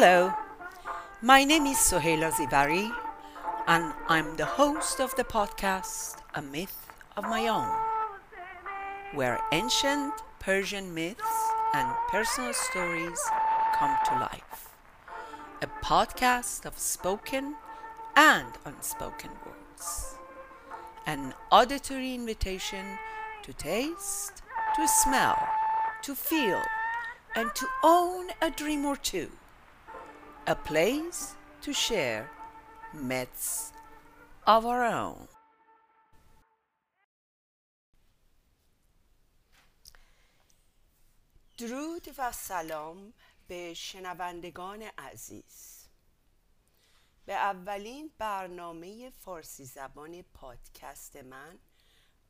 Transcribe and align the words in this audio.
Hello, 0.00 0.32
my 1.22 1.42
name 1.42 1.66
is 1.66 1.76
Sohela 1.76 2.30
Zivari, 2.30 2.88
and 3.66 3.92
I'm 4.06 4.36
the 4.36 4.44
host 4.44 5.00
of 5.00 5.12
the 5.16 5.24
podcast 5.24 6.18
A 6.36 6.40
Myth 6.40 6.86
of 7.16 7.24
My 7.24 7.48
Own, 7.48 7.68
where 9.12 9.40
ancient 9.50 10.14
Persian 10.38 10.94
myths 10.94 11.50
and 11.74 11.88
personal 12.10 12.54
stories 12.54 13.18
come 13.74 13.96
to 14.04 14.12
life. 14.20 14.68
A 15.62 15.66
podcast 15.84 16.64
of 16.64 16.78
spoken 16.78 17.56
and 18.14 18.52
unspoken 18.64 19.30
words. 19.44 20.14
An 21.06 21.34
auditory 21.50 22.14
invitation 22.14 22.86
to 23.42 23.52
taste, 23.52 24.42
to 24.76 24.86
smell, 24.86 25.36
to 26.02 26.14
feel, 26.14 26.62
and 27.34 27.52
to 27.56 27.66
own 27.82 28.28
a 28.40 28.48
dream 28.48 28.84
or 28.84 28.94
two. 28.94 29.32
A 30.48 30.54
place 30.54 31.34
to 31.60 31.74
share 31.74 32.30
myths 32.94 33.70
of 34.46 34.64
our 34.64 34.82
own. 34.82 35.28
درود 41.58 42.08
و 42.18 42.32
سلام 42.32 43.12
به 43.48 43.74
شنوندگان 43.74 44.82
عزیز 44.98 45.88
به 47.26 47.32
اولین 47.34 48.10
برنامه 48.18 49.10
فارسی 49.10 49.64
زبان 49.64 50.22
پادکست 50.22 51.16
من 51.16 51.58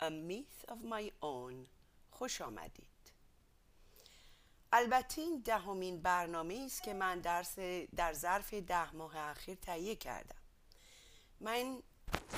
A 0.01 0.11
Myth 0.11 0.71
of 0.71 0.79
My 0.91 1.11
Own 1.23 1.67
خوش 2.11 2.41
آمدید 2.41 2.88
البته 4.73 5.23
این 5.23 5.43
دهمین 5.45 6.03
برنامه 6.03 6.63
است 6.67 6.83
که 6.83 6.95
من 6.95 7.21
درس 7.21 7.59
در 7.97 8.13
ظرف 8.13 8.55
ده 8.55 8.95
ماه 8.95 9.17
اخیر 9.17 9.55
تهیه 9.55 9.97
کردم. 9.97 10.37
من 11.41 11.83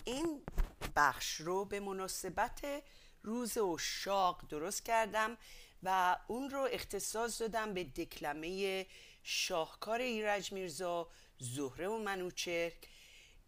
این 0.05 0.43
بخش 0.97 1.35
رو 1.35 1.65
به 1.65 1.81
مناسبت 1.81 2.83
روز 3.23 3.59
اشاق 3.59 4.49
درست 4.49 4.85
کردم 4.85 5.37
و 5.83 6.17
اون 6.27 6.51
رو 6.51 6.69
اختصاص 6.73 7.41
دادم 7.41 7.75
به 7.75 7.85
دکلمه 7.85 8.87
شاهکار 9.23 10.01
ایرج 10.01 10.53
میرزا 10.53 11.09
زهره 11.39 11.89
و 11.89 11.99
منوچهر 11.99 12.73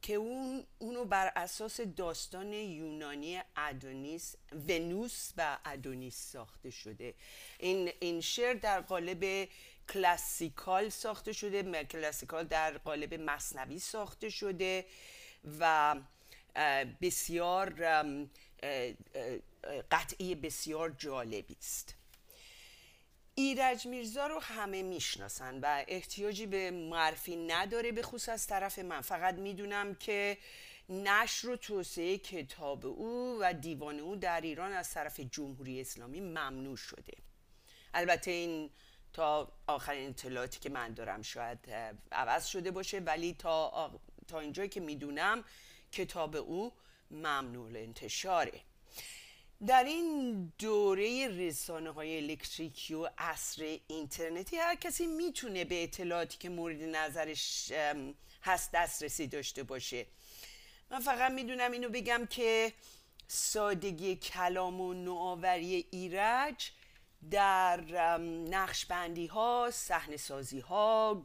که 0.02 0.14
اون 0.14 0.64
اونو 0.78 1.04
بر 1.04 1.32
اساس 1.36 1.80
داستان 1.80 2.52
یونانی 2.52 3.42
ادونیس 3.56 4.36
ونوس 4.68 5.32
و 5.36 5.58
ادونیس 5.64 6.30
ساخته 6.32 6.70
شده. 6.70 7.14
این 7.58 7.92
این 8.00 8.20
شعر 8.20 8.54
در 8.54 8.80
قالب 8.80 9.48
کلاسیکال 9.92 10.88
ساخته 10.88 11.32
شده 11.32 11.84
کلاسیکال 11.84 12.44
در 12.44 12.78
قالب 12.78 13.14
مصنوی 13.14 13.78
ساخته 13.78 14.28
شده 14.28 14.84
و 15.60 15.96
بسیار 17.02 17.74
قطعی 19.90 20.34
بسیار 20.34 20.90
جالبی 20.90 21.56
است. 21.60 21.94
ایرج 23.34 23.86
میرزا 23.86 24.26
رو 24.26 24.38
همه 24.38 24.82
می‌شناسن 24.82 25.60
و 25.60 25.84
احتیاجی 25.88 26.46
به 26.46 26.70
معرفی 26.70 27.36
نداره 27.36 27.92
به 27.92 28.02
خصوص 28.02 28.28
از 28.28 28.46
طرف 28.46 28.78
من. 28.78 29.00
فقط 29.00 29.34
می‌دونم 29.34 29.94
که 29.94 30.38
نشر 30.88 31.48
و 31.48 31.56
توسعه 31.56 32.18
کتاب 32.18 32.86
او 32.86 33.38
و 33.40 33.54
دیوان 33.54 34.00
او 34.00 34.16
در 34.16 34.40
ایران 34.40 34.72
از 34.72 34.90
طرف 34.90 35.20
جمهوری 35.20 35.80
اسلامی 35.80 36.20
ممنوع 36.20 36.76
شده. 36.76 37.12
البته 37.94 38.30
این 38.30 38.70
تا 39.12 39.52
آخرین 39.66 40.08
اطلاعاتی 40.08 40.60
که 40.60 40.70
من 40.70 40.94
دارم 40.94 41.22
شاید 41.22 41.58
عوض 42.12 42.46
شده 42.46 42.70
باشه 42.70 42.98
ولی 42.98 43.34
تا, 43.34 44.00
تا 44.28 44.40
اینجایی 44.40 44.68
که 44.68 44.80
می‌دونم 44.80 45.44
کتاب 45.92 46.36
او 46.36 46.72
ممنوع 47.10 47.68
انتشاره. 47.76 48.60
در 49.66 49.84
این 49.84 50.52
دوره 50.58 51.28
رسانه 51.28 51.90
های 51.90 52.16
الکتریکی 52.16 52.94
و 52.94 53.08
عصر 53.18 53.78
اینترنتی 53.86 54.56
هر 54.56 54.74
کسی 54.74 55.06
می‌تونه 55.06 55.64
به 55.64 55.82
اطلاعاتی 55.82 56.38
که 56.38 56.48
مورد 56.48 56.82
نظرش 56.82 57.72
هست 58.42 58.72
دسترسی 58.72 59.26
داشته 59.26 59.62
باشه 59.62 60.06
من 60.90 61.00
فقط 61.00 61.32
می‌دونم 61.32 61.72
اینو 61.72 61.88
بگم 61.88 62.26
که 62.30 62.72
سادگی 63.28 64.16
کلام 64.16 64.80
و 64.80 64.94
نوآوری 64.94 65.86
ایرج 65.90 66.70
در 67.30 67.80
نقش 68.50 68.86
بندی 68.86 69.26
ها 69.26 69.70
سحن 69.72 70.16
سازی 70.16 70.60
ها 70.60 71.22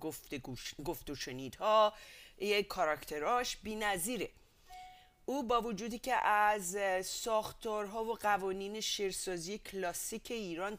گفت 0.85 1.09
و 1.09 1.15
شنید 1.15 1.55
ها 1.55 1.93
یک 2.37 2.67
کاراکتراش 2.67 3.57
بی 3.57 3.75
نظیره. 3.75 4.29
او 5.29 5.43
با 5.43 5.61
وجودی 5.61 5.99
که 5.99 6.15
از 6.27 6.77
ساختارها 7.05 8.03
و 8.03 8.15
قوانین 8.15 8.81
شعرسازی 8.81 9.57
کلاسیک 9.57 10.31
ایران 10.31 10.77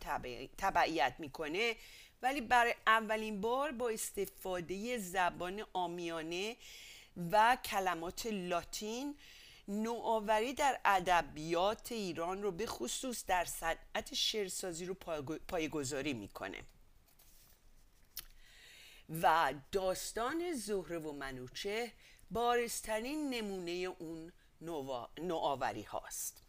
تبعیت 0.59 1.15
می‌کنه 1.19 1.77
ولی 2.23 2.41
برای 2.41 2.75
اولین 2.87 3.41
بار 3.41 3.73
با 3.73 3.89
استفاده 3.89 4.99
زبان 4.99 5.65
آمیانه 5.73 6.57
و 7.33 7.59
کلمات 7.65 8.27
لاتین 8.27 9.15
نوآوری 9.69 10.53
در 10.53 10.81
ادبیات 10.85 11.93
ایران 11.93 12.43
رو 12.43 12.51
به 12.51 12.67
خصوص 12.67 13.25
در 13.27 13.45
صنعت 13.45 14.15
شعرسازی 14.15 14.87
رو 14.87 14.95
پایگذاری 15.49 16.13
می‌کنه. 16.13 16.63
و 19.23 19.55
داستان 19.73 20.53
زهره 20.53 20.99
و 20.99 21.13
منوچه 21.13 21.93
بارسترین 22.31 23.31
نمونه 23.31 23.71
اون 23.71 24.33
نوآوری 25.19 25.83
هاست. 25.83 26.45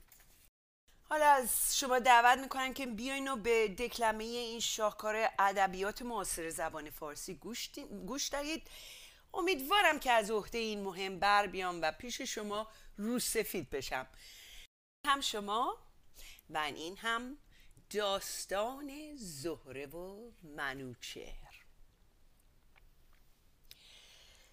حالا 1.04 1.26
از 1.26 1.78
شما 1.78 2.00
دعوت 2.00 2.40
می‌کنم 2.40 2.74
که 2.74 2.86
بیاین 2.86 3.28
و 3.28 3.36
به 3.36 3.68
دکلمه 3.68 4.24
این 4.24 4.60
شاهکار 4.60 5.30
ادبیات 5.40 6.02
معاصر 6.02 6.50
زبان 6.50 6.90
فارسی 6.90 7.36
گوش 8.06 8.30
دهید. 8.32 8.68
امیدوارم 9.34 10.00
که 10.00 10.12
از 10.12 10.32
عهده 10.32 10.58
این 10.58 10.84
مهم 10.84 11.20
بر 11.20 11.48
بیام 11.48 11.82
و 11.82 11.92
پیش 11.92 12.22
شما 12.22 12.68
رو 12.98 13.20
سفید 13.20 13.70
بشم. 13.70 14.08
هم 15.08 15.22
شما 15.22 15.78
و 16.50 16.58
این 16.58 16.98
هم 16.98 17.38
داستان 17.90 19.16
زهره 19.16 19.86
و 19.86 20.32
منوچهر. 20.44 21.49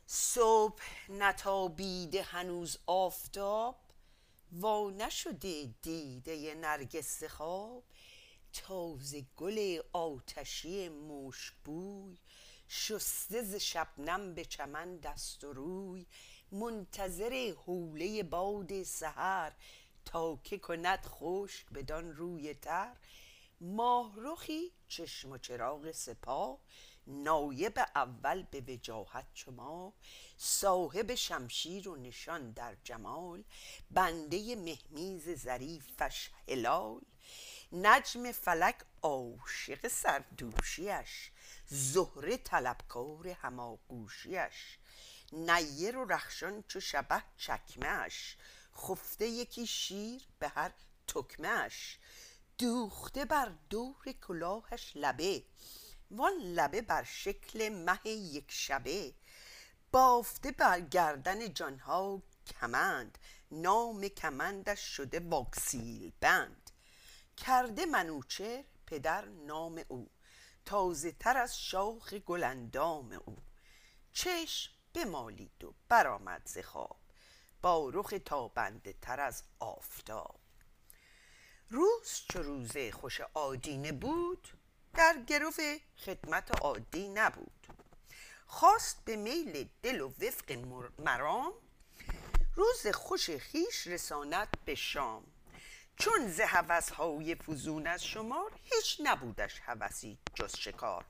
صبح 0.09 0.83
نتابیده 1.09 2.23
هنوز 2.23 2.79
آفتاب 2.87 3.77
وا 4.53 4.91
نشده 4.91 5.75
دیده 5.83 6.55
نرگس 6.55 7.25
خواب. 7.25 7.83
تازه 8.53 9.25
گل 9.37 9.81
آتشی 9.93 10.89
مشکبوی 10.89 12.19
شسته 12.69 13.43
ز 13.43 13.55
شبنم 13.55 14.35
به 14.35 14.45
چمن 14.45 14.97
دست 14.97 15.45
و 15.45 15.53
روی. 15.53 16.07
منتظر 16.53 17.55
حوله 17.67 18.23
باد 18.23 18.83
سحر 18.83 19.53
تا 20.05 20.41
که 20.45 20.59
کند 20.59 21.07
خشک 21.07 21.67
بدان 21.75 22.17
روی 22.17 22.55
تر. 22.55 22.97
ماهرخی 23.61 24.73
چشم 24.89 25.31
و 25.31 25.39
چراغ 25.39 25.91
سپاه 25.91 26.59
نایب 27.07 27.79
اول 27.95 28.43
به 28.43 28.61
وجاهت 28.61 29.27
شما 29.35 29.93
صاحب 30.37 31.15
شمشیر 31.15 31.89
و 31.89 31.97
نشان 31.97 32.51
در 32.51 32.77
جمال 32.85 33.45
بنده 33.91 34.57
مهمیز 34.57 35.31
ظریفش 35.31 36.31
هلال 36.49 37.01
نجم 37.73 38.33
فلک 38.33 38.77
عاشق 39.03 39.89
سردوشیش 39.89 41.31
زهره 41.67 42.37
طلبکار 42.37 43.29
هماغوشیش 43.29 44.79
نیر 45.33 45.97
و 45.97 46.05
رخشان 46.05 46.65
چو 46.69 46.81
شبه 46.81 47.23
چکمهش 47.37 48.37
خفته 48.77 49.27
یکی 49.27 49.67
شیر 49.67 50.23
به 50.39 50.49
هر 50.49 50.73
تکمهش 51.07 51.99
دوخته 52.59 53.25
بر 53.25 53.53
دور 53.71 54.05
کلاهش 54.27 54.93
لبه 54.95 55.43
وان 56.11 56.33
لبه 56.33 56.83
بر 56.83 57.03
شکل 57.03 57.69
مه 57.69 58.09
یک 58.09 58.45
شبه. 58.49 59.15
بافته 59.93 60.51
بر 60.51 60.81
گردن 60.81 61.55
جانها 61.55 62.23
کمند. 62.47 63.19
نام 63.51 64.09
کمندش 64.09 64.81
شده 64.81 65.21
واکسیل 65.21 66.13
بند. 66.21 66.71
کرده 67.37 67.87
منوچر 67.87 68.65
پدر 68.87 69.25
نام 69.25 69.83
او. 69.89 70.11
تازه 70.65 71.13
تر 71.13 71.37
از 71.37 71.59
شاخ 71.59 72.15
گلندام 72.15 73.13
او. 73.25 73.37
چشم 74.13 74.73
بمالید 74.95 75.65
و 75.65 75.75
برآمد 75.89 76.43
ز 76.45 76.59
خواب. 76.59 76.97
با 77.63 77.91
رخ 77.95 78.15
تابنده 78.25 78.95
تر 79.03 79.21
از 79.21 79.43
آفتاب. 79.59 80.41
روز 81.71 82.23
چو 82.29 82.43
روزه 82.43 82.93
خوش 82.93 83.21
آدینه 83.21 83.93
بود 83.93 84.56
در 84.97 85.17
گرو 85.27 85.53
خدمت 85.97 86.61
عادی 86.61 87.09
نبود. 87.09 87.67
خواست 88.47 89.05
به 89.05 89.17
میل 89.17 89.69
دل 89.83 90.01
و 90.01 90.09
وفق 90.09 90.53
مرام 90.99 91.53
روز 92.55 92.87
خوش 92.87 93.31
خیش 93.31 93.87
رساند 93.87 94.57
به 94.65 94.75
شام. 94.75 95.27
چون 95.97 96.29
ز 96.29 96.41
هوس 96.41 96.91
های 96.91 97.35
فزون 97.35 97.87
از 97.87 98.05
شمار 98.05 98.53
هیچ 98.63 99.01
نبودش 99.05 99.61
هوسی 99.61 100.19
جز 100.35 100.57
شکار. 100.57 101.05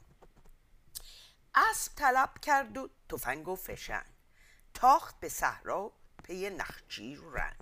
اسب 1.55 1.95
طلب 1.95 2.39
کرد 2.43 2.77
و 2.77 2.91
تفنگ 3.09 3.49
و 3.49 3.57
فشنگ. 3.57 4.07
تاخت 4.75 5.21
به 5.21 5.29
صحرا 5.29 5.93
پی 6.25 6.51
نخجیر 6.51 7.21
و 7.21 7.31
رنگ. 7.31 7.61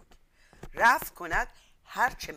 رفت 0.75 1.15
کند 1.15 1.49
هرچه 1.85 2.33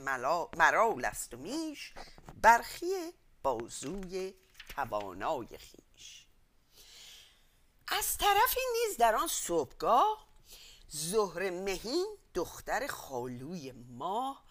مرال 0.57 1.05
است 1.05 1.33
و 1.33 1.37
میش 1.37 1.93
برخی 2.41 3.13
بازوی 3.47 4.33
توانای 4.69 5.47
خیش. 5.57 6.25
از 7.87 8.17
طرفی 8.17 8.59
نیز 8.73 8.97
در 8.97 9.15
آن 9.15 9.27
صبحگاه 9.27 10.27
زهر 10.87 11.49
مهین 11.49 12.17
دختر 12.33 12.87
خالوی 12.87 13.71
ماه 13.71 14.43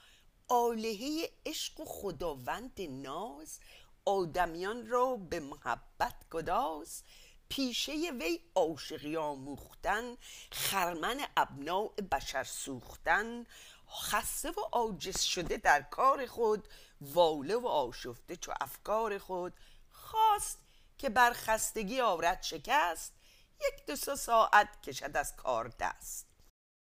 آلهه 0.48 1.30
عشق 1.46 1.80
و 1.80 1.84
خداوند 1.84 2.80
ناز 2.80 3.58
آدمیان 4.04 4.88
را 4.88 5.16
به 5.16 5.40
محبت 5.40 6.28
گداز 6.30 7.02
پیشه 7.48 7.92
وی 7.92 8.40
عاشقی 8.54 9.16
آموختن 9.16 10.16
خرمن 10.52 11.20
ابناع 11.36 11.92
بشر 12.12 12.44
سوختن 12.44 13.46
خسته 13.88 14.50
و 14.50 14.60
عاجز 14.72 15.20
شده 15.20 15.56
در 15.56 15.82
کار 15.82 16.26
خود 16.26 16.68
واله 17.00 17.56
و 17.56 17.66
آشفته 17.66 18.36
چو 18.36 18.52
افکار 18.60 19.18
خود 19.18 19.54
خواست 19.90 20.58
که 20.98 21.08
بر 21.08 21.32
خستگی 21.32 22.00
آورد 22.00 22.42
شکست 22.42 23.12
یک 23.60 23.86
دو 23.86 23.96
سه 23.96 24.16
ساعت 24.16 24.82
کشد 24.82 25.16
از 25.16 25.36
کار 25.36 25.68
دست. 25.80 26.26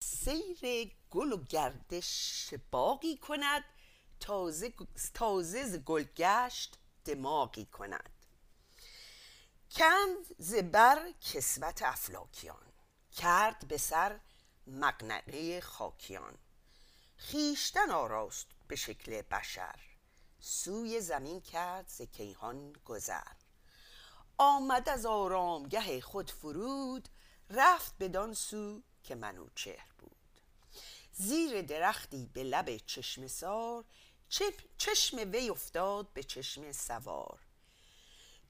سیر 0.03 0.93
گل 1.11 1.33
و 1.33 1.45
گردش 1.45 2.55
باقی 2.71 3.17
کند 3.17 3.65
تازه, 4.21 4.75
تازه 5.15 5.65
ز 5.65 5.77
گل 5.77 6.03
گشت 6.03 6.79
دماغی 7.05 7.65
کند. 7.65 8.11
کند 9.71 10.27
زبر 10.39 11.13
کسوت 11.21 11.83
افلاکیان 11.83 12.73
کرد 13.13 13.69
به 13.69 13.79
سر 13.79 14.21
مقنعه 14.67 15.61
خاکیان. 15.61 16.39
خیشتن 17.17 17.91
آراست 17.91 18.47
به 18.69 18.77
شکل 18.77 19.23
بشر 19.23 19.88
سوی 20.41 21.01
زمین 21.01 21.41
کرد 21.41 21.89
ز 21.89 22.03
کیهان 22.03 22.73
گذر. 22.73 23.33
آمد 24.39 24.89
از 24.89 25.07
آرامگه 25.07 26.01
خود 26.01 26.31
فرود 26.31 27.09
رفت 27.51 27.95
بدان 28.01 28.35
سو 28.35 28.83
که 29.03 29.15
منوچهر 29.15 29.93
بود. 29.99 30.17
زیر 31.13 31.63
درختی 31.63 32.31
به 32.33 32.43
لب 32.43 32.77
چشم 32.77 33.27
سار 33.27 33.85
چشم 34.79 35.31
وی 35.33 35.51
افتاد 35.51 36.13
به 36.13 36.23
چشم 36.23 36.73
سوار. 36.73 37.41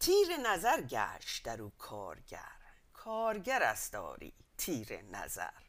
تیر 0.01 0.37
نظر 0.37 0.81
گشت 0.81 1.45
در 1.45 1.63
او 1.63 1.73
کارگر. 1.79 2.59
کارگر 2.93 3.63
است 3.63 3.93
داری 3.93 4.33
تیر 4.59 5.03
نظر. 5.03 5.63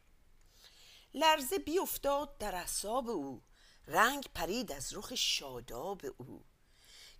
لرزه 1.14 1.58
بیافتاد 1.58 2.38
در 2.38 2.54
اعصاب 2.54 3.10
او 3.10 3.42
رنگ 3.86 4.28
پرید 4.34 4.72
از 4.72 4.94
رخ 4.94 5.14
شاداب 5.14 6.02
او. 6.18 6.44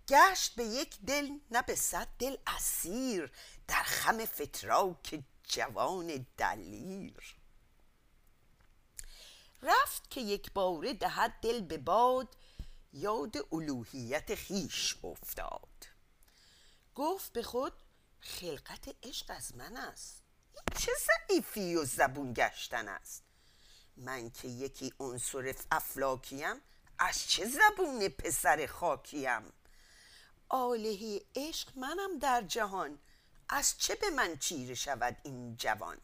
گشت 0.07 0.55
به 0.55 0.63
یک 0.63 0.99
دل 1.01 1.29
نه 1.51 1.61
به 1.61 1.75
صد 1.75 2.07
دل 2.19 2.37
اسیر 2.47 3.31
در 3.67 3.83
خم 3.83 4.25
فتراک 4.25 5.23
جوان 5.43 6.25
دلیر. 6.37 7.35
رفت 9.61 10.09
که 10.09 10.21
یک 10.21 10.53
باره 10.53 10.93
دهد 10.93 11.33
دل 11.41 11.61
به 11.61 11.77
باد 11.77 12.35
یاد 12.93 13.35
الوهیت 13.51 14.35
خیش 14.35 14.97
افتاد. 15.03 15.85
گفت 16.95 17.33
به 17.33 17.43
خود 17.43 17.73
خلقت 18.19 18.95
عشق 19.03 19.25
از 19.29 19.55
من 19.55 19.77
است. 19.77 20.23
چه 20.79 20.91
ضعیفی 21.07 21.75
و 21.75 21.85
زبون 21.85 22.33
گشتن 22.33 22.87
است؟ 22.87 23.23
من 23.97 24.29
که 24.29 24.47
یکی 24.47 24.93
عنصر 24.99 25.55
افلاکیم 25.71 26.55
از 26.99 27.27
چه 27.27 27.45
زبون 27.45 28.07
پسر 28.07 28.65
خاکیم؟ 28.65 29.53
آلهی 30.49 31.25
عشق 31.35 31.77
منم 31.77 32.19
در 32.19 32.41
جهان 32.41 32.99
از 33.49 33.77
چه 33.77 33.95
به 33.95 34.09
من 34.09 34.37
چیره 34.37 34.73
شود 34.75 35.17
این 35.23 35.57
جوان؟ 35.57 35.97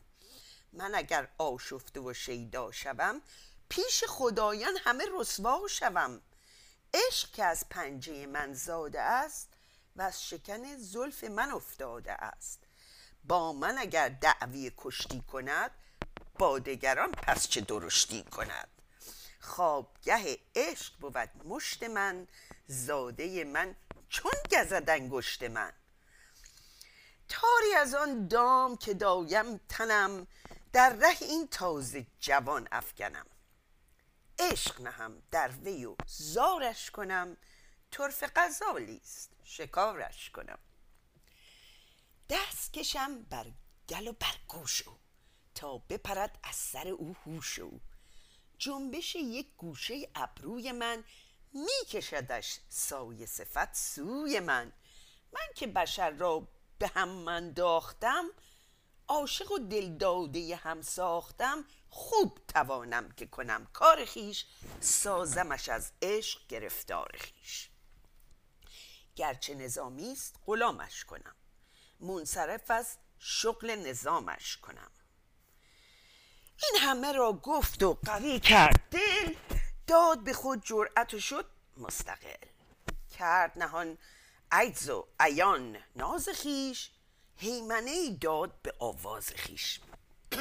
من 0.73 0.95
اگر 0.95 1.27
آشفته 1.37 1.99
و 1.99 2.13
شیدا 2.13 2.71
شوم 2.71 3.21
پیش 3.69 4.03
خدایان 4.03 4.77
همه 4.77 5.05
رسوا 5.13 5.67
شوم. 5.69 6.21
عشق 6.93 7.31
که 7.31 7.43
از 7.43 7.69
پنجه 7.69 8.25
من 8.25 8.53
زاده 8.53 9.01
است 9.01 9.49
و 9.95 10.01
از 10.01 10.27
شکن 10.27 10.77
زلف 10.77 11.23
من 11.23 11.51
افتاده 11.51 12.11
است. 12.11 12.59
با 13.23 13.53
من 13.53 13.77
اگر 13.77 14.09
دعوی 14.09 14.71
کشتی 14.77 15.21
کند 15.21 15.71
با 16.39 16.59
دگران 16.59 17.11
پس 17.11 17.47
چه 17.47 17.61
درشتی 17.61 18.23
کند؟ 18.23 18.67
خوابگه 19.39 20.39
عشق 20.55 20.93
بود 20.99 21.31
مشت 21.45 21.83
من 21.83 22.27
زاده 22.67 23.43
من 23.43 23.75
چون 24.09 24.31
گزد 24.51 24.89
انگشت 24.89 25.43
من. 25.43 25.73
تاری 27.29 27.73
از 27.77 27.93
آن 27.93 28.27
دام 28.27 28.77
که 28.77 28.93
دایم 28.93 29.57
تنم 29.57 30.27
در 30.73 30.89
ره 30.89 31.17
این 31.21 31.47
تازه 31.47 32.07
جوان 32.19 32.67
افکنم. 32.71 33.25
عشق 34.39 34.81
نهم 34.81 35.23
در 35.31 35.47
وی 35.47 35.85
و 35.85 35.95
زارش 36.07 36.91
کنم 36.91 37.37
طرف 37.91 38.23
غزالیست 38.35 39.31
شکارش 39.43 40.29
کنم. 40.29 40.59
دست 42.29 42.73
کشم 42.73 43.21
بر 43.21 43.45
گل 43.89 44.07
و 44.07 44.13
بر 44.13 44.35
گوش 44.47 44.81
او. 44.81 44.97
تا 45.57 45.77
بپرد 45.77 46.39
از 46.43 46.55
سر 46.55 46.87
او 46.87 47.15
هوش 47.25 47.59
او. 47.59 47.81
جنبش 48.57 49.15
یک 49.15 49.47
گوشه 49.57 50.09
ابروی 50.15 50.71
من 50.71 51.03
میکشدش 51.53 52.59
سایه 52.69 53.25
صفت 53.25 53.75
سوی 53.75 54.39
من. 54.39 54.73
من 55.33 55.47
که 55.55 55.67
بشر 55.67 56.09
را 56.09 56.47
به 56.79 56.87
هم 56.87 57.09
من 57.09 57.51
داختم 57.51 58.25
عاشق 59.07 59.51
و 59.51 59.57
دلداده 59.57 60.55
هم 60.55 60.81
ساختم 60.81 61.65
خوب 61.89 62.39
توانم 62.47 63.11
که 63.11 63.25
کنم 63.25 63.67
کار 63.73 64.05
خیش 64.05 64.45
سازمش 64.79 65.69
از 65.69 65.91
عشق 66.01 66.47
گرفتار 66.47 67.11
خیش. 67.17 67.69
گرچه 69.15 69.55
نظامی 69.55 70.11
است 70.11 70.35
غلامش 70.45 71.05
کنم. 71.05 71.35
منصرف 71.99 72.71
از 72.71 72.97
شغل 73.19 73.75
نظامش 73.75 74.57
کنم. 74.57 74.91
این 76.63 76.81
همه 76.81 77.11
را 77.11 77.33
گفت 77.33 77.83
و 77.83 77.99
قوی 78.05 78.39
کرد. 78.39 78.83
دل 78.91 79.35
داد 79.87 80.23
به 80.23 80.33
خود 80.33 80.65
جرأت 80.65 81.13
و 81.13 81.19
شد 81.19 81.45
مستقل. 81.77 82.47
کرد 83.17 83.51
نهان 83.55 83.97
عجز 84.51 84.89
و 84.89 85.07
عیان 85.19 85.77
ناز 85.95 86.29
خیش 86.29 86.91
هیمنه 87.35 88.17
داد 88.21 88.61
به 88.61 88.73
آواز 88.79 89.29
خیش. 89.29 89.79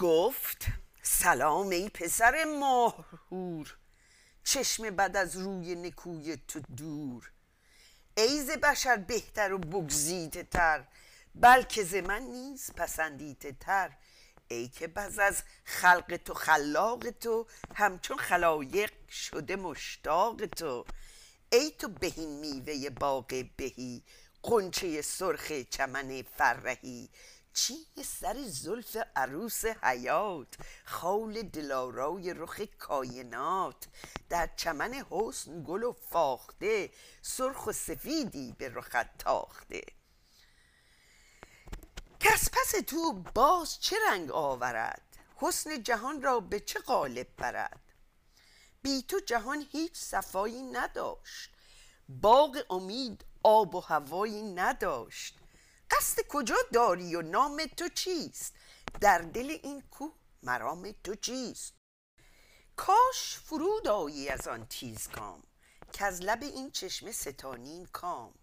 گفت 0.00 0.66
سلام 1.02 1.68
ای 1.68 1.88
پسر 1.88 2.44
ماهور 2.44 3.76
چشم 4.44 4.90
بد 4.90 5.16
از 5.16 5.36
روی 5.36 5.74
نکوی 5.74 6.36
تو 6.36 6.60
دور. 6.60 7.30
ای 8.16 8.42
ز 8.42 8.50
بشر 8.50 8.96
بهتر 8.96 9.52
و 9.52 9.58
بگزیده 9.58 10.42
تر 10.42 10.84
بلکه 11.40 11.84
ز 11.84 11.94
من 11.94 12.22
نیز 12.22 12.70
پسندیده 12.76 13.52
تر. 13.60 13.96
ای 14.48 14.68
که 14.68 14.86
بز 14.86 15.18
از 15.18 15.42
خلق 15.64 16.20
تو 16.24 16.34
خلاق 16.34 17.10
تو 17.10 17.46
همچون 17.74 18.16
خلایق 18.16 18.92
شده 19.08 19.56
مشتاق 19.56 20.46
تو. 20.46 20.84
ای 21.52 21.70
تو 21.70 21.88
بهین 21.88 22.40
میوه 22.40 22.90
باغ 22.90 23.44
بهی 23.56 24.02
قنچه 24.42 25.02
سرخ 25.02 25.52
چمن 25.52 26.22
فرهی. 26.22 27.10
چین 27.52 28.04
سر 28.04 28.36
زلف 28.46 28.96
عروس 29.16 29.64
حیات 29.64 30.54
خول 30.84 31.42
دلارای 31.42 32.34
رخ 32.34 32.60
کاینات. 32.78 33.88
در 34.28 34.50
چمن 34.56 34.94
حسن 35.10 35.64
گل 35.66 35.82
و 35.82 35.92
فاخته 36.10 36.90
سرخ 37.22 37.66
و 37.66 37.72
سفیدی 37.72 38.54
به 38.58 38.68
رخت 38.68 39.18
تاخته. 39.18 39.97
کس 42.20 42.48
پس 42.52 42.70
تو 42.86 43.12
باز 43.12 43.80
چه 43.80 43.96
رنگ 44.08 44.30
آورد؟ 44.30 45.02
حسن 45.36 45.82
جهان 45.82 46.22
را 46.22 46.40
به 46.40 46.60
چه 46.60 46.80
قالب 46.80 47.36
برد؟ 47.36 47.80
بی 48.82 49.02
تو 49.02 49.20
جهان 49.20 49.66
هیچ 49.72 49.96
صفایی 49.96 50.62
نداشت 50.62 51.50
باغ 52.08 52.62
امید 52.70 53.24
آب 53.42 53.74
و 53.74 53.80
هوایی 53.80 54.42
نداشت. 54.42 55.38
قصد 55.90 56.22
کجا 56.28 56.56
داری 56.72 57.14
و 57.16 57.22
نام 57.22 57.66
تو 57.76 57.88
چیست؟ 57.88 58.54
در 59.00 59.18
دل 59.18 59.58
این 59.62 59.82
کوه 59.90 60.12
مرام 60.42 60.94
تو 61.04 61.14
چیست؟ 61.14 61.74
کاش 62.76 63.38
فرود 63.44 63.88
آیی 63.88 64.28
از 64.28 64.48
آن 64.48 64.66
تیز 64.66 65.08
کام 65.08 65.42
که 65.92 66.04
از 66.04 66.20
لب 66.22 66.42
این 66.42 66.70
چشمه 66.70 67.12
ستانیم 67.12 67.86
کام. 67.86 68.34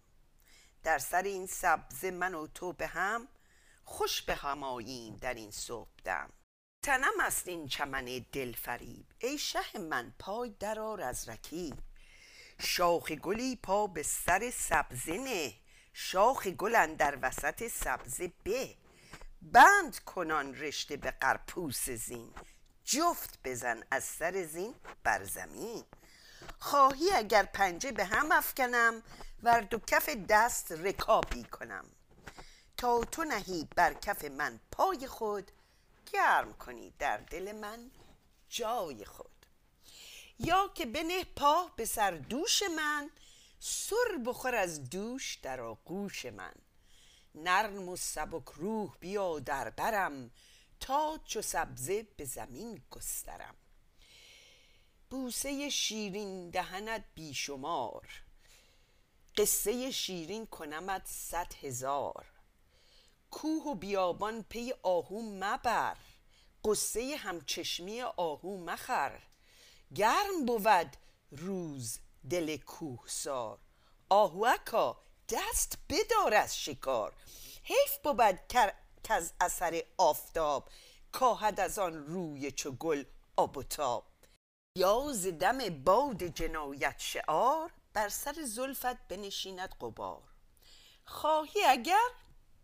در 0.82 0.98
سر 0.98 1.22
این 1.22 1.46
سبز 1.46 2.04
من 2.04 2.34
و 2.34 2.46
تو 2.46 2.72
به 2.72 2.86
هم 2.86 3.28
خوش 3.88 4.22
به 4.22 4.34
هماییم 4.34 5.16
در 5.16 5.34
این 5.34 5.50
صبح 5.50 5.90
دم. 6.04 6.32
تنم 6.82 7.20
است 7.20 7.48
این 7.48 7.68
چمن 7.68 8.04
دل 8.32 8.52
فریب 8.52 9.06
ای 9.18 9.38
شه 9.38 9.78
من 9.78 10.14
پای 10.18 10.50
درار 10.60 11.02
از 11.02 11.28
رکیب. 11.28 11.74
شاخ 12.60 13.12
گلی 13.12 13.56
پا 13.56 13.86
به 13.86 14.02
سر 14.02 14.50
سبزه 14.50 15.18
نه. 15.18 15.54
شاخ 15.92 16.46
گل 16.46 16.94
در 16.94 17.18
وسط 17.22 17.68
سبزه 17.68 18.32
به. 18.44 18.74
بند 19.42 19.98
کنان 19.98 20.54
رشته 20.54 20.96
به 20.96 21.10
قرپوس 21.10 21.90
زین. 21.90 22.34
جفت 22.84 23.38
بزن 23.44 23.82
از 23.90 24.04
سر 24.04 24.44
زین 24.44 24.74
بر 25.02 25.24
زمین. 25.24 25.84
خواهی 26.58 27.12
اگر 27.12 27.42
پنجه 27.42 27.92
به 27.92 28.04
هم 28.04 28.32
افکنم 28.32 29.02
ور 29.42 29.60
دو 29.60 29.78
کف 29.78 30.08
دست 30.28 30.72
رکابی 30.72 31.44
کنم. 31.44 31.95
تا 32.76 33.04
تو 33.04 33.24
نهی 33.24 33.68
بر 33.76 33.94
کف 33.94 34.24
من 34.24 34.60
پای 34.72 35.06
خود 35.06 35.50
گرم 36.12 36.52
کنی 36.52 36.92
در 36.98 37.16
دل 37.16 37.52
من 37.52 37.90
جای 38.48 39.04
خود. 39.04 39.46
یا 40.38 40.70
که 40.74 40.86
بنه 40.86 41.24
پا 41.24 41.70
به 41.76 41.84
سر 41.84 42.10
دوش 42.10 42.62
من 42.76 43.10
سر 43.60 44.18
بخور 44.26 44.54
از 44.54 44.90
دوش 44.90 45.34
در 45.34 45.60
آغوش 45.60 46.26
من. 46.26 46.54
نرم 47.34 47.88
و 47.88 47.96
سبک 47.96 48.48
روح 48.48 48.96
بیا 49.00 49.38
در 49.38 49.70
برم 49.70 50.30
تا 50.80 51.20
چو 51.24 51.42
سبزه 51.42 52.02
به 52.02 52.24
زمین 52.24 52.82
گسترم. 52.90 53.54
بوسه 55.10 55.68
شیرین 55.70 56.50
دهنت 56.50 57.04
بیشمار 57.14 58.08
قصه 59.36 59.90
شیرین 59.90 60.46
کنمت 60.46 61.02
صد 61.06 61.54
هزار. 61.62 62.35
کوه 63.30 63.62
و 63.62 63.74
بیابان 63.74 64.42
پی 64.42 64.74
آهو 64.82 65.22
مبر. 65.22 65.96
قصه 66.64 67.16
همچشمی 67.16 68.02
آهو 68.02 68.64
مخر. 68.64 69.22
گرم 69.94 70.46
بود 70.46 70.96
روز 71.30 71.98
دل 72.30 72.56
کوهسار. 72.56 73.58
آهوکا 74.10 75.02
دست 75.28 75.78
بدار 75.88 76.34
از 76.34 76.58
شکار. 76.58 77.12
حیف 77.62 77.98
بود 78.04 78.38
که 78.48 78.74
از 79.08 79.32
اثر 79.40 79.82
آفتاب. 79.98 80.68
کاهد 81.12 81.60
از 81.60 81.78
آن 81.78 82.06
روی 82.06 82.50
چو 82.50 82.70
گل 82.70 83.04
آب 83.36 83.56
و 83.56 83.62
تاب. 83.62 84.06
یا 84.76 85.12
دم 85.40 85.68
باد 85.84 86.22
جنایت 86.22 86.96
شعار. 86.98 87.72
بر 87.96 88.08
سر 88.08 88.42
زلفت 88.44 89.08
بنشیند 89.08 89.74
قبار 89.80 90.22
خواهی 91.04 91.64
اگر 91.64 92.08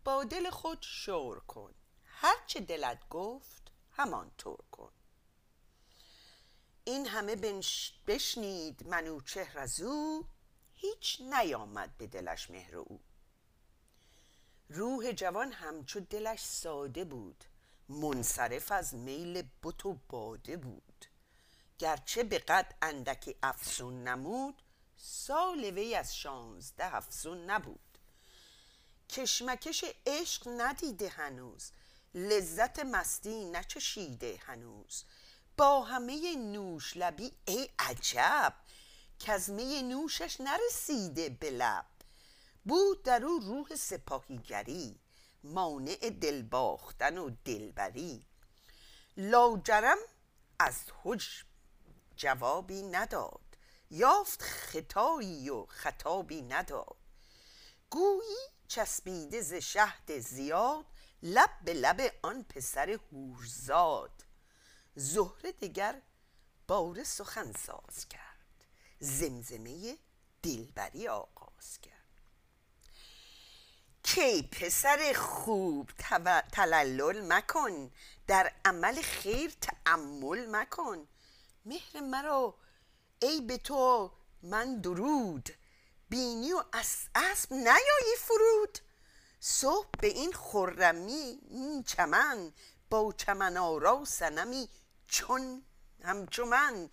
با 0.03 0.23
دل 0.23 0.49
خود 0.49 0.77
شور 0.81 1.39
کن. 1.39 1.73
هرچه 2.05 2.59
دلت 2.59 3.09
گفت 3.09 3.71
همان 3.91 4.31
طور 4.37 4.59
کن. 4.71 4.91
این 6.83 7.07
همه 7.07 7.61
بشنید 8.07 8.87
منوچهر 8.87 9.59
از 9.59 9.79
او. 9.79 10.25
هیچ 10.73 11.21
نیامد 11.21 11.97
به 11.97 12.07
دلش 12.07 12.49
مهر 12.49 12.75
او. 12.75 12.99
روح 14.69 15.11
جوان 15.11 15.51
همچو 15.51 15.99
دلش 15.99 16.41
ساده 16.41 17.03
بود. 17.03 17.43
منصرف 17.89 18.71
از 18.71 18.93
میل 18.93 19.43
بت 19.63 19.85
و 19.85 19.99
باده 20.09 20.57
بود. 20.57 21.05
گرچه 21.79 22.23
به 22.23 22.39
قد 22.39 22.75
اندکی 22.81 23.35
افسون 23.43 24.03
نمود 24.07 24.61
سال 24.95 25.63
وی 25.63 25.95
از 25.95 26.15
شانزده 26.15 26.95
افسون 26.95 27.49
نبود. 27.49 27.92
کشمکش 29.09 29.85
عشق 30.05 30.47
ندیده 30.47 31.09
هنوز. 31.09 31.71
لذت 32.15 32.79
مستی 32.79 33.45
نچشیده 33.45 34.39
هنوز. 34.45 35.03
با 35.57 35.83
همه 35.83 36.35
نوش 36.35 36.97
لبی 36.97 37.31
ای 37.45 37.69
عجب 37.79 38.53
می 39.47 39.83
نوشش 39.83 40.41
نرسیده 40.41 41.29
به 41.29 41.49
لب. 41.49 41.85
بود 42.65 43.03
در 43.03 43.25
او 43.25 43.39
روح 43.39 43.75
سپاهیگری 43.75 44.99
مانع 45.43 46.09
دل 46.09 46.41
باختن 46.41 47.17
و 47.17 47.29
دلبری. 47.45 48.25
لاجرم 49.17 49.97
از 50.59 50.75
حج 51.03 51.43
جوابی 52.15 52.83
نداد 52.83 53.39
یافت 53.91 54.41
خطایی 54.41 55.49
و 55.49 55.65
خطابی 55.65 56.41
نداد. 56.41 56.97
گویی 57.89 58.52
چسبیده 58.67 59.41
ز 59.41 59.53
شهد 59.53 60.19
زیاد 60.19 60.85
لب 61.23 61.49
به 61.65 61.73
لب 61.73 62.11
آن 62.21 62.43
پسر 62.43 62.99
هورزاد 63.11 64.23
زهره 64.95 65.51
دگر 65.51 66.01
باره 66.67 67.03
سخن 67.03 67.53
ساز 67.53 68.07
کرد 68.09 68.33
زمزمه 68.99 69.97
دلبری 70.43 71.07
آغاز 71.07 71.79
کرد. 71.81 71.93
کی 74.03 74.41
پسر 74.41 75.13
خوب 75.13 75.91
تللل 76.51 77.33
مکن 77.33 77.91
در 78.27 78.53
عمل 78.65 79.01
خیر 79.01 79.53
تعمل 79.61 80.55
مکن. 80.55 81.07
مهر 81.65 81.99
مرا 81.99 82.55
ای 83.21 83.41
به 83.41 83.57
تو 83.57 84.11
من 84.43 84.81
درود. 84.81 85.49
بینی 86.13 86.53
و 86.53 86.63
اسب 87.15 87.53
نیایی 87.53 88.15
فرود. 88.17 88.79
صبح 89.39 89.89
به 90.01 90.07
این 90.07 90.33
خرمی 90.33 91.39
این 91.49 91.83
چمن 91.83 92.53
با 92.89 93.13
چمن 93.17 93.57
آرا 93.57 94.05
سنمی 94.05 94.69
چون 95.07 95.63
همچو 96.03 96.45
من. 96.45 96.89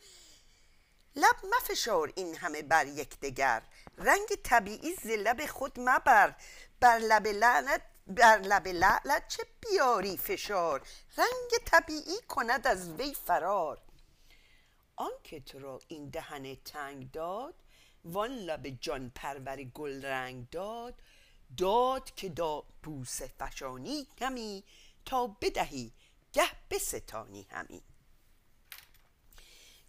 لب 1.16 1.36
مفشار 1.44 2.12
این 2.16 2.36
همه 2.36 2.62
بر 2.62 2.86
یکدیگر 2.86 3.62
رنگ 3.98 4.28
طبیعی 4.44 4.94
ز 4.94 5.06
لب 5.06 5.46
خود 5.46 5.80
مبر. 5.80 6.34
بر 6.80 6.98
لب 6.98 7.26
لعنت 7.26 7.82
بر 8.06 8.38
لب 8.38 8.68
لعلت 8.68 9.28
چه 9.28 9.42
بیاری 9.60 10.16
فشار؟ 10.16 10.82
رنگ 11.16 11.64
طبیعی 11.66 12.20
کند 12.28 12.66
از 12.66 12.90
وی 12.90 13.14
فرار. 13.14 13.78
آنکه 14.96 15.40
تو 15.40 15.58
را 15.58 15.80
این 15.88 16.10
دهن 16.10 16.54
تنگ 16.54 17.10
داد 17.10 17.54
وان 18.04 18.30
لب 18.30 18.68
جان 18.68 19.10
پرور 19.14 19.62
گل 19.64 20.04
رنگ 20.04 20.50
داد 20.50 21.02
داد 21.56 22.14
که 22.14 22.28
دا 22.28 22.64
بوسه 22.82 23.26
فشانی 23.38 24.06
همی 24.20 24.64
تا 25.04 25.26
بدهی 25.26 25.92
گه 26.32 26.50
بستانی 26.70 27.46
همی. 27.50 27.82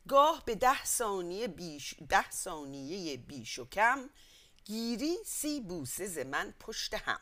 گاه 0.07 0.43
به 0.45 0.55
ده 0.55 0.85
ثانیه 0.85 1.47
بیش 1.47 1.95
ده 2.09 2.31
ثانیه 2.31 3.17
بیش 3.17 3.59
و 3.59 3.65
کم 3.65 4.09
گیری 4.65 5.17
سی 5.25 5.61
بوسه 5.61 6.07
ز 6.07 6.17
من 6.17 6.53
پشت 6.59 6.93
هم. 6.93 7.19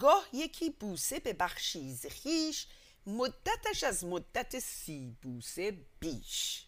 گاه 0.00 0.28
یکی 0.32 0.70
بوسه 0.70 1.20
به 1.20 1.32
بخشیز 1.32 2.06
خیش 2.06 2.66
مدتش 3.06 3.84
از 3.84 4.04
مدت 4.04 4.58
سی 4.58 5.16
بوسه 5.22 5.78
بیش. 6.00 6.66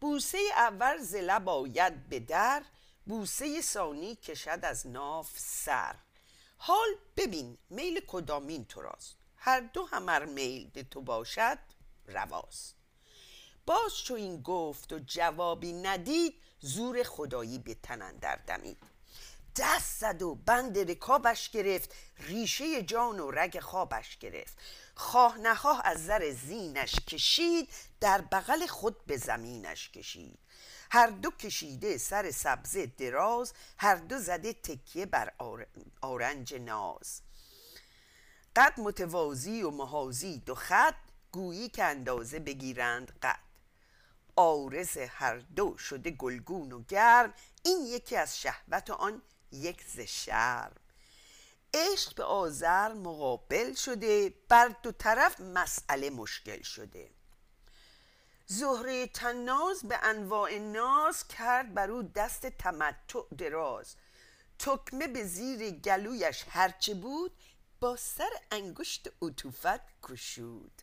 بوسه 0.00 0.38
اول 0.56 0.98
ز 0.98 1.14
لب 1.14 2.08
به 2.08 2.20
در 2.20 2.62
بوسه 3.06 3.62
ثانی 3.62 4.16
کشد 4.16 4.60
از 4.62 4.86
ناف 4.86 5.30
سر. 5.34 5.94
حال 6.56 6.88
ببین 7.16 7.58
میل 7.70 8.00
کدامین 8.06 8.64
تو 8.64 8.82
راست. 8.82 9.16
هر 9.36 9.60
دو 9.60 9.86
همر 9.86 10.24
میل 10.24 10.70
به 10.70 10.82
تو 10.82 11.00
باشد 11.00 11.58
رواست. 12.06 12.74
باز 13.66 13.98
چو 14.04 14.14
این 14.14 14.42
گفت 14.42 14.92
و 14.92 14.98
جوابی 14.98 15.72
ندید 15.72 16.34
زور 16.60 17.02
خدایی 17.02 17.58
به 17.58 17.74
تن 17.74 18.02
اندر 18.02 18.36
دمید. 18.46 18.78
دست 19.56 20.00
زد 20.00 20.22
و 20.22 20.34
بند 20.34 20.90
رکابش 20.90 21.50
گرفت 21.50 21.94
ریشه 22.18 22.82
جان 22.82 23.20
و 23.20 23.30
رگ 23.30 23.60
خوابش 23.60 24.18
گرفت. 24.18 24.58
خواه 24.98 25.38
نخواه 25.38 25.80
از 25.84 26.06
زر 26.06 26.30
زینش 26.30 26.94
کشید 26.94 27.68
در 28.00 28.20
بغل 28.20 28.66
خود 28.66 29.06
به 29.06 29.16
زمینش 29.16 29.90
کشید. 29.90 30.38
هر 30.90 31.06
دو 31.06 31.30
کشیده 31.30 31.98
سر 31.98 32.30
سبزه 32.30 32.86
دراز 32.86 33.52
هر 33.78 33.94
دو 33.94 34.18
زده 34.18 34.52
تکیه 34.52 35.06
بر 35.06 35.32
آرنج 36.00 36.54
ناز. 36.54 37.20
قد 38.56 38.80
متوازی 38.80 39.62
و 39.62 39.70
محازی 39.70 40.38
دو 40.38 40.54
خط 40.54 40.94
گویی 41.32 41.68
که 41.68 41.84
اندازه 41.84 42.38
بگیرند 42.38 43.18
قد. 43.22 43.40
آرز 44.36 44.96
هر 44.96 45.36
دو 45.36 45.78
شده 45.78 46.10
گلگون 46.10 46.72
و 46.72 46.82
گرم 46.82 47.34
این 47.62 47.86
یکی 47.86 48.16
از 48.16 48.40
شهوت 48.40 48.90
آن 48.90 49.22
یک 49.52 49.84
ز 49.84 50.00
شرم. 50.00 50.87
عشق 51.74 52.14
به 52.14 52.24
آذر 52.24 52.92
مقابل 52.92 53.74
شده 53.74 54.34
بر 54.48 54.68
دو 54.82 54.92
طرف 54.92 55.40
مسئله 55.40 56.10
مشکل 56.10 56.62
شده. 56.62 57.10
زهره 58.46 59.06
تناز 59.06 59.82
به 59.82 59.98
انواع 60.02 60.58
ناز 60.58 61.28
کرد 61.28 61.74
بر 61.74 61.90
او 61.90 62.02
دست 62.02 62.46
تمتع 62.46 63.22
دراز. 63.38 63.96
تکمه 64.58 65.06
به 65.06 65.24
زیر 65.24 65.70
گلویش 65.70 66.44
هرچه 66.48 66.94
بود 66.94 67.32
با 67.80 67.96
سر 67.96 68.30
انگشت 68.50 69.08
عطوفت 69.22 70.00
گشود. 70.02 70.82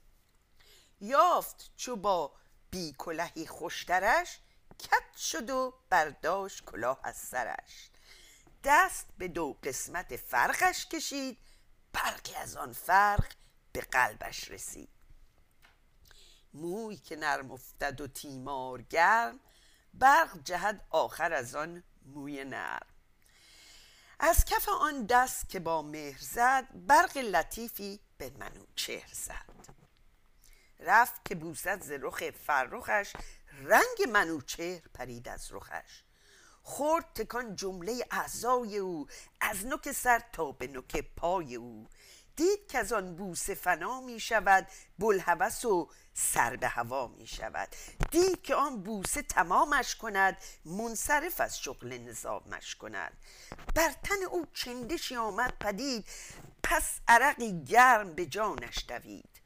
یافت 1.01 1.71
چو 1.77 1.95
با 1.95 2.31
بی 2.71 2.95
کلهی 2.97 3.47
خوشترش 3.47 4.39
کت 4.79 5.17
شد 5.17 5.49
و 5.49 5.73
برداشت 5.89 6.65
کلاه 6.65 6.99
از 7.03 7.17
سرش. 7.17 7.89
دست 8.65 9.07
به 9.17 9.27
دو 9.27 9.57
قسمت 9.63 10.15
فرقش 10.15 10.85
کشید. 10.85 11.37
برقی 11.93 12.35
از 12.35 12.55
آن 12.55 12.73
فرق 12.73 13.33
به 13.71 13.81
قلبش 13.81 14.51
رسید. 14.51 14.89
موی 16.53 16.97
که 16.97 17.15
نرم 17.15 17.51
افتد 17.51 18.01
و 18.01 18.07
تیمار 18.07 18.81
گرم 18.81 19.39
برق 19.93 20.43
جهد 20.43 20.87
آخر 20.89 21.33
از 21.33 21.55
آن 21.55 21.83
موی 22.05 22.43
نرم. 22.43 22.87
از 24.19 24.45
کف 24.45 24.69
آن 24.69 25.05
دست 25.05 25.49
که 25.49 25.59
با 25.59 25.81
مهر 25.81 26.19
زد 26.19 26.67
برق 26.73 27.17
لطیفی 27.17 27.99
به 28.17 28.29
منوچهر 28.29 29.09
زد. 29.13 29.55
رفت 30.79 31.25
که 31.25 31.35
بوسد 31.35 31.81
ز 31.81 31.91
رخ 31.91 32.23
فرخش 32.29 33.13
رنگ 33.51 34.09
منوچهر 34.11 34.81
پرید 34.93 35.29
از 35.29 35.51
رخش. 35.51 36.04
خورد 36.67 37.05
تکان 37.15 37.55
جمله 37.55 38.05
اعضای 38.11 38.77
او 38.77 39.07
از 39.41 39.65
نوک 39.65 39.91
سر 39.91 40.21
تا 40.33 40.51
به 40.51 40.67
نوک 40.67 41.05
پای 41.15 41.55
او. 41.55 41.87
دید 42.35 42.67
که 42.67 42.77
از 42.77 42.93
آن 42.93 43.15
بوسه 43.15 43.55
فنا 43.55 44.01
می 44.01 44.19
شود 44.19 44.67
بلحوث 44.99 45.65
و 45.65 45.89
سر 46.13 46.55
به 46.55 46.67
هوا 46.67 47.07
می 47.07 47.27
شود. 47.27 47.69
دید 48.11 48.41
که 48.41 48.55
آن 48.55 48.83
بوسه 48.83 49.21
تمامش 49.21 49.95
کند 49.95 50.37
منصرف 50.65 51.41
از 51.41 51.59
شغل 51.59 51.97
نظامش 51.97 52.75
کند. 52.75 53.17
بر 53.75 53.91
تن 54.03 54.23
او 54.31 54.45
چندشی 54.53 55.15
آمد 55.15 55.53
پدید 55.59 56.05
پس 56.63 56.99
عرقی 57.07 57.63
گرم 57.63 58.13
به 58.13 58.25
جانش 58.25 58.85
دوید. 58.87 59.41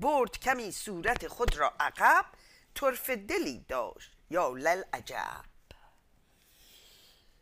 برد 0.00 0.38
کمی 0.38 0.72
صورت 0.72 1.28
خود 1.28 1.56
را 1.56 1.72
عقب 1.80 2.24
طرف 2.74 3.10
دلی 3.10 3.64
داشت. 3.68 4.18
یا 4.30 4.48
لل 4.48 4.82
عجب 4.92 5.47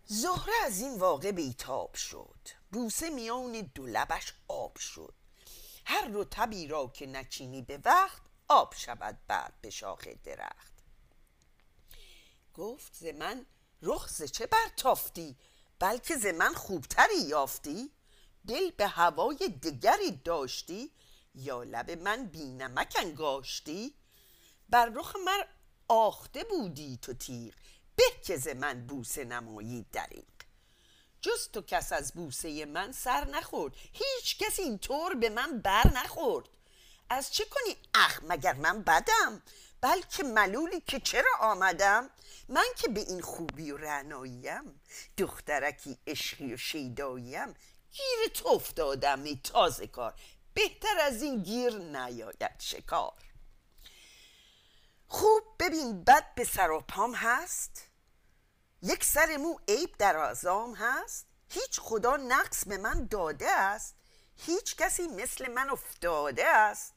زهره 0.08 0.52
از 0.64 0.80
این 0.80 0.98
واقع 0.98 1.32
بیتاب 1.32 1.94
شد. 1.94 2.48
بوسه 2.72 3.10
میان 3.10 3.52
دو 3.52 3.86
لبش 3.86 4.34
آب 4.48 4.78
شد. 4.78 5.14
هر 5.84 6.08
رتبی 6.12 6.66
را 6.66 6.86
که 6.86 7.06
نچینی 7.06 7.62
به 7.62 7.80
وقت 7.84 8.22
آب 8.48 8.74
شود 8.74 9.18
بعد 9.28 9.54
به 9.60 9.70
شاخ 9.70 10.08
درخت. 10.24 10.72
گفت 12.54 12.94
ز 12.94 13.04
من 13.04 13.46
رخ 13.82 14.08
ز 14.08 14.22
چه 14.22 14.46
برتافتی؟ 14.46 15.36
بلکه 15.78 16.16
ز 16.16 16.26
من 16.26 16.54
خوبتری 16.54 17.20
یافتی. 17.26 17.90
دل 18.46 18.70
به 18.70 18.86
هوای 18.86 19.36
دگری 19.62 20.10
داشتی. 20.10 20.92
یا 21.34 21.62
لب 21.62 21.90
من 21.90 22.26
بینمک 22.26 22.96
انگاشتی. 23.00 23.94
بر 24.68 24.86
رخ 24.86 25.16
من 25.16 25.44
آخته 25.88 26.44
بودی 26.44 26.98
تو 27.02 27.14
تیغ. 27.14 27.54
به 27.96 28.04
که 28.24 28.36
ز 28.36 28.48
من 28.48 28.86
بوسه 28.86 29.24
نمایی 29.24 29.86
دریق 29.92 30.36
جز 31.20 31.48
تو 31.52 31.62
کس 31.62 31.92
از 31.92 32.12
بوسه 32.12 32.64
من 32.64 32.92
سر 32.92 33.28
نخورد 33.28 33.72
هیچ 33.92 34.38
کس 34.38 34.58
اینطور 34.58 35.14
به 35.14 35.28
من 35.28 35.58
بر 35.58 35.92
نخورد. 35.94 36.48
از 37.10 37.32
چه 37.32 37.44
کنی 37.44 37.76
اخ 37.94 38.20
مگر 38.22 38.52
من 38.52 38.82
بدم؟ 38.82 39.42
بلکه 39.80 40.22
ملولی 40.22 40.80
که 40.80 41.00
چرا 41.00 41.30
آمدم؟ 41.40 42.10
من 42.48 42.66
که 42.76 42.88
به 42.88 43.00
این 43.00 43.20
خوبی 43.20 43.70
و 43.70 43.76
رعناییم 43.76 44.80
دخترکی 45.18 45.98
عشقی 46.06 46.54
و 46.54 46.56
شیداییم. 46.56 47.54
گیر 47.92 48.32
تو 48.34 48.48
افتادم 48.48 49.22
ای 49.22 49.40
تازه 49.44 49.86
کار 49.86 50.14
بهتر 50.54 50.98
از 51.00 51.22
این 51.22 51.42
گیر 51.42 51.78
نیاید 51.78 52.50
شکار. 52.58 53.12
خوب 55.08 55.42
ببین 55.60 56.04
بد 56.04 56.34
به 56.34 56.44
سر 56.44 56.70
و 56.70 56.80
پام 56.80 57.14
هست؟ 57.14 57.82
یک 58.82 59.04
سر 59.04 59.36
مو 59.36 59.58
عیب 59.68 59.96
در 59.98 60.16
آزام 60.16 60.74
هست؟ 60.74 61.26
هیچ 61.48 61.80
خدا 61.80 62.16
نقص 62.16 62.64
به 62.64 62.78
من 62.78 63.06
داده 63.06 63.50
است؟ 63.50 63.94
هیچ 64.36 64.76
کسی 64.76 65.06
مثل 65.06 65.50
من 65.50 65.70
افتاده 65.70 66.46
است؟ 66.46 66.92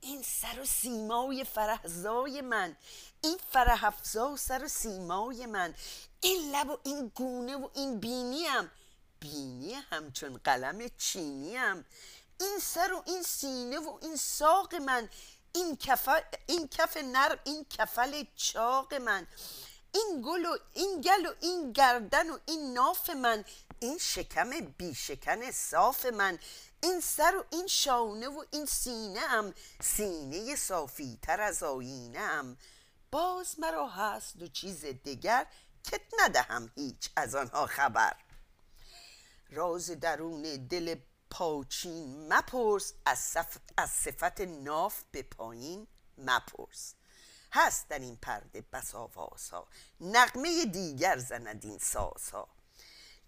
این 0.00 0.22
سر 0.22 0.60
و 0.60 0.64
سیمای 0.64 1.44
فرهزای 1.44 2.40
من 2.40 2.76
این 3.22 3.38
فرح 3.52 3.84
افزا 3.84 4.30
و 4.30 4.36
سر 4.36 4.64
و 4.64 4.68
سیمای 4.68 5.46
من 5.46 5.74
این 6.20 6.56
لب 6.56 6.70
و 6.70 6.78
این 6.84 7.12
گونه 7.14 7.56
و 7.56 7.68
این 7.74 8.00
بینیم. 8.00 8.70
بینی 9.20 9.74
همچون 9.74 10.40
قلم 10.44 10.88
چینیم. 10.98 11.84
این 12.40 12.58
سر 12.62 12.92
و 12.92 13.02
این 13.06 13.22
سینه 13.22 13.78
و 13.78 13.98
این 14.02 14.16
ساق 14.16 14.74
من 14.74 15.08
این 15.52 15.76
کف, 15.76 16.08
این 16.46 16.68
کف 16.68 16.96
نرم 16.96 17.38
این 17.44 17.66
کفل 17.70 18.24
چاق 18.36 18.94
من. 18.94 19.26
این 19.94 20.22
گل 20.24 20.46
و 20.46 20.56
این 20.74 21.00
گل 21.00 21.26
و 21.26 21.34
این 21.40 21.72
گردن 21.72 22.30
و 22.30 22.38
این 22.46 22.72
ناف 22.72 23.10
من. 23.10 23.44
این 23.80 23.98
شکم 23.98 24.50
بی 24.60 24.94
شکن 24.94 25.50
صاف 25.50 26.06
من. 26.06 26.38
این 26.82 27.00
سر 27.00 27.36
و 27.36 27.44
این 27.50 27.66
شانه 27.66 28.28
و 28.28 28.44
این 28.50 28.66
سینه 28.66 29.20
ام. 29.20 29.54
سینه 29.80 30.56
صافی 30.56 31.18
تر 31.22 31.40
از 31.40 31.62
آینه 31.62 32.18
ام. 32.18 32.56
باز 33.10 33.60
مرا 33.60 33.88
هست 33.88 34.36
دو 34.36 34.48
چیز 34.48 34.84
دیگر 34.84 35.46
کت 35.84 36.02
ندهم 36.18 36.70
هیچ 36.74 37.10
از 37.16 37.34
آنها 37.34 37.66
خبر. 37.66 38.16
راز 39.50 39.90
درون 39.90 40.42
دل 40.42 40.94
پاچین 41.30 42.32
مپرس 42.32 42.92
از, 43.06 43.36
از 43.76 43.90
صفت 43.90 44.40
ناف 44.40 45.02
به 45.12 45.22
پایین 45.22 45.86
مپرس. 46.18 46.94
هست 47.52 47.88
در 47.88 47.98
این 47.98 48.16
پرده 48.16 48.64
بس 48.72 48.92
ها 48.92 49.66
نقمه 50.00 50.64
دیگر 50.64 51.18
زند 51.18 51.64
این 51.64 51.80
ها 52.32 52.48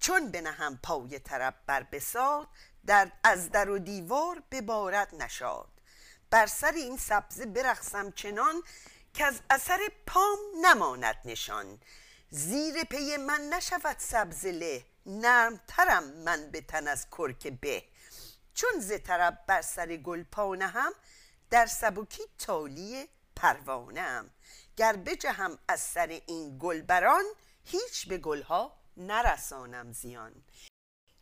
چون 0.00 0.30
بنهم 0.30 0.78
پای 0.82 1.18
طرب 1.18 1.54
بر 1.66 1.82
بساد 1.82 2.48
در 2.86 3.12
از 3.24 3.50
در 3.50 3.70
و 3.70 3.78
دیوار 3.78 4.42
ببارد 4.50 5.14
نشاد 5.14 5.68
بر 6.30 6.46
سر 6.46 6.72
این 6.72 6.96
سبزه 6.96 7.46
برخصم 7.46 8.10
چنان 8.10 8.62
که 9.14 9.24
از 9.24 9.40
اثر 9.50 9.78
پام 10.06 10.38
نماند 10.62 11.16
نشان. 11.24 11.78
زیر 12.30 12.84
پی 12.84 13.16
من 13.16 13.40
نشود 13.40 13.96
سبزه 13.98 14.52
له 14.52 14.84
نرمترم 15.06 16.04
من 16.04 16.50
به 16.50 16.60
تن 16.60 16.88
از 16.88 17.06
کرک 17.10 17.46
به. 17.46 17.84
چون 18.54 18.80
ز 18.80 18.92
طرب 19.04 19.44
بر 19.46 19.62
سر 19.62 19.96
گل 19.96 20.22
پانه 20.22 20.66
هم 20.66 20.92
در 21.50 21.66
سبکی 21.66 22.22
تالی 22.38 23.08
پروانه 23.36 24.30
گر 24.76 24.96
بجهم 24.96 25.58
از 25.68 25.80
سر 25.80 26.20
این 26.26 26.58
گلبران 26.58 27.24
هیچ 27.64 28.08
به 28.08 28.18
گلها 28.18 28.76
نرسانم 28.96 29.92
زیان. 29.92 30.44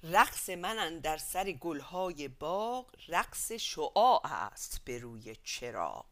رقص 0.02 0.48
من 0.48 0.98
در 0.98 1.16
سر 1.16 1.52
گلهای 1.52 2.28
باغ 2.28 2.94
رقص 3.08 3.52
شعاع 3.52 4.26
است 4.26 4.80
به 4.84 4.98
روی 4.98 5.36
چراغ. 5.44 6.06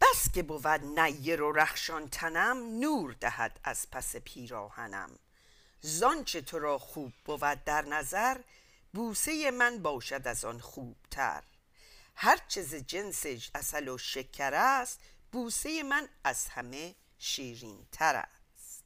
بس 0.00 0.32
که 0.34 0.42
بود 0.42 0.66
نیر 0.66 1.42
و 1.42 1.52
رخشان 1.52 2.08
تنم 2.08 2.78
نور 2.80 3.16
دهد 3.20 3.60
از 3.64 3.90
پس 3.90 4.16
پیراهنم. 4.16 5.18
زانچه 5.80 6.40
تو 6.40 6.58
را 6.58 6.78
خوب 6.78 7.12
بود 7.24 7.64
در 7.64 7.82
نظر 7.82 8.40
بوسه 8.94 9.50
من 9.50 9.82
باشد 9.82 10.28
از 10.28 10.44
آن 10.44 10.60
خوبتر. 10.60 11.42
هر 12.14 12.38
چه 12.48 12.62
ز 12.62 12.74
جنس 12.74 13.26
اصل 13.54 13.88
و 13.88 13.98
شکر 13.98 14.54
است 14.54 15.00
بوسه 15.32 15.82
من 15.82 16.08
از 16.24 16.48
همه 16.48 16.94
شیرین 17.18 17.86
تر 17.92 18.16
است. 18.16 18.84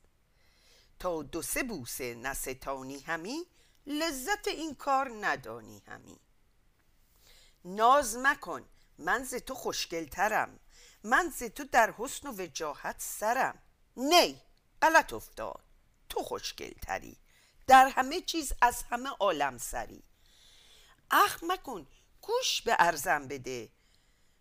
تا 0.98 1.22
دو 1.22 1.42
سه 1.42 1.62
بوسه 1.62 2.14
نستانی 2.14 2.98
همی 2.98 3.46
لذت 3.86 4.48
این 4.48 4.74
کار 4.74 5.12
ندانی 5.20 5.82
همی. 5.86 6.20
ناز 7.64 8.16
مکن 8.16 8.68
من 8.98 9.24
ز 9.24 9.34
تو 9.34 9.54
خوشگلترم 9.54 10.60
من 11.04 11.32
ز 11.36 11.42
تو 11.42 11.64
در 11.64 11.94
حسن 11.98 12.28
و 12.28 12.42
وجاهت 12.42 12.96
سرم. 12.98 13.62
نی 13.96 14.40
غلط 14.82 15.12
افتاد 15.12 15.64
تو 16.08 16.22
خوشگلتری. 16.22 17.21
در 17.72 17.88
همه 17.88 18.20
چیز 18.20 18.52
از 18.62 18.82
همه 18.90 19.08
عالم 19.08 19.58
سری. 19.58 20.02
اخ 21.10 21.42
مکن 21.42 21.86
گوش 22.22 22.62
به 22.62 22.76
ارزم 22.78 23.28
بده. 23.28 23.68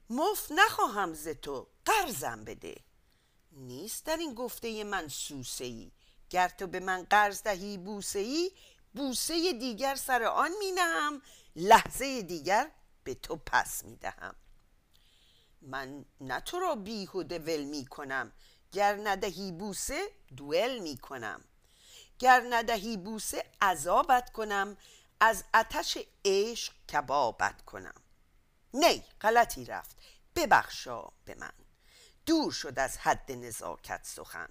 مفت 0.10 0.52
نخواهم 0.52 1.14
ز 1.14 1.28
تو 1.28 1.68
قرضم 1.86 2.44
بده. 2.44 2.76
نیست 3.52 4.06
در 4.06 4.18
این 4.18 4.34
گفته 4.34 4.84
من 4.84 5.08
سوسه 5.08 5.66
ای 5.66 5.92
گر 6.30 6.48
تو 6.48 6.68
به 6.68 6.80
من 6.80 7.04
قرض 7.04 7.44
دهی 7.44 7.78
بوسه 7.78 8.20
ای 8.20 8.52
بوسه 8.94 9.54
دیگر 9.54 9.96
سر 9.96 10.24
آن 10.24 10.52
می 10.60 10.72
نهم 10.72 11.22
لحظه 11.56 12.22
دیگر 12.22 12.72
به 13.04 13.14
تو 13.14 13.36
پس 13.36 13.84
می 13.84 13.96
دهم. 13.96 14.36
من 15.62 16.06
نه 16.22 16.40
تو 16.40 16.60
را 16.60 16.76
بیهوده 16.76 17.40
ول 17.40 17.64
می 17.64 17.86
کنم. 17.86 18.32
گر 18.72 19.00
ندهی 19.04 19.52
بوسه 19.52 20.12
دوئل 20.38 20.80
می 20.80 20.98
کنم. 20.98 21.44
گر 22.22 22.46
ندهی 22.50 22.98
بوسه 22.98 23.46
عذابت 23.62 24.32
کنم 24.32 24.78
از 25.20 25.44
اتش 25.54 25.98
عشق 26.26 26.74
کبابت 26.94 27.62
کنم. 27.62 28.02
نی 28.74 29.04
غلطی 29.22 29.66
رفت. 29.66 29.98
ببخشا 30.36 31.08
به 31.26 31.36
من. 31.36 31.52
دور 32.26 32.52
شد 32.52 32.80
از 32.80 32.98
حد 32.98 33.32
نزاکت 33.32 34.02
سخن. 34.04 34.50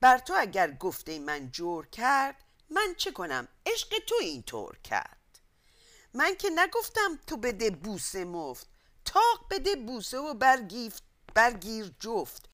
بر 0.00 0.18
تو 0.18 0.34
اگر 0.36 0.70
گفته 0.70 1.18
من 1.18 1.50
جور 1.50 1.86
کرد 1.86 2.44
من 2.70 2.94
چه 2.96 3.12
کنم؟ 3.12 3.48
عشق 3.66 3.98
تو 4.06 4.14
اینطور 4.20 4.78
کرد. 4.78 5.38
من 6.14 6.34
که 6.36 6.50
نگفتم 6.54 7.18
تو 7.26 7.36
بده 7.36 7.70
بوسه 7.70 8.24
مفت. 8.24 8.66
تاق 9.04 9.46
بده 9.50 9.76
بوسه 9.76 10.18
و 10.18 10.34
برگیر 11.34 11.94
جفت. 12.00 12.48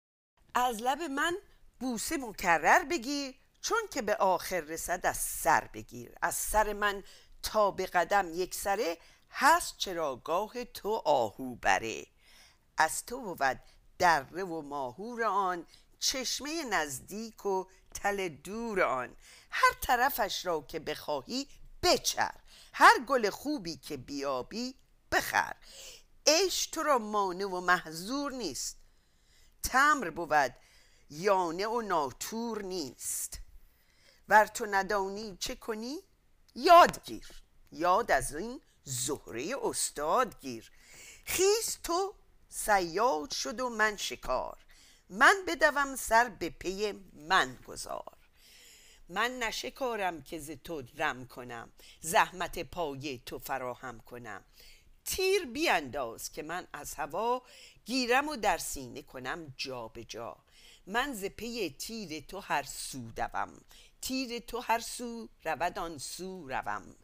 از 0.55 0.83
لب 0.83 1.03
من 1.03 1.37
بوسه 1.81 2.17
مکرر 2.17 2.85
بگیر. 2.85 3.40
چون 3.61 3.79
که 3.91 4.03
به 4.03 4.17
آخر 4.17 4.61
رسد 4.61 5.07
از 5.07 5.17
سر 5.17 5.65
بگیر. 5.75 6.15
از 6.23 6.35
سر 6.35 6.73
من 6.73 7.05
تا 7.43 7.71
به 7.71 7.87
قدم 7.87 8.35
یک 8.35 8.55
سره 8.55 8.99
هست 9.31 9.79
چراگاه 9.79 10.65
تو 10.65 10.93
آهو 11.05 11.55
بره. 11.55 12.07
از 12.77 13.07
تو 13.07 13.21
بود 13.21 13.61
دره 13.99 14.45
و 14.45 14.63
ماهور 14.63 15.25
آن 15.25 15.67
چشمه 15.99 16.65
نزدیک 16.65 17.47
و 17.47 17.65
تل 17.95 18.29
دور 18.29 18.83
آن. 18.83 19.17
هر 19.51 19.73
طرفش 19.81 20.47
را 20.47 20.61
که 20.61 20.79
بخواهی 20.79 21.49
بچر 21.83 22.35
هر 22.73 22.99
گل 23.09 23.31
خوبی 23.31 23.77
که 23.77 23.97
بیابی 23.97 24.75
بخر. 25.13 25.57
عشق 26.27 26.71
تو 26.71 26.83
را 26.83 26.99
مانع 26.99 27.45
و 27.45 27.61
محضور 27.61 28.33
نیست. 28.33 28.77
تمر 29.63 30.11
بود 30.11 30.55
یانه 31.11 31.67
و 31.67 31.81
ناتور 31.81 32.63
نیست. 32.63 33.39
ور 34.31 34.47
تو 34.47 34.67
ندانی 34.67 35.37
چه 35.41 35.55
کنی؟ 35.55 35.99
یادگیر 36.55 37.27
یاد 37.73 38.11
از 38.11 38.35
این 38.35 38.61
زهره 38.85 39.55
استاد 39.63 40.41
گیر. 40.41 40.71
خیز 41.25 41.79
تو 41.83 42.15
سیاد 42.49 43.31
شد 43.31 43.61
و 43.61 43.69
من 43.69 43.97
شکار. 43.97 44.59
من 45.09 45.35
بدوم 45.49 45.97
سر 45.97 46.29
به 46.29 46.51
پی 46.51 46.93
من 47.15 47.59
گذار. 47.67 48.17
من 49.09 49.39
نشکارم 49.39 50.23
که 50.23 50.39
ز 50.39 50.51
تو 50.51 50.83
رم 50.97 51.27
کنم 51.27 51.73
زحمت 52.01 52.59
پای 52.59 53.21
تو 53.27 53.39
فراهم 53.39 54.01
کنم. 54.01 54.45
تیر 55.05 55.45
بیانداز 55.45 56.33
که 56.33 56.43
من 56.43 56.67
از 56.73 56.95
هوا 56.95 57.43
گیرم 57.85 58.29
و 58.29 58.37
در 58.37 58.59
سینه 58.59 59.03
کنم 59.03 59.55
جا 59.57 59.89
به 59.89 60.05
جا. 60.05 60.37
من 60.87 61.15
ز 61.15 61.25
پی 61.25 61.71
تیر 61.71 62.21
تو 62.21 62.41
هر 62.41 62.63
سو 62.63 63.11
دوم. 63.11 63.61
تیر 64.03 64.39
تو 64.39 64.61
هر 64.61 64.79
سو 64.79 65.29
رود 65.45 65.79
آن 65.79 65.99
سو 65.99 66.49
روم. 66.49 66.97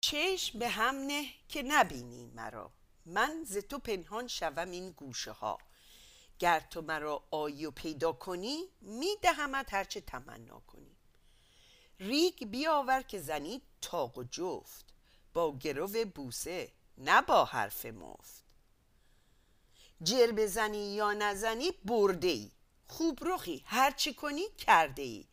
چشم 0.00 0.58
به 0.58 0.68
هم 0.68 0.94
نه 0.94 1.24
که 1.48 1.62
نبینی 1.62 2.26
مرا. 2.34 2.72
من 3.06 3.44
ز 3.46 3.56
تو 3.56 3.78
پنهان 3.78 4.28
شوم 4.28 4.70
این 4.70 4.90
گوشه 4.90 5.30
ها. 5.30 5.58
گر 6.38 6.60
تو 6.60 6.82
مرا 6.82 7.22
آیی 7.30 7.66
و 7.66 7.70
پیدا 7.70 8.12
کنی 8.12 8.64
میدهمت 8.80 9.74
هرچه 9.74 10.00
تمنا 10.00 10.60
کنی. 10.60 10.96
ریگ 12.00 12.44
بیاور 12.44 13.02
که 13.02 13.20
زنی 13.20 13.62
تاق 13.80 14.18
و 14.18 14.24
جفت. 14.24 14.84
با 15.34 15.58
گرو 15.58 16.04
بوسه 16.14 16.72
نه 16.98 17.22
با 17.22 17.44
حرف 17.44 17.86
مفت. 17.86 18.44
جر 20.02 20.32
بزنی 20.32 20.94
یا 20.94 21.12
نزنی 21.12 21.70
برده 21.84 22.28
ای. 22.28 22.50
خوب 22.88 23.18
رخی 23.22 23.62
هرچی 23.66 24.14
کنی 24.14 24.48
کرده 24.58 25.02
ای. 25.02 25.26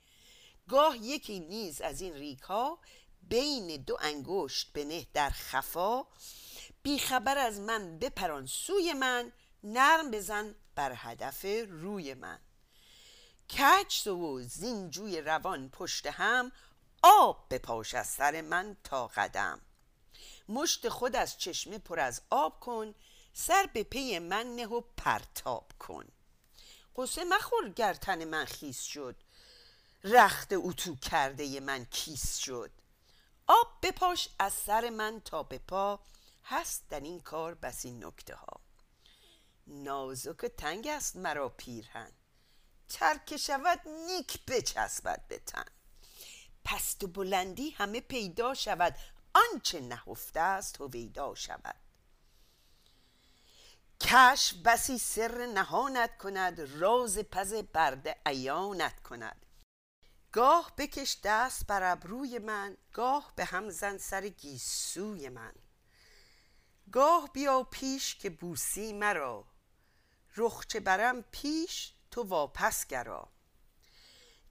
گاه 0.70 0.98
یکی 0.98 1.40
نیز 1.40 1.82
از 1.82 2.02
این 2.02 2.14
ریک 2.14 2.40
ها 2.40 2.80
بین 3.22 3.84
دو 3.84 3.98
انگشت 4.02 4.74
بنه 4.74 5.08
در 5.14 5.30
خفا 5.30 6.04
بیخبر 6.84 7.38
از 7.38 7.60
من 7.60 8.00
بپران 8.00 8.46
سوی 8.46 8.94
من 8.94 9.32
نرم 9.64 10.12
بزن 10.12 10.56
بر 10.76 10.94
هدف 10.96 11.46
روی 11.70 12.14
من. 12.14 12.40
کج 13.58 14.08
و 14.08 14.42
زین 14.42 14.90
جوی 14.90 15.22
روان 15.22 15.70
پشت 15.70 16.08
هم 16.08 16.52
آب 17.04 17.48
بپاش 17.50 17.94
از 17.94 18.08
سر 18.08 18.42
من 18.42 18.78
تا 18.84 19.08
قدم. 19.08 19.62
مشت 20.50 20.90
خود 20.90 21.16
از 21.16 21.38
چشمه 21.38 21.78
پر 21.78 22.00
از 22.00 22.22
آب 22.30 22.60
کن 22.60 22.96
سر 23.34 23.70
به 23.74 23.84
پی 23.84 24.20
من 24.20 24.56
نه 24.56 24.68
و 24.68 24.82
پرتاب 24.98 25.72
کن. 25.80 26.06
قصه 26.96 27.24
مخور 27.24 27.70
گر 27.70 27.94
تن 27.94 28.26
من 28.26 28.46
خیس 28.46 28.82
شد. 28.82 29.16
رخت 30.04 30.54
اتو 30.54 30.96
کرده 30.96 31.60
من 31.60 31.86
کیس 31.86 32.38
شد. 32.38 32.72
آب 33.48 33.68
بپاش 33.84 34.30
از 34.40 34.54
سر 34.54 34.90
من 34.90 35.22
تا 35.26 35.44
به 35.44 35.58
پا 35.58 36.00
هست 36.44 36.90
در 36.90 37.00
این 37.00 37.20
کار 37.20 37.56
بسی 37.56 37.92
نکته 37.92 38.36
ها. 38.36 38.60
نازک 39.68 40.46
تنگ 40.46 40.88
است 40.88 41.16
مرا 41.16 41.50
پیرهن 41.50 42.12
ترک 42.90 43.38
شود 43.38 43.80
نیک 44.08 44.46
بچسبد 44.46 45.28
به 45.28 45.40
تن. 45.40 45.66
پست 46.66 47.04
و 47.04 47.08
بلندی 47.08 47.70
همه 47.70 48.02
پیدا 48.02 48.54
شود 48.54 48.96
آنچه 49.34 49.80
نهفته 49.80 50.40
است 50.40 50.82
هویدا 50.82 51.36
شود. 51.36 51.76
کش 54.02 54.54
بسی 54.66 54.98
سر 54.98 55.46
نهانت 55.46 56.18
کند 56.18 56.60
راز 56.60 57.18
پز 57.18 57.54
برده 57.54 58.16
عیانت 58.26 59.00
کند. 59.04 59.46
گاه 60.32 60.74
بکش 60.78 61.18
دست 61.24 61.68
بر 61.68 61.92
ابروی 61.92 62.40
من 62.40 62.78
گاه 62.94 63.34
به 63.36 63.46
هم 63.46 63.70
زن 63.70 63.98
سر 63.98 64.28
گیسوی 64.28 65.30
من. 65.30 65.54
گاه 66.92 67.30
بیا 67.34 67.64
پیش 67.64 68.16
که 68.16 68.30
بوسی 68.30 68.94
مرا 68.94 69.46
رخچه 70.38 70.80
برم 70.80 71.22
پیش 71.22 71.94
تو 72.12 72.24
واپس 72.24 72.88
گرا. 72.88 73.32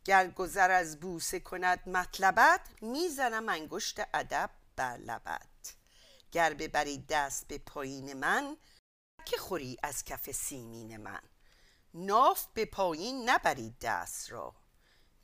گر 0.04 0.30
گذر 0.30 0.70
از 0.70 1.00
بوسه 1.00 1.40
کند 1.40 1.88
مطلبت 1.88 2.60
می‌زنم 2.82 3.48
انگشت 3.48 4.00
ادب 4.14 4.50
بر 4.76 4.96
لبت. 4.96 5.74
گر 6.32 6.54
ببری 6.54 6.98
دست 6.98 7.48
به 7.48 7.58
پایین 7.58 8.12
من 8.12 8.56
که 9.24 9.36
خوری 9.36 9.76
از 9.82 10.04
کف 10.04 10.30
سیمین 10.30 10.96
من. 10.96 11.22
ناف 11.94 12.46
به 12.54 12.64
پایین 12.64 13.30
نبری 13.30 13.74
دست 13.80 14.32
را. 14.32 14.54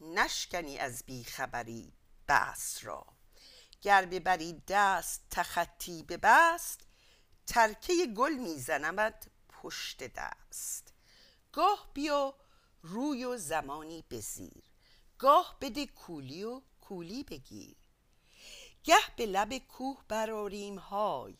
نشکنی 0.00 0.78
از 0.78 1.02
بیخبری 1.06 1.92
بس 2.28 2.78
را. 2.82 3.06
گر 3.82 4.04
ببری 4.06 4.62
دست 4.68 5.26
تخطی 5.30 6.02
ببست 6.02 6.80
ترکه 7.46 8.06
گل 8.06 8.32
میزنمت 8.32 9.28
پشت 9.48 10.02
دست. 10.02 10.92
گاه 11.52 11.90
بیا 11.94 12.34
روی 12.82 13.24
و 13.24 13.36
زمانی 13.36 14.04
بزیر 14.10 14.64
گاه 15.18 15.56
بده 15.60 15.86
کولی 15.86 16.44
و 16.44 16.62
کولی 16.80 17.24
بگیر. 17.24 17.76
گه 18.84 19.16
به 19.16 19.26
لب 19.26 19.58
کوه 19.58 20.04
براریم 20.08 20.78
های 20.78 21.38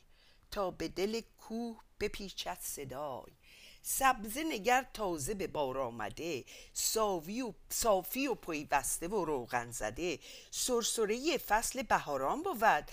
تا 0.51 0.71
به 0.71 0.89
دل 0.89 1.21
کوه 1.21 1.81
بپیچد 2.01 2.59
صدای. 2.61 3.33
سبزه 3.87 4.45
نگر 4.45 4.87
تازه 4.95 5.35
به 5.35 5.47
بار 5.47 5.79
آمده. 5.79 6.45
صافی 6.73 7.43
و, 7.43 7.53
صافی 7.69 8.27
و 8.27 8.35
پیوسته 8.35 9.09
و 9.09 9.25
روغن 9.25 9.71
زده. 9.71 10.19
سرسره 10.51 11.39
فصل 11.39 11.83
بهاران 11.83 12.43
بود. 12.43 12.91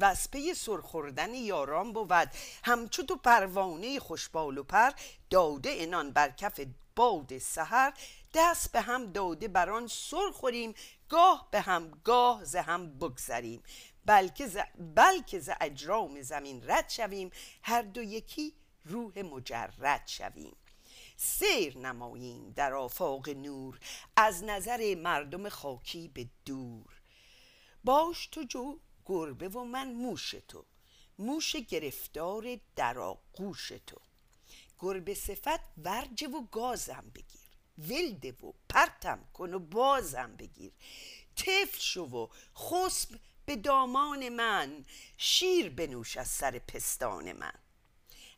وسپه 0.00 0.54
سرخوردن 0.54 1.34
یاران 1.34 1.92
بود. 1.92 2.30
همچو 2.64 3.02
تو 3.02 3.16
پروانه 3.16 4.00
خوشبال 4.00 4.58
و 4.58 4.62
پر. 4.62 4.90
داده 5.30 5.74
انان 5.78 6.10
بر 6.10 6.30
کف 6.30 6.60
باد 6.96 7.38
سحر. 7.38 7.92
دست 8.34 8.72
به 8.72 8.80
هم 8.80 9.12
داده 9.12 9.48
بران 9.48 9.86
سر 9.86 10.30
خوریم. 10.32 10.74
گاه 11.08 11.48
به 11.50 11.60
هم 11.60 11.90
گاه 12.04 12.44
ز 12.44 12.56
هم 12.56 12.98
بگذریم. 12.98 13.62
بلکه 14.06 14.50
بلکه 14.96 15.38
ز 15.38 15.50
اجرام 15.60 16.22
زمین 16.22 16.62
رد 16.70 16.88
شویم. 16.88 17.30
هر 17.62 17.82
دو 17.82 18.02
یکی 18.02 18.54
روح 18.84 19.18
مجرد 19.18 20.02
شویم. 20.06 20.56
سیر 21.16 21.78
نماییم 21.78 22.50
در 22.50 22.74
آفاق 22.74 23.28
نور 23.28 23.80
از 24.16 24.44
نظر 24.44 24.94
مردم 24.94 25.48
خاکی 25.48 26.08
به 26.08 26.28
دور. 26.44 27.00
باش 27.84 28.26
تو 28.26 28.42
جو 28.42 28.78
گربه 29.06 29.48
و 29.48 29.64
من 29.64 29.92
موش 29.92 30.30
تو 30.48 30.64
موش 31.18 31.56
گرفتار 31.56 32.60
در 32.76 32.98
آغوش 32.98 33.68
تو. 33.68 34.00
گربه 34.78 35.14
صفت 35.14 35.60
ورجه 35.78 36.28
و 36.28 36.42
گازم 36.42 37.04
بگیر 37.14 37.40
ولده 37.78 38.32
و 38.32 38.52
پرتم 38.68 39.28
کن 39.32 39.54
و 39.54 39.58
بازم 39.58 40.36
بگیر. 40.36 40.72
طفل 41.36 41.78
شو 41.78 42.02
و 42.02 42.28
خسب 42.56 43.20
به 43.46 43.56
دامان 43.56 44.28
من 44.28 44.84
شیر 45.16 45.70
بنوش 45.70 46.16
از 46.16 46.28
سر 46.28 46.58
پستان 46.58 47.32
من. 47.32 47.63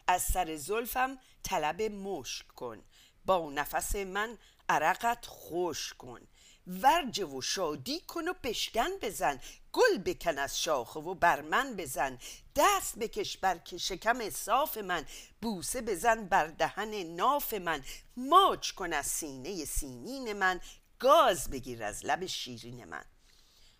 از 0.06 0.22
سر 0.22 0.56
زلفم 0.56 1.18
طلب 1.42 1.82
مشک 1.82 2.46
کن. 2.46 2.82
با 3.24 3.50
نفس 3.50 3.96
من 3.96 4.38
عرقت 4.68 5.26
خوش 5.26 5.94
کن. 5.94 6.20
ورجه 6.66 7.24
و 7.24 7.40
شادی 7.40 8.00
کن 8.00 8.28
و 8.28 8.32
بشکن 8.42 8.90
بزن. 9.02 9.40
گل 9.72 9.98
بکن 9.98 10.38
از 10.38 10.62
شاخه 10.62 11.00
و 11.00 11.14
بر 11.14 11.40
من 11.40 11.76
بزن. 11.76 12.18
دست 12.56 12.98
بکش 12.98 13.38
بر 13.38 13.60
شکم 13.78 14.30
صاف 14.30 14.78
من. 14.78 15.06
بوسه 15.42 15.80
بزن 15.80 16.24
بر 16.24 16.46
دهن 16.46 16.94
ناف 16.94 17.54
من. 17.54 17.84
ماچ 18.16 18.70
کن 18.70 18.92
از 18.92 19.06
سینه 19.06 19.64
سیمین 19.64 20.32
من. 20.32 20.60
گاز 20.98 21.50
بگیر 21.50 21.84
از 21.84 22.04
لب 22.04 22.26
شیرین 22.26 22.84
من. 22.84 23.04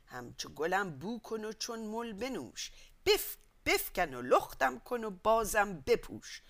همچو 0.07 0.49
گلم 0.49 0.99
بو 0.99 1.19
کن 1.19 1.45
و 1.45 1.53
چون 1.53 1.79
مل 1.79 2.13
بنوش. 2.13 2.71
بف 3.07 3.37
بفکن 3.67 4.15
و 4.15 4.23
لختم 4.23 4.79
کن 4.79 5.05
و 5.05 5.11
بازم 5.11 5.81
بپوش. 5.87 6.43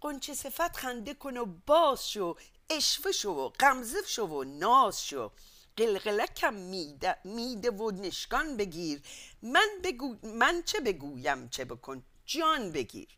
قنچه 0.00 0.34
صفت 0.34 0.76
خنده 0.76 1.14
کن 1.14 1.36
و 1.36 1.46
باز 1.66 2.10
شو 2.10 2.36
اشوه 2.70 3.12
شو 3.12 3.30
و 3.30 3.48
غمزه 3.48 3.98
شو 4.06 4.26
و 4.26 4.44
ناز 4.44 5.06
شو. 5.06 5.30
قلقلکم 5.76 6.54
میده, 6.54 7.16
میده 7.24 7.70
و 7.70 7.90
نشکان 7.90 8.56
بگیر. 8.56 9.02
من, 9.42 9.68
بگو 9.84 10.16
من 10.22 10.62
چه 10.62 10.80
بگویم 10.80 11.48
چه 11.48 11.64
بکن؟ 11.64 12.04
جان 12.26 12.72
بگیر. 12.72 13.08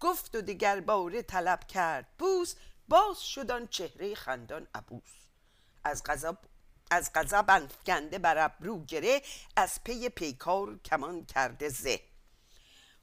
گفت 0.00 0.34
و 0.34 0.40
دیگر 0.40 0.80
باره 0.80 1.22
طلب 1.22 1.66
کرد 1.66 2.06
بوس 2.18 2.54
باز 2.88 3.22
شدن 3.22 3.66
چهره 3.66 4.14
خندان 4.14 4.66
عبوس. 4.74 5.12
از 5.84 6.02
غضب 6.06 6.38
از 6.90 7.10
غضب 7.14 7.44
افکنده 7.48 8.18
بر 8.18 8.44
ابرو 8.44 8.84
گره 8.84 9.22
از 9.56 9.84
پی 9.84 10.08
پیکار 10.08 10.78
کمان 10.78 11.24
کرده 11.24 11.68
زه. 11.68 12.00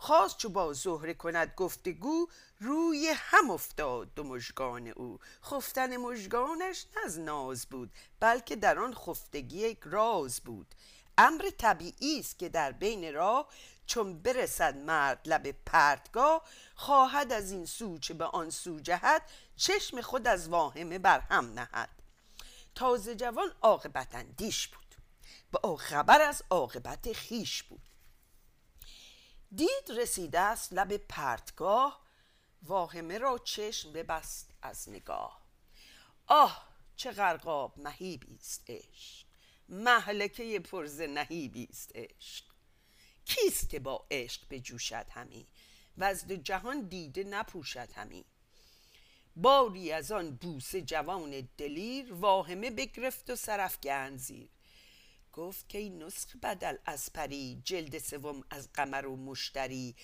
خواست 0.04 0.38
چو 0.38 0.50
با 0.50 0.74
زهره 0.74 1.13
کند 1.13 1.54
گفتگو 1.58 2.28
روی 2.60 3.13
هم 3.16 3.50
افتاد 3.50 4.13
دو 4.16 4.24
مژگان 4.24 4.88
او. 4.88 5.20
خفتن 5.44 5.98
مژگانش 5.98 6.86
نه 6.96 7.02
از 7.06 7.20
ناز 7.20 7.66
بود 7.66 7.92
بلکه 8.20 8.56
در 8.56 8.80
آن 8.80 8.94
خفتگی 8.94 9.58
یک 9.58 9.80
راز 9.84 10.39
بود. 10.39 10.76
امر 11.18 11.50
طبیعی 11.58 12.20
است 12.20 12.39
که 12.39 12.50
در 12.50 12.72
بین 12.72 13.13
راه 13.13 13.48
چون 13.86 14.22
برسد 14.22 14.78
مرد 14.78 15.20
لب 15.26 15.56
پرتگاه 15.66 16.44
خواهد 16.76 17.34
از 17.34 17.52
این 17.52 17.66
سو 17.66 17.98
چه 17.98 18.13
به 18.13 18.26
آن 18.26 18.50
سو 18.50 18.80
جهد 18.80 19.22
چشم 19.56 20.02
خود 20.02 20.28
از 20.28 20.50
واهمه 20.50 21.00
بر 21.00 21.20
هم 21.20 21.54
نهد. 21.54 21.89
تازه 22.76 23.16
جوان 23.16 23.54
عاقبت 23.62 24.16
اندیش 24.16 24.68
بود. 24.68 24.96
با 25.52 25.76
خبر 25.76 26.22
از 26.22 26.44
عاقبت 26.50 27.13
خیش 27.13 27.63
بود. 27.63 27.92
دید 29.56 29.98
رسیده 29.98 30.39
است 30.39 30.74
لب 30.74 30.98
پرتگاه 30.98 32.04
واهمه 32.63 33.18
را 33.18 33.38
چشم 33.38 33.94
ببست 33.94 34.52
از 34.62 34.89
نگاه. 34.89 35.42
آه 36.28 36.68
چه 36.96 37.12
غرقاب 37.12 37.80
مهیبی 37.80 38.36
است 38.36 38.63
عشق. 38.68 39.26
محلکه 39.70 40.60
پرز 40.60 41.02
نهیبی 41.02 41.68
است 41.70 41.92
عشق. 41.96 42.46
کیست 43.26 43.70
که 43.70 43.80
با 43.80 44.06
عشق 44.12 44.42
بجوشد 44.50 45.06
همی؟ 45.10 45.48
و 45.98 46.04
از 46.04 46.28
جهان 46.28 46.82
دیده 46.82 47.24
نپوشد 47.24 47.92
همی. 47.92 48.26
باری 49.36 49.92
از 49.92 50.12
آن 50.12 50.36
بوسه 50.36 50.82
جوان 50.82 51.50
دلیر 51.58 52.13
واهمه 52.13 52.72
بگرفت 52.72 53.30
و 53.30 53.36
سرفگند 53.36 54.18
زیر. 54.20 54.50
گفت 55.34 55.69
که 55.69 55.78
این 55.78 56.04
نسخ 56.04 56.36
بدل 56.43 56.78
از 56.86 57.13
پری 57.13 57.62
جلد 57.65 57.98
سوم 57.98 58.43
از 58.50 58.69
قمر 58.74 59.06
و 59.06 59.15
مشتری. 59.15 59.96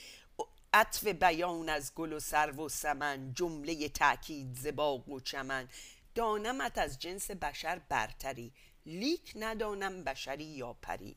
عطف 0.73 1.07
بیان 1.07 1.69
از 1.69 1.93
گل 1.95 2.13
و 2.13 2.19
سرو 2.19 2.65
و 2.65 2.69
سمن 2.69 3.33
جمله 3.33 3.89
تأکید 3.89 4.55
زباغ 4.55 5.09
و 5.09 5.19
چمن. 5.19 5.69
دانمت 6.15 6.77
از 6.77 6.99
جنس 6.99 7.31
بشر 7.31 7.79
برتری 7.89 8.53
لیک 8.85 9.33
ندانم 9.35 10.03
بشری 10.03 10.43
یا 10.43 10.73
پری. 10.73 11.15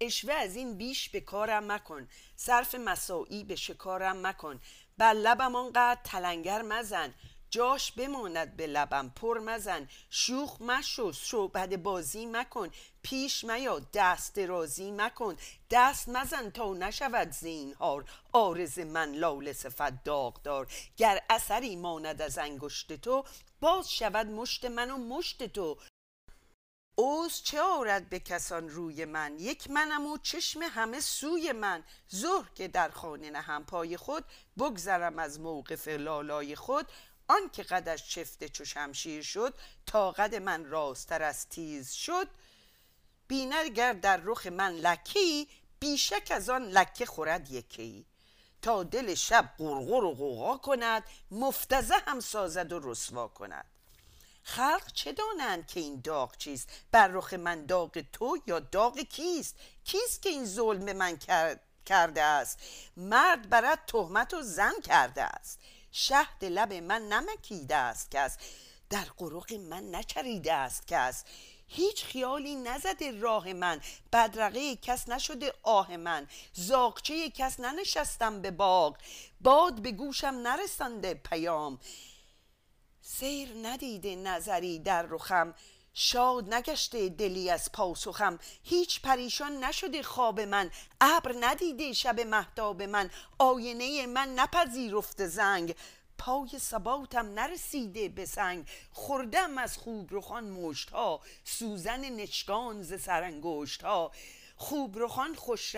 اشوه 0.00 0.34
از 0.34 0.56
این 0.56 0.78
بیش 0.78 1.08
به 1.08 1.20
کارم 1.20 1.72
مکن 1.72 2.08
صرف 2.36 2.74
مساعی 2.74 3.44
به 3.44 3.56
شکارم 3.56 4.26
مکن. 4.26 4.60
بر 4.98 5.12
لبم 5.12 5.54
آنقدر 5.54 6.00
تلنگر 6.04 6.62
مزن 6.62 7.14
جاش 7.50 7.92
بماند 7.92 8.56
به 8.56 8.66
لبم. 8.66 9.12
پر 9.16 9.38
مزن. 9.38 9.88
شوخ 10.10 10.62
مشو. 10.62 11.12
شعبد 11.12 11.76
بازی 11.76 12.26
مکن. 12.26 12.70
پیش 13.02 13.44
میا. 13.44 13.80
دست 13.94 14.38
رازی 14.38 14.90
مکن. 14.90 15.36
دست 15.70 16.08
مزن 16.08 16.50
تا 16.50 16.74
نشود 16.74 17.30
زینهار. 17.30 18.04
آرز 18.32 18.78
من 18.78 19.12
لال 19.12 19.52
صفت 19.52 20.04
داغدار. 20.04 20.66
گر 20.96 21.20
اثری 21.30 21.76
ماند 21.76 22.22
از 22.22 22.38
انگشت 22.38 22.92
تو 22.92 23.24
باز 23.60 23.92
شود 23.92 24.26
مشت 24.26 24.64
من 24.64 24.90
و 24.90 24.96
مشت 24.96 25.42
تو. 25.42 25.76
اوز 27.00 27.42
چه 27.42 27.60
آرد 27.60 28.08
به 28.08 28.18
کسان 28.18 28.68
روی 28.68 29.04
من؟ 29.04 29.38
یک 29.38 29.70
منم 29.70 30.06
و 30.06 30.18
چشم 30.18 30.60
همه 30.62 31.00
سوی 31.00 31.52
من. 31.52 31.84
ظهر 32.14 32.50
که 32.54 32.68
در 32.68 32.88
خانه 32.88 33.30
نهم 33.30 33.64
پای 33.64 33.96
خود 33.96 34.24
بگذرم 34.58 35.18
از 35.18 35.40
موقف 35.40 35.88
لالای 35.88 36.56
خود. 36.56 36.86
آن 37.28 37.50
که 37.52 37.62
قدش 37.62 38.08
چفته 38.08 38.48
چو 38.48 38.64
شمشیر 38.64 39.22
شد 39.22 39.54
تا 39.86 40.10
قد 40.10 40.34
من 40.34 40.64
راستر 40.64 41.22
از 41.22 41.48
تیز 41.48 41.92
شد. 41.92 42.28
بیند 43.28 43.66
گر 43.66 43.92
در 43.92 44.20
رخ 44.24 44.46
من 44.46 44.72
لکی 44.72 45.48
بیشک 45.80 46.28
از 46.30 46.50
آن 46.50 46.64
لکه 46.64 47.06
خورد 47.06 47.50
یکی 47.50 48.06
تا 48.62 48.82
دل 48.82 49.14
شب 49.14 49.54
قرقر 49.58 50.04
و 50.04 50.14
قوقا 50.14 50.56
کند 50.56 51.04
مفتزه 51.30 51.94
هم 52.06 52.20
سازد 52.20 52.72
و 52.72 52.80
رسوا 52.82 53.28
کند. 53.28 53.64
خلق 54.42 54.92
چه 54.92 55.12
دانند 55.12 55.66
که 55.66 55.80
این 55.80 56.00
داغ 56.00 56.36
چیست؟ 56.36 56.68
بر 56.90 57.08
رخ 57.08 57.34
من 57.34 57.66
داغ 57.66 58.04
تو 58.12 58.38
یا 58.46 58.58
داغ 58.58 58.98
کیست؟ 58.98 59.56
کیست 59.84 60.22
که 60.22 60.28
این 60.28 60.46
ظلم 60.46 60.96
من 60.96 61.18
کرده 61.86 62.22
است؟ 62.22 62.58
مرد 62.96 63.48
برد 63.48 63.84
تهمت 63.86 64.34
و 64.34 64.42
زن 64.42 64.80
کرده 64.84 65.22
است. 65.22 65.60
شهد 65.92 66.44
لب 66.44 66.72
من 66.72 67.02
نمکیده 67.02 67.76
است 67.76 68.10
کس 68.10 68.36
در 68.90 69.04
قرق 69.16 69.52
من 69.52 69.94
نچریده 69.94 70.52
است 70.52 70.86
کس. 70.86 71.24
هیچ 71.68 72.04
خیالی 72.04 72.54
نزده 72.54 73.20
راه 73.20 73.52
من 73.52 73.80
بدرقه 74.12 74.76
کس 74.76 75.08
نشده 75.08 75.52
آه 75.62 75.96
من. 75.96 76.28
زاغچه 76.52 77.30
کس 77.30 77.60
ننشستم 77.60 78.42
به 78.42 78.50
باغ 78.50 78.96
باد 79.40 79.82
به 79.82 79.92
گوشم 79.92 80.26
نرسنده 80.26 81.14
پیام. 81.14 81.78
سیر 83.00 83.48
ندیده 83.62 84.16
نظری 84.16 84.78
در 84.78 85.02
رخم 85.02 85.54
شاد 86.00 86.54
نگشته 86.54 87.08
دلی 87.08 87.50
از 87.50 87.72
پاسخم 87.72 88.38
هیچ 88.62 89.00
پریشان 89.00 89.64
نشده 89.64 90.02
خواب 90.02 90.40
من. 90.40 90.70
ابر 91.00 91.34
ندیده 91.40 91.92
شب 91.92 92.20
محتاب 92.20 92.82
من. 92.82 93.10
آینه 93.38 94.06
من 94.06 94.34
نپذیرفته 94.34 95.26
زنگ. 95.26 95.74
پای 96.18 96.48
ثباتم 96.58 97.26
نرسیده 97.26 98.08
به 98.08 98.26
سنگ. 98.26 98.66
خوردم 98.92 99.58
از 99.58 99.78
خوب 99.78 100.08
رخان 100.10 100.50
مشت 100.50 100.90
ها 100.90 101.20
سوزن 101.44 102.00
نشکان 102.00 102.82
ز 102.82 103.00
سرانگشت 103.00 103.84
ها 103.84 104.12
خوب 104.56 104.98
رخان 104.98 105.34
خوش 105.34 105.76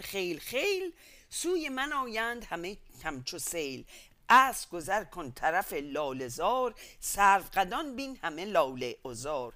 خیل 0.00 0.38
خیل. 0.38 0.92
سوی 1.30 1.68
من 1.68 1.92
آیند 1.92 2.44
همه 2.44 2.76
همچو 3.04 3.38
سیل. 3.38 3.84
از 4.28 4.68
گذر 4.68 5.04
کن 5.04 5.30
طرف 5.30 5.72
لالزار 5.72 6.74
سرو 7.00 7.42
قدان 7.54 7.96
بین 7.96 8.18
همه 8.22 8.44
لاله 8.44 8.96
ازار 9.04 9.54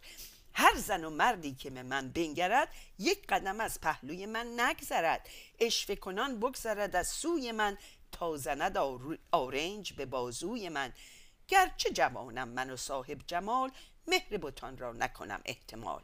هر 0.58 0.74
زن 0.76 1.04
و 1.04 1.10
مردی 1.10 1.54
که 1.54 1.70
به 1.70 1.82
من 1.82 2.08
بنگرد 2.08 2.68
یک 2.98 3.26
قدم 3.26 3.60
از 3.60 3.80
پهلوی 3.80 4.26
من 4.26 4.60
نگذرد. 4.60 5.28
اشفه 5.58 5.96
کنان 5.96 6.40
بگذرد 6.40 6.96
از 6.96 7.08
سوی 7.08 7.52
من 7.52 7.78
تا 8.12 8.36
زند 8.36 8.76
آرنج 9.32 9.92
به 9.92 10.06
بازوی 10.06 10.68
من. 10.68 10.92
گرچه 11.48 11.90
جوانم 11.90 12.48
من 12.48 12.70
و 12.70 12.76
صاحب 12.76 13.18
جمال 13.26 13.70
مهر 14.06 14.36
بتان 14.36 14.78
را 14.78 14.92
نکنم 14.92 15.40
احتمال. 15.44 16.02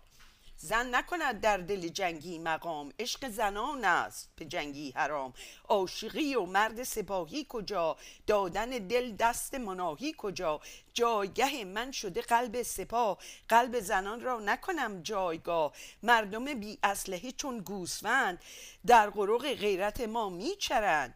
زن 0.65 0.95
نکند 0.95 1.41
در 1.41 1.57
دل 1.57 1.89
جنگی 1.89 2.39
مقام 2.39 2.93
عشق 2.99 3.29
زنان 3.29 3.85
است 3.85 4.31
به 4.37 4.45
جنگی 4.45 4.91
حرام. 4.91 5.33
عاشقی 5.69 6.35
و 6.35 6.45
مرد 6.45 6.83
سپاهی 6.83 7.47
کجا؟ 7.49 7.97
دادن 8.27 8.71
دل 8.71 9.13
دست 9.13 9.55
مناهی 9.55 10.15
کجا؟ 10.19 10.61
جایگه 10.95 11.65
من 11.65 11.93
شده 11.93 12.21
قلب 12.21 12.63
سپاه 12.63 13.19
قلب 13.49 13.81
زنان 13.81 14.21
را 14.21 14.41
نکنم 14.41 15.03
جایگاه. 15.03 15.73
مردم 16.03 16.55
بی 16.55 16.79
اسلحه 16.83 17.33
چون 17.33 17.59
گوسفند 17.59 18.39
در 18.87 19.11
قرق 19.11 19.55
غیرت 19.55 20.01
ما 20.01 20.29
میچرند 20.29 21.15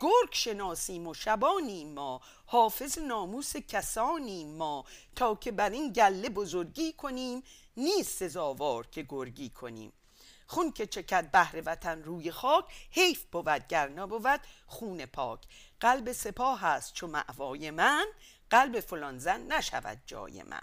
گرگ 0.00 0.32
شناسیم 0.32 1.06
و 1.06 1.14
شبانیم 1.14 1.94
ما 1.94 2.20
حافظ 2.46 2.98
ناموس 2.98 3.56
کسانیم 3.56 4.56
ما. 4.56 4.84
تا 5.16 5.34
که 5.34 5.52
بر 5.52 5.70
این 5.70 5.92
گله 5.92 6.28
بزرگی 6.28 6.92
کنیم 6.92 7.42
نیست 7.76 8.18
سزاوار 8.18 8.86
که 8.86 9.06
گرگی 9.08 9.50
کنیم. 9.50 9.92
خون 10.46 10.72
که 10.72 10.86
چکد 10.86 11.30
بهر 11.30 11.62
وطن 11.66 12.02
روی 12.02 12.30
خاک 12.30 12.64
حیف 12.90 13.24
بود 13.24 13.66
گر 13.68 14.06
بود 14.06 14.40
خون 14.66 15.06
پاک. 15.06 15.40
قلب 15.80 16.12
سپاه 16.12 16.60
هست 16.60 16.94
چو 16.94 17.06
معوای 17.06 17.70
من 17.70 18.06
قلب 18.50 18.80
فلان 18.80 19.18
زن 19.18 19.40
نشود 19.52 19.98
جای 20.06 20.42
من. 20.42 20.62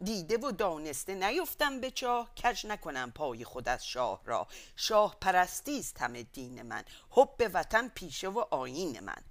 دیده 0.00 0.38
و 0.38 0.50
دانسته 0.50 1.14
نیفتم 1.14 1.80
به 1.80 1.90
چاه 1.90 2.34
کج 2.34 2.66
نکنم 2.66 3.12
پای 3.12 3.44
خود 3.44 3.68
از 3.68 3.86
شاه 3.86 4.20
را. 4.24 4.46
شاه 4.76 5.16
پرستی 5.20 5.78
است 5.78 6.02
همه 6.02 6.22
دین 6.22 6.62
من 6.62 6.84
حب 7.10 7.50
وطن 7.54 7.88
پیشه 7.88 8.28
و 8.28 8.38
آیین 8.50 9.00
من. 9.00 9.22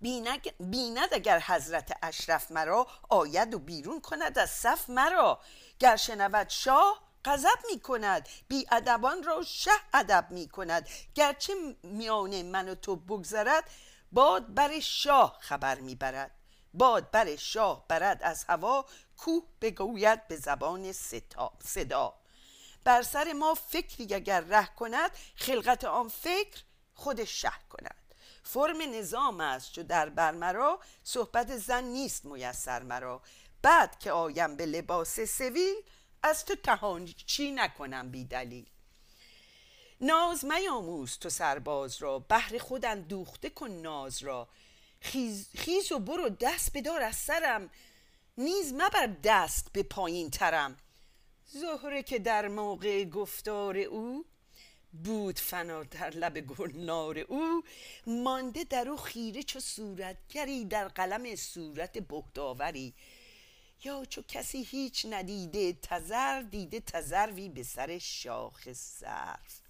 بیند 0.00 1.14
اگر 1.14 1.40
حضرت 1.46 1.98
اشرف 2.02 2.50
مرا 2.50 2.86
آید 3.08 3.54
و 3.54 3.58
بیرون 3.58 4.00
کند 4.00 4.38
از 4.38 4.50
صف 4.50 4.90
مرا. 4.90 5.40
گر 5.78 5.96
شنود 5.96 6.48
شاه 6.48 7.08
غضب 7.24 7.58
می 7.70 7.80
کند. 7.80 8.28
بی 8.48 8.66
ادبان 8.70 9.22
را 9.22 9.42
شه 9.42 9.70
ادب 9.94 10.26
می 10.30 10.48
کند. 10.48 10.88
گرچه 11.14 11.54
میان 11.82 12.42
من 12.42 12.68
و 12.68 12.74
تو 12.74 12.96
بگذرد 12.96 13.70
باد 14.12 14.54
بر 14.54 14.80
شاه 14.80 15.38
خبر 15.40 15.80
می 15.80 15.94
برد. 15.94 16.30
باد 16.74 17.10
بر 17.10 17.36
شاه 17.36 17.84
برد 17.88 18.22
از 18.22 18.44
هوا 18.48 18.84
کوه 19.16 19.42
بگوید 19.60 20.28
به 20.28 20.36
زبان 20.36 20.92
صدا. 21.64 22.14
بر 22.84 23.02
سر 23.02 23.32
ما 23.32 23.54
فکری 23.54 24.14
اگر 24.14 24.40
ره 24.40 24.66
کند 24.66 25.10
خلقت 25.36 25.84
آن 25.84 26.08
فکر 26.08 26.62
خود 26.94 27.24
شه 27.24 27.52
کند. 27.70 28.07
فرم 28.52 28.94
نظام 28.94 29.40
است 29.40 29.72
چو 29.72 29.82
در 29.82 30.08
بر 30.08 30.32
مرا 30.32 30.80
صحبت 31.04 31.56
زن 31.56 31.84
نیست 31.84 32.24
میسر 32.24 32.82
مرا. 32.82 33.22
بعد 33.62 33.98
که 33.98 34.12
آیم 34.12 34.56
به 34.56 34.66
لباس 34.66 35.20
سویل 35.20 35.74
از 36.22 36.44
تو 36.44 36.54
تهان 36.54 37.06
چی 37.06 37.52
نکنم 37.52 38.10
بی 38.10 38.24
دلیل. 38.24 38.66
ناز 40.00 40.44
میاموز 40.44 41.18
تو 41.18 41.28
سرباز 41.28 42.02
را 42.02 42.18
بهر 42.18 42.58
خود 42.58 42.84
اندوخته 42.84 43.50
کن 43.50 43.70
ناز 43.70 44.22
را. 44.22 44.48
خیز, 45.00 45.48
خیز 45.56 45.92
و 45.92 45.98
برو 45.98 46.28
دست 46.28 46.76
بدار 46.76 47.02
از 47.02 47.16
سرم 47.16 47.70
نیز 48.38 48.72
مبر 48.72 49.06
دست 49.24 49.72
به 49.72 49.82
پایین 49.82 50.30
ترم. 50.30 50.76
زهره 51.46 52.02
که 52.02 52.18
در 52.18 52.48
موقع 52.48 53.04
گفتار 53.04 53.78
او 53.78 54.24
بود 54.92 55.38
فنا 55.38 55.82
در 55.82 56.10
لب 56.10 56.40
گلنار 56.40 57.18
او. 57.18 57.62
مانده 58.06 58.64
در 58.64 58.88
او 58.88 58.96
خیره 58.96 59.42
چو 59.42 59.60
صورتگری 59.60 60.64
در 60.64 60.88
قلم 60.88 61.36
صورت 61.36 61.98
بهداوری. 61.98 62.94
یا 63.84 64.04
چو 64.04 64.22
کسی 64.28 64.62
هیچ 64.62 65.06
ندیده 65.10 65.72
تزر 65.72 66.42
دیده 66.42 66.80
تزروی 66.80 67.48
به 67.48 67.62
سر 67.62 67.98
شاخ 67.98 68.72
سرف 68.72 69.60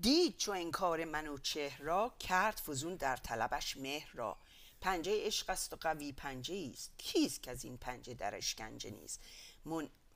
دید 0.00 0.36
چو 0.36 0.52
انکار 0.52 1.04
من 1.04 1.28
و 1.28 1.38
چهر 1.38 1.82
را 1.82 2.14
کرد 2.20 2.60
فزون 2.66 2.96
در 2.96 3.16
طلبش 3.16 3.76
مهر 3.76 4.10
را. 4.14 4.36
پنجه 4.80 5.26
عشق 5.26 5.50
است 5.50 5.72
و 5.72 5.76
قوی 5.76 6.12
پنجه 6.12 6.70
است 6.72 6.92
کیست 6.98 7.42
که 7.42 7.50
از 7.50 7.64
این 7.64 7.76
پنجه 7.76 8.14
در 8.14 8.34
اشکنجه 8.34 8.90
نیست؟ 8.90 9.20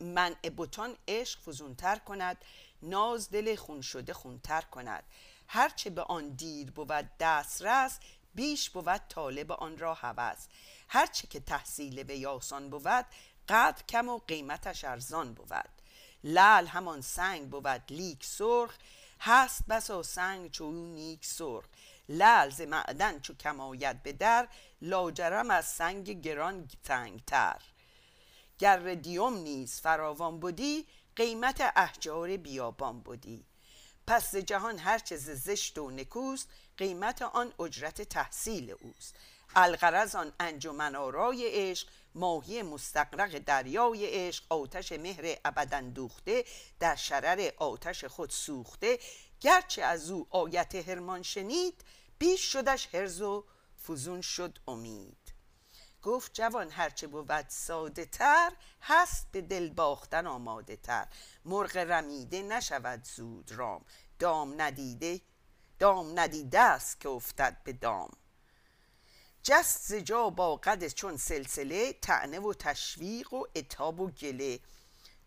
من 0.00 0.36
بتان 0.56 0.96
عشق 1.08 1.40
فزونتر 1.40 1.96
کند. 1.96 2.44
ناز 2.82 3.30
دل 3.30 3.56
خون 3.56 3.80
شده 3.80 4.14
خونتر 4.14 4.60
کند. 4.60 5.04
هرچه 5.48 5.90
به 5.90 6.02
آن 6.02 6.28
دیر 6.28 6.70
بود 6.70 7.10
دسترس 7.20 7.98
بیش 8.34 8.70
بود 8.70 9.00
طالب 9.08 9.52
آن 9.52 9.78
را 9.78 9.94
هوس. 9.94 10.46
هرچه 10.88 11.26
که 11.26 11.40
تحصیل 11.40 12.04
یاسان 12.14 12.70
بود 12.70 13.06
قدر 13.48 13.82
کم 13.88 14.08
و 14.08 14.18
قیمتش 14.18 14.84
ارزان 14.84 15.34
بود. 15.34 15.68
لال 16.24 16.66
همان 16.66 17.00
سنگ 17.00 17.50
بود 17.50 17.82
لیک 17.90 18.24
سرخ 18.24 18.74
هست 19.20 19.66
بسا 19.66 20.02
سنگ 20.02 20.50
چو 20.50 20.72
نیک 20.72 21.26
سرخ. 21.26 21.64
لال 22.08 22.50
ز 22.50 22.60
معدن 22.60 23.20
چو 23.20 23.34
کم 23.34 23.76
به 24.02 24.12
در 24.12 24.48
لاجرم 24.82 25.50
از 25.50 25.64
سنگ 25.66 26.20
گران 26.20 26.68
تنگتر. 26.84 27.62
گر 28.58 28.94
دیوم 28.94 29.36
نیز 29.36 29.80
فراوان 29.80 30.40
بودی 30.40 30.86
قیمت 31.16 31.72
احجار 31.76 32.36
بیابان 32.36 33.00
بودی. 33.00 33.46
پس 34.06 34.36
جهان 34.36 34.78
هرچه 34.78 35.16
ز 35.16 35.30
زشت 35.30 35.78
و 35.78 35.90
نکوست 35.90 36.48
قیمت 36.76 37.22
آن 37.22 37.52
اجرت 37.60 38.02
تحصیل 38.02 38.70
اوست. 38.70 39.16
الغرض 39.56 40.14
آن 40.14 40.32
انجمن 40.40 40.96
آرای 40.96 41.48
عشق 41.48 41.88
ماهی 42.14 42.62
مستقرق 42.62 43.38
دریای 43.38 44.06
عشق 44.06 44.44
آتش 44.48 44.92
مهر 44.92 45.36
ابدا 45.44 45.80
دوخته 45.80 46.44
در 46.80 46.96
شرر 46.96 47.50
آتش 47.56 48.04
خود 48.04 48.30
سوخته. 48.30 48.98
گرچه 49.40 49.82
از 49.82 50.10
او 50.10 50.26
آیت 50.30 50.74
هرمان 50.74 51.22
شنید 51.22 51.84
بیش 52.18 52.40
شدش 52.52 52.94
هرز 52.94 53.20
و 53.20 53.44
فزون 53.86 54.20
شد 54.20 54.58
امید. 54.68 55.21
گفت 56.02 56.34
جوان 56.34 56.70
هرچه 56.70 57.06
بود 57.06 57.48
ساده 57.48 58.04
تر 58.04 58.52
هست 58.82 59.26
به 59.32 59.40
دل 59.40 59.70
باختن 59.70 60.26
آماده 60.26 60.76
تر 60.76 61.06
مرغ 61.44 61.76
رمیده 61.76 62.42
نشود 62.42 63.04
زود 63.04 63.52
رام. 63.52 63.84
دام 64.18 64.62
ندیده 64.62 65.20
دام 65.78 66.20
ندیده 66.20 66.60
است 66.60 67.00
که 67.00 67.08
افتد 67.08 67.56
به 67.64 67.72
دام. 67.72 68.10
جست 69.42 69.82
زجا 69.82 70.30
با 70.30 70.56
قد 70.56 70.88
چون 70.88 71.16
سلسله 71.16 71.92
تعنه 71.92 72.40
و 72.40 72.54
تشویق 72.54 73.32
و 73.32 73.44
اتاب 73.54 74.00
و 74.00 74.10
گله. 74.10 74.60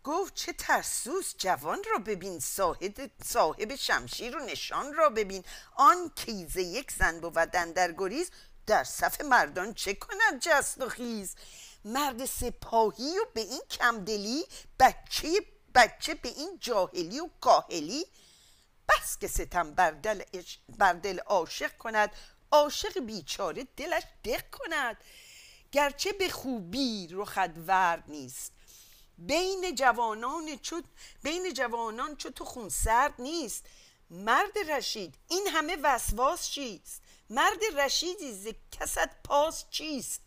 گفت 0.04 0.34
چه 0.34 0.52
ترسوس 0.52 1.34
جوان 1.38 1.78
را 1.92 1.98
ببین 1.98 2.40
صاحب, 2.40 3.74
شمشیر 3.76 4.36
و 4.36 4.40
نشان 4.40 4.94
را 4.94 5.08
ببین. 5.10 5.44
آن 5.76 6.10
کیزه 6.16 6.62
یک 6.62 6.92
زن 6.92 7.20
بود 7.20 7.34
در 7.50 7.92
گریز 7.92 8.30
در 8.66 8.84
صف 8.84 9.20
مردان 9.20 9.74
چه 9.74 9.94
کند 9.94 10.40
جست 10.40 10.80
و 10.80 10.88
خیز؟ 10.88 11.34
مرد 11.84 12.24
سپاهی 12.24 13.18
و 13.18 13.24
به 13.34 13.40
این 13.40 13.62
کمدلی 13.70 14.44
بچه 14.80 15.28
بچه 15.74 16.14
به 16.14 16.28
این 16.28 16.58
جاهلی 16.60 17.20
و 17.20 17.28
کاهلی؟ 17.40 18.06
بس 18.88 19.18
که 19.18 19.28
ستم 19.28 19.74
بر 20.78 20.92
دل, 20.92 21.18
عاشق 21.18 21.76
کند 21.76 22.10
عاشق 22.50 22.98
بیچاره 22.98 23.66
دلش 23.76 24.02
دق 24.24 24.50
کند. 24.50 24.96
گرچه 25.72 26.12
به 26.12 26.28
خوبی 26.28 27.08
رخت 27.10 27.50
ورد 27.66 28.04
نیست. 28.08 28.52
بین 29.18 29.74
جوانان 29.74 30.56
چو 30.56 30.82
بین 31.22 31.52
جوانان 31.52 32.16
چو 32.16 32.30
تو 32.30 32.44
خون 32.44 32.68
سرد 32.68 33.14
نیست. 33.18 33.64
مرد 34.10 34.58
رشید 34.70 35.14
این 35.28 35.46
همه 35.46 35.76
وسواس 35.82 36.50
چیست؟ 36.50 37.02
مرد 37.30 37.64
رشیدی 37.76 38.32
ز 38.32 38.48
کست 38.72 39.22
پاس 39.24 39.64
چیست؟ 39.70 40.22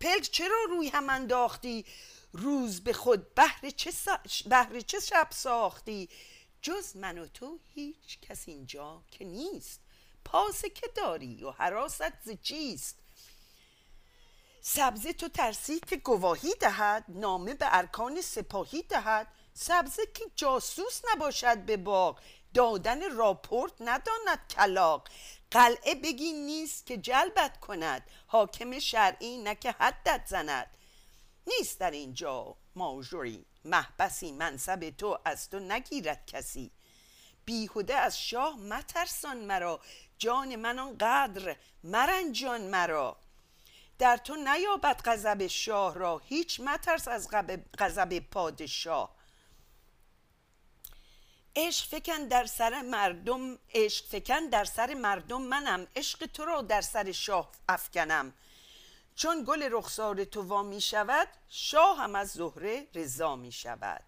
پلک 0.00 0.22
چرا 0.22 0.56
روی 0.68 0.88
هم 0.88 1.10
انداختی؟ 1.10 1.86
روز 2.32 2.84
به 2.84 2.92
خود 2.92 3.34
بهر 3.34 3.70
چه, 3.70 3.92
بهر 4.46 4.80
چه 4.80 5.00
شب 5.00 5.28
ساختی؟ 5.30 6.08
جز 6.62 6.96
من 6.96 7.18
و 7.18 7.26
تو 7.26 7.58
هیچ 7.68 8.20
کس 8.20 8.48
اینجا 8.48 9.02
که 9.10 9.24
نیست. 9.24 9.80
پاس 10.24 10.64
که 10.64 10.88
داری 10.96 11.44
و 11.44 11.50
حراست 11.50 12.22
ز 12.24 12.30
چیست؟ 12.42 12.98
سبزه 14.60 15.12
تو 15.12 15.28
ترسی 15.28 15.80
که 15.80 15.96
گواهی 15.96 16.54
دهد 16.60 17.04
نامه 17.08 17.54
به 17.54 17.66
ارکان 17.76 18.20
سپاهی 18.20 18.82
دهد. 18.82 19.28
سبزه 19.54 20.02
که 20.14 20.24
جاسوس 20.36 21.00
نباشد 21.12 21.58
به 21.58 21.76
باغ. 21.76 22.20
دادن 22.54 23.16
راپورت 23.16 23.72
نداند 23.80 24.48
کلاق 24.50 25.08
قلعه 25.50 25.94
بگی 25.94 26.32
نیست 26.32 26.86
که 26.86 26.96
جلبت 26.96 27.60
کند. 27.60 28.02
حاکم 28.26 28.78
شرعی 28.78 29.38
نه 29.38 29.54
که 29.54 29.72
حدت 29.72 30.26
زند. 30.26 30.76
نیست 31.46 31.80
در 31.80 31.90
اینجا 31.90 32.56
ماجوری 32.76 33.46
محبسی 33.64 34.32
منصب 34.32 34.90
تو 34.90 35.18
از 35.24 35.50
تو 35.50 35.58
نگیرد 35.58 36.26
کسی. 36.26 36.70
بیهوده 37.44 37.94
از 37.94 38.20
شاه 38.20 38.58
مترسان 38.58 39.36
مرا. 39.36 39.80
جان 40.18 40.56
من 40.56 40.78
آن 40.78 40.98
قدر 40.98 41.56
مرنجان 41.84 42.60
مرا. 42.60 43.16
در 43.98 44.16
تو 44.16 44.36
نیابد 44.36 45.00
غضب 45.04 45.46
شاه 45.46 45.94
را. 45.94 46.18
هیچ 46.18 46.60
مترس 46.60 47.08
از 47.08 47.28
غضب 47.78 48.18
پادشاه. 48.18 49.21
عشق 51.56 51.86
فکن 51.86 52.26
در 52.28 52.46
سر 52.46 52.82
مردم 52.82 53.58
عشق 53.74 54.06
فکن 54.06 54.46
در 54.48 54.64
سر 54.64 54.94
مردم 54.94 55.42
منم 55.42 55.86
عشق 55.96 56.26
تو 56.26 56.44
را 56.44 56.62
در 56.62 56.80
سر 56.80 57.12
شاه 57.12 57.50
افکنم. 57.68 58.32
چون 59.14 59.44
گل 59.46 59.68
رخسار 59.72 60.24
تو 60.24 60.42
وا 60.42 60.62
می 60.62 60.80
شود 60.80 61.28
شاه 61.48 61.98
هم 61.98 62.14
از 62.14 62.30
زهره 62.30 62.86
رضا 62.94 63.36
می 63.36 63.52
شود. 63.52 64.02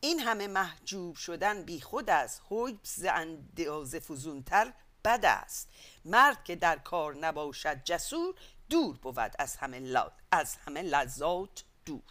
این 0.00 0.20
همه 0.20 0.46
محجوب 0.46 1.16
شدن 1.16 1.62
بی 1.62 1.80
خود 1.80 2.10
از 2.10 2.40
حجب 2.50 2.80
ز 2.82 3.04
اندازه 3.04 4.00
فزونتر 4.00 4.72
بد 5.04 5.24
است. 5.24 5.68
مرد 6.04 6.44
که 6.44 6.56
در 6.56 6.78
کار 6.78 7.16
نباشد 7.16 7.84
جسور 7.84 8.34
دور 8.70 8.96
بود 8.96 9.32
از 9.38 9.56
همه, 9.56 10.02
از 10.32 10.56
همه 10.56 10.82
لذات 10.82 11.64
دور. 11.84 12.02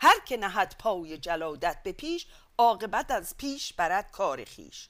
هر 0.00 0.20
که 0.20 0.36
نهد 0.36 0.76
پای 0.78 1.18
جلادت 1.18 1.82
به 1.82 1.92
پیش 1.92 2.26
عاقبت 2.58 3.10
از 3.10 3.36
پیش 3.36 3.72
برد 3.72 4.10
کار 4.10 4.44
خیش. 4.44 4.88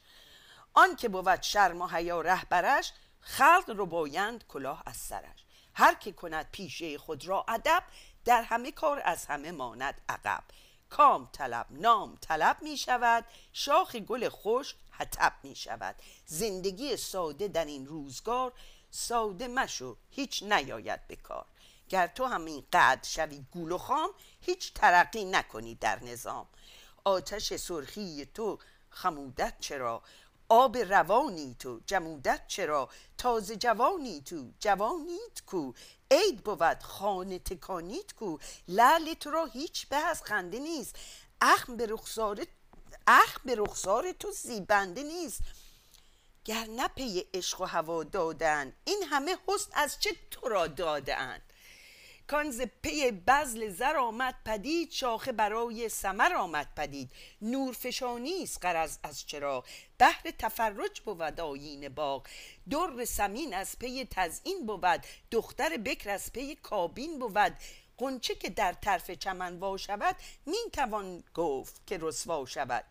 آن 0.74 0.96
که 0.96 1.08
بود 1.08 1.42
شرم 1.42 1.82
و 1.82 1.86
حیا 1.86 2.20
رهبرش 2.20 2.92
خلق 3.20 3.70
رو 3.76 3.86
بایند 3.86 4.44
کلاه 4.48 4.82
از 4.86 4.96
سرش. 4.96 5.44
هر 5.74 5.94
که 5.94 6.12
کند 6.12 6.48
پیشه 6.52 6.98
خود 6.98 7.26
را 7.26 7.44
ادب 7.48 7.82
در 8.24 8.42
همه 8.42 8.72
کار 8.72 9.02
از 9.04 9.26
همه 9.26 9.52
ماند 9.52 10.00
عقب. 10.08 10.44
کام 10.90 11.28
طلب 11.32 11.66
نام 11.70 12.16
طلب 12.20 12.62
می 12.62 12.76
شود 12.76 13.24
شاخ 13.52 13.96
گل 13.96 14.28
خوش 14.28 14.74
حتب 14.90 15.32
می 15.42 15.56
شود. 15.56 15.94
زندگی 16.26 16.96
ساده 16.96 17.48
در 17.48 17.64
این 17.64 17.86
روزگار 17.86 18.52
ساده 18.90 19.48
مشو 19.48 19.96
هیچ 20.10 20.42
نیاید 20.42 21.06
به 21.06 21.16
کار. 21.16 21.46
گر 21.88 22.06
تو 22.06 22.24
همین 22.24 22.64
قد 22.72 23.04
شوی 23.04 23.46
گول 23.52 23.72
و 23.72 23.78
خام 23.78 24.10
هیچ 24.40 24.72
ترقی 24.74 25.24
نکنی 25.24 25.74
در 25.74 26.04
نظام. 26.04 26.46
آتش 27.06 27.56
سرخی 27.56 28.26
تو 28.34 28.58
خمودت 28.90 29.54
چرا؟ 29.60 30.02
آب 30.48 30.76
روانی 30.76 31.56
تو 31.58 31.80
جمودت 31.86 32.42
چرا؟ 32.48 32.88
تازه 33.18 33.56
جوانی 33.56 34.20
تو 34.20 34.50
جوانیت 34.60 35.40
کو؟ 35.46 35.72
عید 36.10 36.44
بود 36.44 36.82
خانه 36.82 37.38
تکانیت 37.38 38.12
کو؟ 38.12 38.38
لعل 38.68 39.14
تو 39.14 39.30
را 39.30 39.44
هیچ 39.44 39.88
به 39.88 39.96
از 39.96 40.22
خنده 40.22 40.58
نیست 40.58 40.96
اخم 41.40 41.76
به 41.76 41.86
رخسار 41.86 42.46
اخ 43.06 43.40
به 43.44 43.54
رخسار 43.54 44.12
تو 44.12 44.30
زیبنده 44.30 45.02
نیست. 45.02 45.40
گر 46.44 46.64
نه 46.64 46.88
پی 46.88 47.24
عشق 47.34 47.60
و 47.60 47.64
هوا 47.64 48.04
دادن 48.04 48.72
این 48.84 49.02
همه 49.10 49.36
حسن 49.46 49.70
از 49.74 49.96
چه 50.00 50.10
تو 50.30 50.48
را 50.48 50.66
دادن 52.28 52.42
کانز 52.42 52.62
پی 52.82 53.10
بزل 53.10 53.70
زر 53.70 53.96
آمد 53.96 54.34
پدید 54.44 54.90
شاخه 54.90 55.32
برای 55.32 55.88
سمر 55.88 56.34
آمد 56.34 56.68
پدید. 56.76 57.10
نورفشانی 57.42 58.42
است 58.42 58.58
قرض 58.62 58.98
از 59.02 59.26
چرا 59.26 59.64
بهر 59.98 60.30
تفرج 60.38 61.00
بود 61.00 61.40
آیین 61.40 61.88
باغ. 61.88 62.26
در 62.70 63.04
سمین 63.04 63.54
از 63.54 63.78
پی 63.78 64.04
تزئین 64.10 64.66
بود 64.66 65.06
دختر 65.30 65.76
بکر 65.76 66.10
از 66.10 66.32
پی 66.32 66.54
کابین 66.54 67.18
بود. 67.18 67.52
قنچه 67.98 68.34
که 68.34 68.50
در 68.50 68.72
طرف 68.72 69.10
چمن 69.10 69.58
وا 69.58 69.76
شود 69.76 70.16
می 70.46 70.70
توان 70.72 71.24
گفت 71.34 71.86
که 71.86 71.98
رسوا 72.00 72.46
شود. 72.46 72.84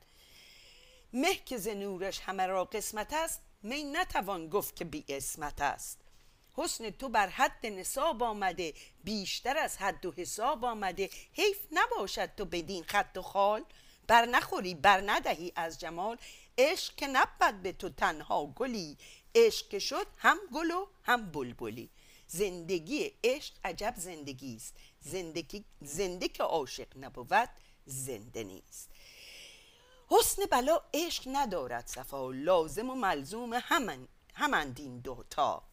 مه 1.13 1.35
که 1.35 1.57
ز 1.57 1.67
نورش 1.67 2.19
همه 2.19 2.47
را 2.47 2.65
قسمت 2.65 3.13
است 3.13 3.41
می 3.63 3.83
نتوان 3.83 4.49
گفت 4.49 4.75
که 4.75 4.85
بی 4.85 5.05
اسمت 5.09 5.61
است. 5.61 6.02
حسن 6.55 6.89
تو 6.89 7.09
بر 7.09 7.27
حد 7.27 7.65
نصاب 7.65 8.23
آمده 8.23 8.73
بیشتر 9.03 9.57
از 9.57 9.77
حد 9.77 10.05
و 10.05 10.11
حساب 10.11 10.65
آمده. 10.65 11.09
حیف 11.33 11.59
نباشد 11.71 12.35
تو 12.37 12.45
بدین 12.45 12.83
خط 12.83 13.17
و 13.17 13.21
خال. 13.21 13.63
بر 14.07 14.25
نخوری 14.25 14.75
بر 14.75 15.03
ندهی 15.05 15.53
از 15.55 15.79
جمال. 15.79 16.17
عشق 16.57 16.95
که 16.95 17.07
نبود 17.07 17.61
به 17.63 17.71
تو 17.71 17.89
تنها 17.89 18.45
گلی. 18.45 18.97
عشق 19.35 19.67
که 19.69 19.79
شد 19.79 20.07
هم 20.17 20.37
گل 20.53 20.71
و 20.71 20.87
هم 21.03 21.31
بلبلی. 21.31 21.89
زندگی 22.27 23.11
عشق 23.23 23.53
عجب 23.63 23.93
زندگی 23.97 24.55
است. 24.55 24.75
زندگی 24.99 25.65
زنده 25.81 26.27
که 26.27 26.43
عاشق 26.43 26.87
نبود 26.97 27.49
زنده 27.85 28.43
نیست. 28.43 28.89
حسن 30.09 30.45
بلا 30.51 30.81
عشق 30.93 31.23
ندارد 31.27 31.87
صفا. 31.87 32.31
لازم 32.31 32.89
و 32.89 32.95
ملزوم 32.95 33.53
همن 33.53 34.07
همند 34.33 34.79
این 34.79 34.99
دوتا 34.99 35.63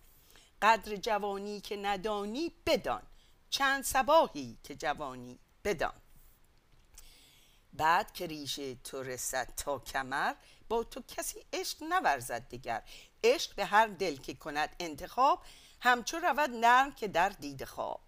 قدر 0.62 0.96
جوانی 0.96 1.60
که 1.60 1.76
ندانی 1.76 2.52
بدان. 2.66 3.02
چند 3.50 3.84
سباهی 3.84 4.58
که 4.62 4.74
جوانی 4.74 5.38
بدان. 5.64 5.94
بعد 7.72 8.12
که 8.12 8.26
ریشه 8.26 8.74
تو 8.74 9.02
رسد 9.02 9.52
تا 9.56 9.78
کمر 9.78 10.34
با 10.68 10.84
تو 10.84 11.02
کسی 11.08 11.44
عشق 11.52 11.82
نورزد 11.82 12.48
دیگر 12.48 12.82
عشق 13.24 13.54
به 13.54 13.64
هر 13.64 13.86
دل 13.86 14.16
که 14.16 14.34
کند 14.34 14.76
انتخاب 14.80 15.42
همچو 15.80 16.18
رود 16.18 16.50
نرم 16.50 16.92
که 16.92 17.08
در 17.08 17.28
دید 17.28 17.64
خواب. 17.64 18.00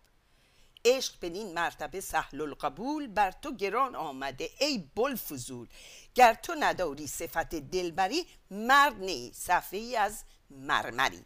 عشق 0.84 1.14
بدین 1.22 1.54
مرتبه 1.54 2.00
سهل 2.00 2.40
القبول 2.40 3.06
بر 3.06 3.30
تو 3.30 3.56
گران 3.56 3.94
آمده 3.94 4.50
ای 4.60 4.90
بلفزول 4.94 5.68
گر 6.14 6.34
تو 6.34 6.54
نداری 6.60 7.06
صفت 7.06 7.54
دلبری 7.54 8.26
مرد 8.50 9.00
نی 9.00 9.32
صفحه 9.34 9.98
از 9.98 10.24
مرمری. 10.50 11.24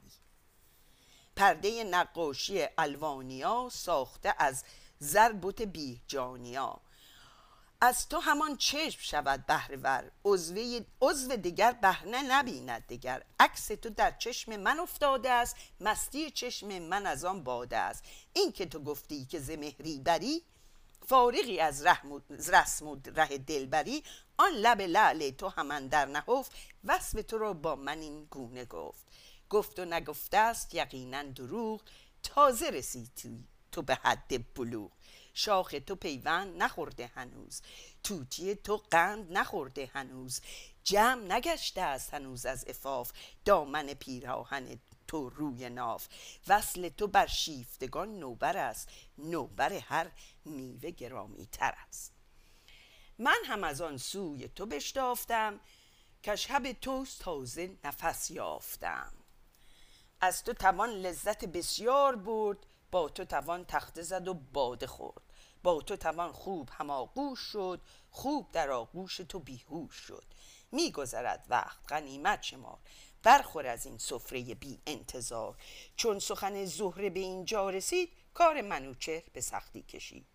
پرده 1.37 1.85
نقاشی 1.85 2.65
الوانیا 2.79 3.69
ساخته 3.73 4.35
از 4.39 4.65
زربت 4.99 5.63
بیجانیا 5.63 6.81
از 7.81 8.09
تو 8.09 8.19
همان 8.19 8.57
چشم 8.57 9.01
شود 9.03 9.47
بهرهور. 9.47 10.11
عضو 11.01 11.37
دیگر 11.37 11.73
بهنه 11.73 12.23
نبیند 12.23 12.87
دیگر 12.87 13.23
عکس 13.41 13.67
تو 13.67 13.91
در 13.91 14.11
چشم 14.19 14.57
من 14.57 14.81
افتاده 14.81 15.31
است. 15.31 15.57
مستی 15.81 16.31
چشم 16.31 16.79
من 16.79 17.07
از 17.07 17.25
آن 17.25 17.45
باده 17.45 17.77
است. 17.77 18.05
این 18.33 18.53
که 18.53 18.67
تو 18.67 18.81
گفتی 18.81 19.25
که 19.25 19.41
ز 19.41 19.51
مهری 19.51 19.99
بری 19.99 20.43
فارغی 21.07 21.61
از 21.61 21.87
رسم 22.49 22.89
و 22.89 22.97
ره 23.15 23.39
دلبری. 23.39 24.05
آن 24.37 24.53
لب 24.53 24.81
لعل 24.81 25.31
تو 25.31 25.49
همان 25.49 25.89
در 25.89 26.07
نهفت. 26.07 26.53
وصف 26.85 27.23
تو 27.29 27.39
را 27.39 27.53
با 27.53 27.77
من 27.77 27.99
این 27.99 28.25
گونه 28.25 28.65
گفت. 28.65 29.06
گفت 29.51 29.79
و 29.79 29.85
نگفته 29.85 30.37
است 30.37 30.75
یقینا 30.75 31.23
دروغ. 31.23 31.81
تازه 32.23 32.71
رسید 32.71 33.45
تو, 33.73 33.83
به 33.83 33.95
حد 33.95 34.55
بلوغ. 34.55 34.91
شاخ 35.35 35.75
تو 35.87 35.95
پیوند 35.95 36.63
نخورده 36.63 37.07
هنوز. 37.07 37.63
توتی 38.03 38.55
تو 38.55 38.77
قند 38.91 39.39
نخورده 39.39 39.91
هنوز. 39.95 40.41
جمع 40.85 41.23
نگشته 41.23 41.81
است 41.81 42.15
هنوز 42.15 42.47
از 42.47 42.65
افاف 42.69 43.13
دامن 43.45 43.87
پیراهن 43.87 44.79
تو 45.09 45.29
روی 45.29 45.69
ناف. 45.69 46.09
وصل 46.49 46.89
تو 46.89 47.07
بر 47.07 47.27
شیفتگان 47.27 48.19
نوبر 48.19 48.57
است. 48.57 48.89
نوبر 49.19 49.73
هر 49.73 50.11
میوه 50.45 50.91
گرامی 50.91 51.47
تر 51.47 51.75
است. 51.89 52.13
من 53.19 53.43
هم 53.47 53.65
از 53.65 53.81
آن 53.81 53.99
سوی 53.99 54.49
تو 54.49 54.67
بشتافتم. 54.67 55.61
که 56.23 56.37
شب 56.37 56.73
توست 56.73 57.21
تازه 57.21 57.79
نفس 57.85 58.31
یافتم. 58.31 59.13
از 60.27 60.45
تو 60.45 60.53
توان 60.53 60.91
لذت 60.91 61.45
بسیار 61.45 62.17
برد 62.17 62.59
با 62.91 63.09
تو 63.09 63.25
توان 63.25 63.65
تخته 63.65 64.03
زد 64.03 64.29
و 64.29 64.35
باده 64.35 64.87
خورد. 64.87 65.23
با 65.63 65.81
تو 65.81 65.97
توان 65.97 66.33
خوب 66.33 66.69
هماغوش 66.73 67.39
شد 67.39 67.81
خوب 68.11 68.53
در 68.53 68.71
آغوش 68.71 69.17
تو 69.17 69.39
بیهوش 69.39 69.95
شد. 69.95 70.25
میگذرد 70.73 71.47
وقت 71.49 71.79
غنیمت 71.89 72.43
شمار 72.43 72.79
برخور 73.23 73.67
از 73.67 73.87
این 73.87 73.99
سفره 73.99 74.55
بی 74.55 74.81
انتظار 74.87 75.57
چون 75.97 76.19
سخن 76.19 76.65
زهره 76.65 77.11
به 77.11 77.21
اینجا 77.21 77.71
رسید 77.71 78.13
کار 78.35 78.61
منوچهر 78.61 79.23
به 79.33 79.41
سختی 79.41 79.83
کشید. 79.83 80.27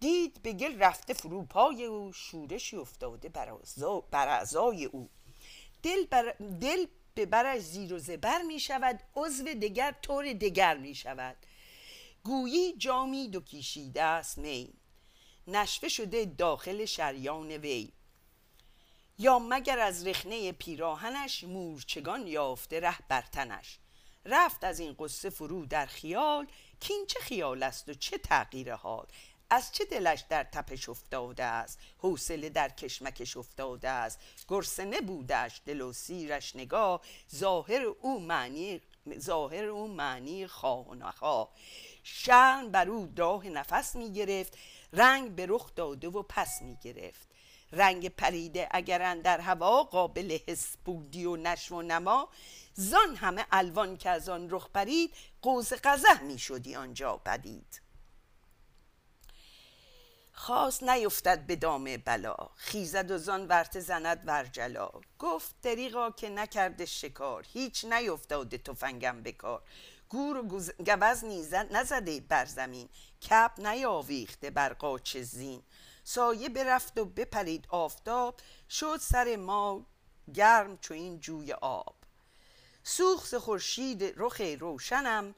دید 0.00 0.42
به 0.42 0.52
گل 0.52 0.78
رفته 0.78 1.14
فروپای 1.14 1.84
او 1.84 2.12
شورشی 2.12 2.76
افتاده 2.76 3.28
بر 3.28 4.28
اعضای 4.28 4.84
او. 4.84 5.10
دل, 5.82 6.06
بر 6.06 6.34
دل 6.60 6.86
به 7.14 7.26
برش 7.26 7.60
زیر 7.60 7.94
و 7.94 7.98
زبر 7.98 8.42
می 8.42 8.60
شود 8.60 9.00
عضو 9.16 9.44
دگر 9.44 9.94
طور 10.02 10.32
دگر 10.32 10.76
می 10.76 10.94
شود. 10.94 11.36
گویی 12.24 12.72
جامی 12.76 13.28
دو 13.28 13.40
کیشیده 13.40 14.02
است 14.02 14.38
می. 14.38 14.72
نشفه 15.46 15.88
شده 15.88 16.24
داخل 16.24 16.84
شریان 16.84 17.50
وی. 17.50 17.92
یا 19.18 19.38
مگر 19.38 19.78
از 19.78 20.06
رخنه 20.06 20.52
پیراهنش 20.52 21.44
مورچگان 21.44 22.26
یافته 22.26 22.80
ره 22.80 22.98
برتنش 23.08 23.78
رفت 24.24 24.64
از 24.64 24.80
این 24.80 24.96
قصه 24.98 25.30
فرو 25.30 25.66
در 25.66 25.86
خیال 25.86 26.46
که 26.80 26.94
این 26.94 27.06
چه 27.06 27.20
خیال 27.20 27.62
است 27.62 27.88
و 27.88 27.94
چه 27.94 28.18
تغییر 28.18 28.74
حال 28.74 29.06
از 29.50 29.72
چه 29.72 29.84
دلش 29.84 30.24
در 30.28 30.44
تپش 30.44 30.88
افتاده 30.88 31.44
است؟ 31.44 31.78
حوصله 31.98 32.48
در 32.48 32.68
کشمکش 32.68 33.36
افتاده 33.36 33.88
است. 33.88 34.18
گرسنه 34.48 35.00
بودش 35.00 35.60
دل 35.66 35.80
و 35.80 35.92
سیرش 35.92 36.56
نگاه. 36.56 37.00
ظاهر 37.34 37.82
او 37.82 38.20
معنی 38.20 38.80
ظاهر 39.18 39.64
او 39.64 39.88
معنی 39.88 40.46
خواه 40.46 40.88
و 40.88 40.94
نخواه. 40.94 41.50
شرم 42.02 42.70
بر 42.70 42.88
او 42.88 43.12
راه 43.16 43.46
نفس 43.46 43.96
می 43.96 44.12
گرفت. 44.12 44.58
رنگ 44.92 45.34
به 45.34 45.46
رخ 45.48 45.74
داده 45.74 46.08
و 46.08 46.22
پس 46.22 46.62
می 46.62 46.76
گرفت. 46.76 47.28
رنگ 47.72 48.08
پریده 48.08 48.68
اگر 48.70 49.14
در 49.14 49.40
هوا 49.40 49.82
قابل 49.82 50.38
حس 50.46 50.76
بودی 50.84 51.24
و 51.24 51.36
نشو 51.36 51.74
و 51.74 51.82
نما. 51.82 52.28
زان 52.74 53.16
همه 53.16 53.46
الوان 53.52 53.96
که 53.96 54.10
از 54.10 54.28
آن 54.28 54.50
رخ 54.50 54.68
پرید 54.74 55.14
قوز 55.42 55.72
قزح 55.72 56.22
می 56.22 56.38
شدی 56.38 56.74
آنجا 56.74 57.16
بدید 57.16 57.83
خواست 60.36 60.82
نیفتد 60.82 61.46
به 61.46 61.56
دام 61.56 61.96
بلا 61.96 62.36
خیزد 62.54 63.10
و 63.10 63.18
زان 63.18 63.46
ورت 63.46 63.80
زند 63.80 64.22
ورجلا 64.26 64.90
گفت 65.18 65.54
دریغا 65.62 66.10
که 66.10 66.28
نکرده 66.28 66.86
شکار 66.86 67.46
هیچ 67.52 67.84
نیفتاده 67.84 68.58
تفنگم 68.58 69.22
بکار 69.22 69.62
گور 70.08 70.36
و 70.36 70.42
گوز 70.42 70.70
نیزد 71.24 71.76
نزده 71.76 72.20
بر 72.20 72.44
زمین 72.44 72.88
کپ 73.22 73.52
نیاویخته 73.58 74.50
بر 74.50 74.72
قاچ 74.72 75.16
زین. 75.16 75.62
سایه 76.04 76.48
برفت 76.48 76.98
و 76.98 77.04
بپرید 77.04 77.66
آفتاب 77.68 78.40
شد 78.70 78.98
سر 79.00 79.36
ما 79.36 79.86
گرم 80.34 80.78
چو 80.78 80.94
این 80.94 81.20
جوی 81.20 81.52
آب. 81.52 81.96
سوخت 82.82 83.38
خورشید 83.38 84.12
رخ 84.16 84.40
روشنم 84.40 85.34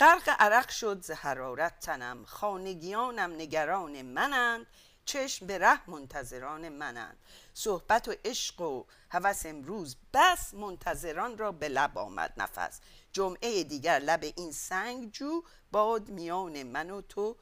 غرق 0.00 0.36
عرق 0.38 0.68
شد 0.68 1.02
ز 1.02 1.10
حرارت 1.10 1.80
تنم. 1.80 2.24
خانگیانم 2.24 3.32
نگران 3.32 4.02
منند 4.02 4.66
چشم 5.04 5.46
به 5.46 5.58
ره 5.58 5.90
منتظران 5.90 6.68
منند. 6.68 7.18
صحبت 7.54 8.08
و 8.08 8.14
عشق 8.24 8.60
و 8.60 8.84
هوس 9.10 9.46
امروز 9.46 9.96
بس 10.14 10.54
منتظران 10.54 11.38
را 11.38 11.52
به 11.52 11.68
لب 11.68 11.98
آمد 11.98 12.32
نفس. 12.36 12.80
جمعه 13.12 13.64
دیگر 13.64 13.98
لب 13.98 14.32
این 14.36 14.52
سنگ 14.52 15.12
جو 15.12 15.42
باد 15.72 16.08
میان 16.08 16.62
من 16.62 16.90
و 16.90 17.00
تو 17.00 17.36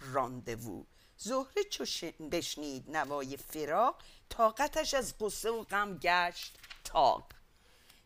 راندوو 0.00 0.84
زهره 1.16 1.64
چو 1.70 1.84
بشنید 2.32 2.96
نوای 2.96 3.36
فراق 3.36 4.02
طاقتش 4.28 4.94
از 4.94 5.14
قصه 5.18 5.50
و 5.50 5.62
غم 5.62 5.98
گشت 5.98 6.58
تاق 6.84 7.32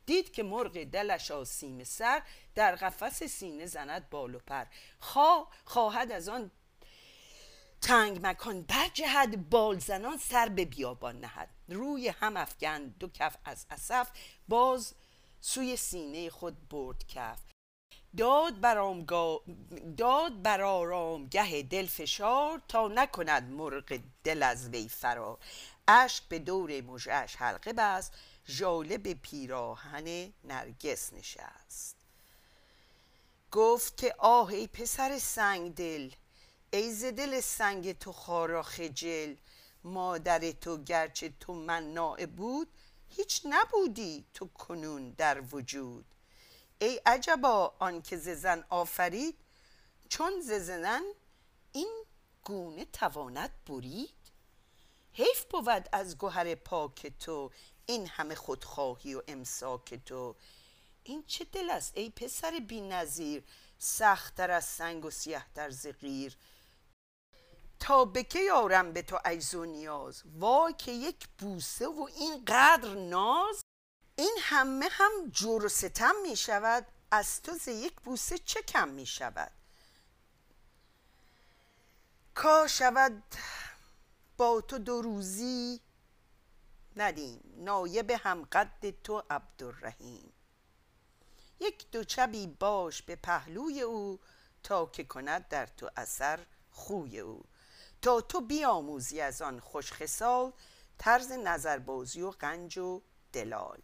دید 0.07 0.33
که 0.33 0.43
مرغ 0.43 0.85
دلش 0.85 1.31
آسیم 1.31 1.85
سر 1.85 2.23
در 2.55 2.75
قفس 2.75 3.23
سینه 3.23 3.67
زند 3.67 4.11
بال 4.11 4.35
و 4.35 4.39
پر. 4.39 4.65
خواه 4.99 5.49
خواهد 5.65 6.13
از 6.13 6.29
آن 6.29 6.51
تنگ 7.81 8.21
مکان 8.23 8.63
برجهد 8.63 9.51
بال 9.51 9.79
زنان 9.79 10.19
سر 10.19 10.49
به 10.49 10.65
بیابان 10.65 11.21
نهد. 11.21 11.49
روی 11.69 12.09
هم 12.09 12.37
افگن 12.37 12.95
دو 13.01 13.09
کف 13.09 13.37
از 13.45 13.67
اسف 13.71 14.09
باز 14.49 14.95
سوی 15.41 15.77
سینه 15.77 16.31
خود 16.31 16.69
برد 16.69 17.07
کف. 17.09 17.39
داد 18.17 18.61
بر 18.61 18.95
داد 19.97 20.43
بر 20.43 20.61
آرامگه 20.61 21.63
دل 21.63 21.87
فشار 21.87 22.63
تا 22.69 22.89
نکند 22.89 23.51
مرغ 23.51 24.01
دل 24.25 24.43
از 24.43 24.69
وی 24.69 24.89
فرار. 24.89 25.39
اشک 25.89 26.25
به 26.29 26.39
دور 26.39 26.81
مژهاش 26.81 27.37
حلقه 27.37 27.73
بست 27.73 28.13
ژاله 28.49 28.99
به 28.99 29.15
پیراهن 29.15 30.33
نرگس 30.45 31.13
نشست. 31.13 31.97
گفت 33.53 33.97
که 33.97 34.15
آه 34.19 34.49
ای 34.49 34.67
پسر 34.67 35.19
سنگ 35.19 35.75
دل 35.75 36.11
ای 36.73 36.93
ز 36.93 37.05
دل 37.05 37.41
سنگ 37.41 37.99
تو 37.99 38.13
خارا 38.13 38.63
خجل 38.63 39.35
مادر 39.85 40.51
تو 40.51 40.83
گرچه 40.83 41.33
تو 41.41 41.55
من 41.55 42.17
بود 42.27 42.69
هیچ 43.09 43.43
نبودی 43.45 44.25
تو 44.35 44.49
کنون 44.49 45.11
در 45.11 45.41
وجود. 45.41 46.05
ای 46.79 47.01
عجبا 47.07 47.75
آنکه 47.79 48.17
ز 48.17 48.29
زن 48.29 48.65
آفرید 48.69 49.37
چون 50.09 50.41
ز 50.41 50.53
زنن 50.53 51.03
این 51.73 52.05
گونه 52.45 52.85
تواند 52.85 53.51
برید. 53.67 54.15
حیف 55.13 55.45
بود 55.45 55.89
از 55.93 56.19
گوهر 56.19 56.55
پاک 56.55 57.07
تو 57.07 57.51
این 57.87 58.07
همه 58.07 58.35
خودخواهی 58.35 59.15
و 59.15 59.23
امساک 59.29 59.95
تو. 59.95 60.37
این 61.05 61.25
چه 61.27 61.45
دل 61.45 61.71
است 61.71 61.93
ای 61.97 62.11
پسر 62.11 62.61
بی 62.69 62.81
نظیر 62.81 63.45
سختتر 63.79 64.51
از 64.51 64.65
سنگ 64.65 65.05
و 65.05 65.11
سیهتر 65.11 65.71
ز 65.71 65.87
غیر 65.87 66.37
تا 67.81 68.05
به 68.05 68.25
که 68.25 68.39
یارم 68.39 68.93
به 68.93 69.03
تو 69.03 69.17
عجز 69.25 69.55
و 69.55 69.65
نیاز؟ 69.65 70.23
وای 70.39 70.73
که 70.73 70.93
یک 70.93 71.29
بوسه 71.39 71.87
و 71.89 72.09
این 72.17 72.45
قدر 72.47 72.95
ناز؟ 72.95 73.61
این 74.17 74.37
همه 74.41 74.89
هم 74.91 75.11
جور 75.31 75.65
و 75.65 75.69
ستم 75.69 76.15
می 76.23 76.37
شود. 76.37 76.87
از 77.11 77.43
تو 77.43 77.53
ز 77.53 77.69
یک 77.69 78.01
بوسه 78.01 78.39
چه 78.39 78.63
کم 78.63 78.89
می 78.89 79.07
شود؟ 79.07 79.53
کا 82.35 82.67
شود 82.67 83.23
با 84.37 84.61
تو 84.61 84.79
دو 84.79 85.03
روزی 85.03 85.81
ندیم. 86.97 87.41
نایب 87.57 88.11
هم 88.11 88.45
قد 88.53 89.03
تو 89.05 89.23
عبدالرحیم. 89.31 90.33
یک 91.61 91.91
دو 91.91 92.05
چبی 92.05 92.47
باش 92.47 93.03
به 93.03 93.17
پهلوی 93.17 93.81
او 93.81 94.21
تا 94.63 94.87
که 94.87 95.05
کند 95.05 95.49
در 95.49 95.67
تو 95.67 95.91
اثر 95.97 96.47
خوی 96.71 97.19
او. 97.19 97.45
تا 98.03 98.21
تو 98.21 98.41
بیاموزی 98.41 99.21
از 99.21 99.43
آن 99.43 99.61
خوش 99.61 99.93
خصال 99.93 100.53
طرز 100.99 101.33
نظربازی 101.33 102.23
و 102.23 102.31
قنج 102.31 102.79
و 102.79 103.03
دلال. 103.33 103.83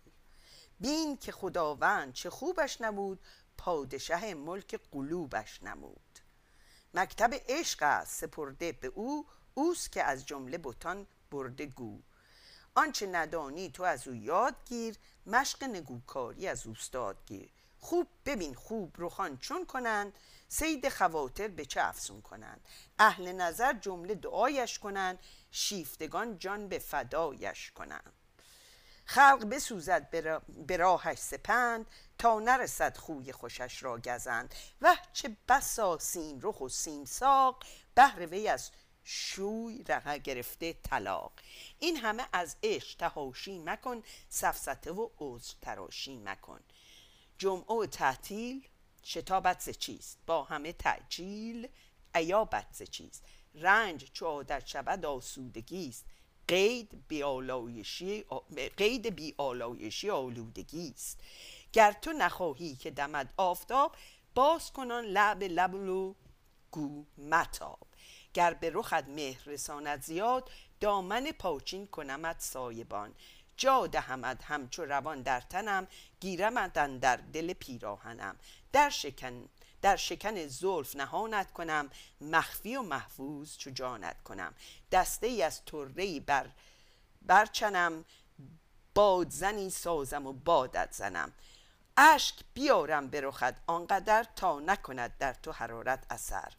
بین 0.81 1.17
که 1.17 1.33
خداوند 1.33 2.13
چه 2.13 2.31
خوبش 2.31 2.81
نمود 2.81 3.21
پادشه 3.59 4.35
ملک 4.35 4.81
قلوبش 4.93 5.63
نمود. 5.63 6.19
مکتب 6.95 7.31
عشق 7.49 7.83
است 7.83 8.21
سپرده 8.21 8.73
به 8.73 8.87
او 8.87 9.27
اوست 9.55 9.93
که 9.93 10.05
از 10.05 10.27
جمله 10.27 10.59
بتان 10.59 11.07
برده 11.31 11.67
گو. 11.67 12.03
آنچه 12.79 13.07
ندانی 13.07 13.71
تو 13.71 13.83
از 13.83 14.09
او 14.09 14.15
یاد 14.15 14.55
گیر 14.65 14.97
مشق 15.27 15.65
نگوکاری 15.65 16.49
از 16.49 16.67
اوستاد 16.67 17.17
گیر. 17.27 17.51
خوب 17.81 18.09
ببین 18.27 18.55
خوب 18.55 18.95
روخان 18.99 19.39
چون 19.39 19.67
کنند 19.67 20.13
سید 20.49 20.89
خواتر 20.89 21.49
به 21.49 21.65
چه 21.65 21.81
افسون 21.83 22.23
کنند. 22.23 22.61
اهل 22.99 23.33
نظر 23.33 23.73
جمله 23.73 24.15
دعایش 24.15 24.79
کنند 24.79 25.19
شیفتگان 25.51 26.39
جان 26.39 26.69
به 26.69 26.79
فدایش 26.79 27.71
کنند. 27.71 28.13
خلق 29.05 29.49
بسوزد 29.49 30.11
به 30.67 30.77
راهش 30.77 31.19
سپند 31.19 31.87
تا 32.19 32.39
نرسد 32.39 32.97
خوی 32.97 33.33
خوشش 33.33 33.83
را 33.83 33.99
گزند. 33.99 34.55
و 34.83 34.97
چه 35.13 35.37
بسا 35.49 35.99
سیم 35.99 36.39
رخ 36.43 36.61
و 36.61 36.69
سیم 36.69 37.05
ساق 37.05 37.65
بهر 37.95 38.27
وی 38.27 38.49
از 38.49 38.71
شوی 39.11 39.85
رقه 39.89 40.19
گرفته 40.19 40.73
طلاق. 40.73 41.33
این 41.79 41.97
همه 41.97 42.27
از 42.33 42.57
عشق 42.63 42.97
تهاشی 42.97 43.59
مکن 43.59 44.03
سفسته 44.29 44.93
و 44.93 45.09
عذر 45.19 45.55
تراشی 45.63 46.17
مکن. 46.17 46.61
جمعه 47.39 47.77
و 47.77 47.87
تعطیل 47.87 48.69
شتابت 49.05 49.61
ز 49.61 49.71
چیست؟ 49.71 50.19
با 50.27 50.45
همه 50.45 50.73
تعجیل 50.73 51.69
ایابت 52.15 52.67
ز 52.73 52.83
چیست؟ 52.83 53.25
رنج 53.55 54.11
چو 54.13 54.27
عادت 54.27 54.67
شود 54.67 55.05
آسودگی 55.05 55.89
است 55.89 56.05
قید 56.49 57.09
بی 57.09 57.23
آلایشی 57.23 58.25
قید 58.77 59.07
بی 59.07 59.35
آلایشی 59.39 60.11
آلودگی 60.11 60.93
است 60.95 61.21
گر 61.73 61.93
تو 61.93 62.13
نخواهی 62.13 62.77
که 62.77 62.91
دمد 62.91 63.35
آفتاب 63.37 63.97
باز 64.35 64.73
کنان 64.73 65.05
لب 65.05 65.43
لب 65.43 66.15
گو 66.71 67.05
متاب. 67.19 67.88
گر 68.35 68.55
به 68.55 68.71
رخت 68.75 69.09
مهر 69.09 69.43
رساند 69.47 70.03
زیاد 70.03 70.51
دامن 70.81 71.33
پاچین 71.33 71.87
کنمت 71.87 72.41
سایبان. 72.41 73.15
جا 73.57 73.87
دهمد 73.87 74.43
همچو 74.43 74.85
روان 74.85 75.23
در 75.23 75.41
تنم 75.41 75.87
گیرمت 76.21 76.73
در 77.01 77.17
دل 77.17 77.53
پیراهنم. 77.53 78.37
در 78.73 78.91
شکن 78.91 79.49
در 79.83 79.97
شکن 79.97 80.47
زلف 80.47 80.97
نهانت 80.97 81.53
کنم 81.53 81.91
مخفی 82.21 82.77
و 82.77 82.83
محفوظ 82.83 83.57
چو 83.57 83.71
جانت 83.71 84.23
کنم. 84.23 84.55
دسته 84.93 85.27
ای 85.27 85.43
از 85.43 85.65
طره 85.65 86.21
بر 86.21 86.51
برچنم 87.23 88.05
بادزنی 88.95 89.71
سازم 89.71 90.27
و 90.27 90.33
بادت 90.33 90.93
زنم. 90.93 91.33
اشک 92.01 92.35
بیارم 92.55 93.11
رخت 93.11 93.55
آنقدر 93.67 94.27
تا 94.37 94.61
نکند 94.61 95.19
در 95.19 95.33
تو 95.33 95.53
حرارت 95.53 96.07
اثر. 96.11 96.53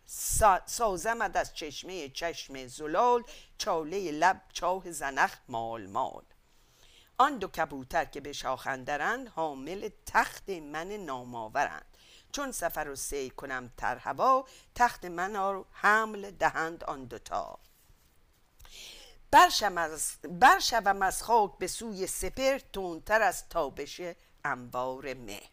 سازمد 0.65 1.37
از 1.37 1.53
چشمه 1.53 2.09
چشم 2.09 2.67
زلال 2.67 3.23
چاله 3.57 4.11
لب 4.11 4.41
چاه 4.53 4.91
زنخ 4.91 5.35
مال 5.47 5.87
مال. 5.87 6.23
آن 7.17 7.37
دو 7.37 7.47
کبوتر 7.47 8.05
که 8.05 8.21
به 8.21 8.33
شاخندرند 8.33 9.27
حامل 9.27 9.89
تخت 10.05 10.49
من 10.49 10.91
ناماورند 10.91 11.97
چون 12.31 12.51
سفر 12.51 12.89
و 12.89 12.95
سی 12.95 13.29
کنم 13.29 13.71
تر 13.77 13.97
هوا 13.97 14.45
تخت 14.75 15.05
من 15.05 15.33
را 15.33 15.65
حمل 15.71 16.31
دهند 16.31 16.83
آن 16.83 17.05
دوتا 17.05 17.59
برشوم 20.23 21.01
از 21.01 21.23
خاک 21.23 21.57
به 21.57 21.67
سوی 21.67 22.07
سپر 22.07 22.59
تونتر 22.73 23.21
از 23.21 23.49
تابش 23.49 24.01
انبار 24.45 25.13
مهر. 25.13 25.49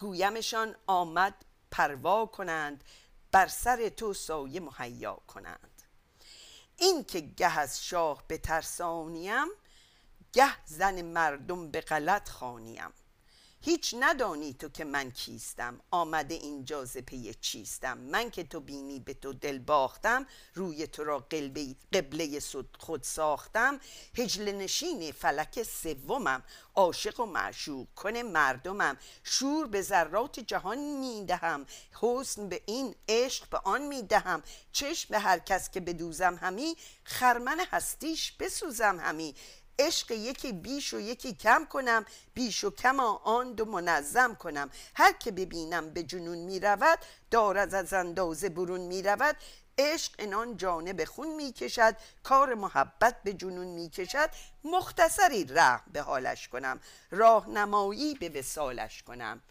گویمشان 0.00 0.76
آمد 0.86 1.34
پروا 1.70 2.26
کنند 2.26 2.84
بر 3.32 3.46
سر 3.46 3.88
تو 3.88 4.14
سایه 4.14 4.60
مهیا 4.60 5.14
کنند. 5.14 5.82
این 6.76 7.04
که 7.04 7.20
گه 7.20 7.58
از 7.58 7.84
شاه 7.84 8.24
به 8.28 8.38
ترسانیم 8.38 9.46
گه 10.32 10.66
زن 10.66 11.02
مردم 11.02 11.70
به 11.70 11.80
غلط 11.80 12.28
خانیم 12.28 12.92
هیچ 13.60 13.94
ندانی 14.00 14.54
تو 14.54 14.68
که 14.68 14.84
من 14.84 15.10
کیستم. 15.10 15.80
آمده 15.90 16.34
اینجا 16.34 16.84
ز 16.84 16.96
پی 16.96 17.34
چیستم. 17.40 17.98
من 17.98 18.30
که 18.30 18.44
تو 18.44 18.60
بینی 18.60 19.00
به 19.00 19.14
تو 19.14 19.32
دل 19.32 19.58
باختم 19.58 20.26
روی 20.54 20.86
تو 20.86 21.04
را 21.04 21.18
قبله 21.92 22.40
خود 22.78 23.02
ساختم. 23.02 23.80
هجل 24.14 24.52
نشین 24.52 25.12
فلک 25.12 25.62
سومم. 25.62 26.42
عاشق 26.74 27.20
و 27.20 27.26
معشوق 27.26 27.86
کن 27.96 28.16
مردمم. 28.16 28.96
شور 29.24 29.66
به 29.66 29.82
ذرات 29.82 30.40
جهان 30.40 30.78
می‌دهم 30.78 31.66
حسن 32.00 32.48
به 32.48 32.62
این 32.66 32.94
عشق 33.08 33.48
به 33.48 33.58
آن 33.58 33.82
می‌دهم 33.82 34.42
چشم 34.72 35.08
به 35.10 35.18
هر 35.18 35.38
کس 35.38 35.70
که 35.70 35.80
بدوزم 35.80 36.34
همی 36.34 36.76
خرمن 37.04 37.60
هستیش 37.60 38.32
بسوزم 38.32 39.00
همی. 39.00 39.34
عشق 39.78 40.10
یکی 40.10 40.52
بیش 40.52 40.94
و 40.94 41.00
یکی 41.00 41.34
کم 41.34 41.64
کنم 41.64 42.04
بیش 42.34 42.64
و 42.64 42.70
کم 42.70 43.00
آن 43.00 43.52
دو 43.52 43.64
منظم 43.64 44.34
کنم. 44.34 44.70
هر 44.94 45.12
که 45.12 45.30
ببینم 45.30 45.90
به 45.90 46.02
جنون 46.02 46.38
می 46.38 46.60
رود 46.60 46.98
دارد 47.30 47.74
از 47.74 47.92
اندازه 47.92 48.48
برون 48.48 48.80
می 48.80 49.02
رود 49.02 49.36
عشق 49.78 50.12
انان 50.18 50.56
جانب 50.56 51.04
خون 51.04 51.34
می 51.34 51.52
کشد 51.52 51.96
کار 52.22 52.54
محبت 52.54 53.22
به 53.22 53.32
جنون 53.32 53.66
می 53.66 53.90
کشد 53.90 54.30
مختصری 54.64 55.44
رحم 55.44 55.90
به 55.92 56.02
حالش 56.02 56.48
کنم 56.48 56.80
راهنمایی 57.10 58.14
به 58.14 58.28
وسالش 58.28 59.02
کنم. 59.02 59.42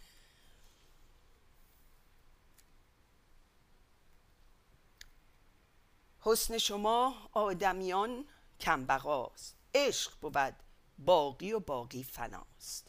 حسن 6.19 6.57
شما 6.57 7.29
آدمیان 7.33 8.25
کمبغاست. 8.59 9.56
عشق 9.75 10.11
بود. 10.21 10.55
باقی 10.99 11.53
و 11.53 11.59
باقی 11.59 12.03
فناست. 12.03 12.87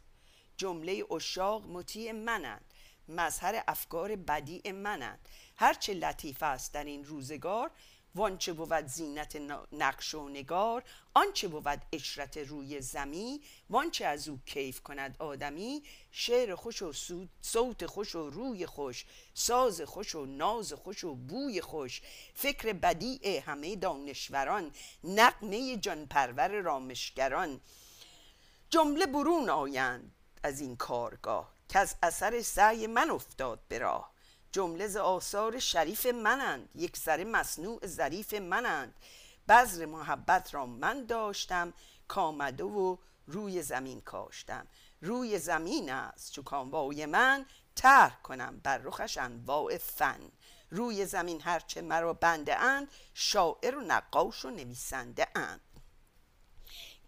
جمله 0.57 1.05
اشاق 1.11 1.67
مطیع 1.67 2.13
منند. 2.13 2.75
مظهر 3.09 3.65
افکار 3.69 4.17
بدیع 4.17 4.73
منند. 4.73 5.29
هرچه 5.57 5.95
لطیف 5.95 6.43
است 6.43 6.75
در 6.75 6.85
این 6.85 7.05
روزگار 7.05 7.71
وانچه 8.15 8.53
بود 8.53 8.87
زینت 8.87 9.37
نقش 9.73 10.15
و 10.15 10.29
نگار 10.29 10.85
آنچه 11.15 11.49
بود 11.49 11.83
اشرت 11.93 12.37
روی 12.37 12.81
زمی 12.81 13.41
وانچه 13.71 14.05
از 14.05 14.29
او 14.29 14.39
کیف 14.47 14.81
کند 14.81 15.17
آدمی. 15.19 15.83
شعر 16.11 16.55
خوش 16.55 16.83
و 16.83 16.93
صوت 17.43 17.87
خوش 17.87 18.15
و 18.15 18.31
روی 18.31 18.67
خوش 18.67 19.05
ساز 19.35 19.81
خوش 19.81 20.15
و 20.15 20.27
ناز 20.27 20.73
خوش 20.73 21.05
و 21.05 21.15
بوی 21.15 21.61
خوش. 21.61 22.03
فکر 22.35 22.73
بدیع 22.73 23.43
همه 23.47 23.77
دانشوران 23.77 24.73
نقمه 25.05 25.77
جان 25.77 26.07
پرور 26.07 26.49
رامشگران. 26.49 27.61
جمله 28.71 29.07
برون 29.07 29.51
آیند 29.51 30.13
از 30.43 30.61
این 30.61 30.77
کارگاه 30.77 31.53
که 31.69 31.79
از 31.79 31.95
اثر 32.03 32.43
سعی 32.43 32.87
من 32.87 33.11
افتاد 33.11 33.61
به 33.69 33.79
راه. 33.79 34.18
جمله 34.53 34.87
ز 34.87 34.97
آثار 34.97 35.59
شریف 35.59 36.07
منند. 36.07 36.69
یک 36.75 36.97
سر 36.97 37.25
مصنوع 37.25 37.87
ظریف 37.87 38.35
منند. 38.35 38.95
بذر 39.49 39.87
محبت 39.87 40.55
را 40.55 40.67
من 40.67 41.07
داشتم 41.07 41.73
کامده 42.09 42.65
و 42.65 42.97
روی 43.27 43.63
زمین 43.63 44.01
کاشتم. 44.01 44.67
روی 45.01 45.39
زمین 45.39 45.91
است 45.91 46.33
چو 46.33 46.43
کانوای 46.43 47.07
من 47.07 47.47
طرح 47.77 48.23
کنم 48.23 48.61
بر 48.65 48.79
رخش 48.79 49.19
انواع 49.19 49.79
فن. 49.79 50.21
روی 50.71 51.07
زمین 51.07 51.41
هرچه 51.41 51.81
مرا 51.83 52.13
بنده 52.13 52.57
اند 52.57 52.89
شاعر 53.15 53.77
و 53.77 53.81
نقاش 53.81 54.45
و 54.45 54.51
نویسنده 54.51 55.29
اند. 55.35 55.61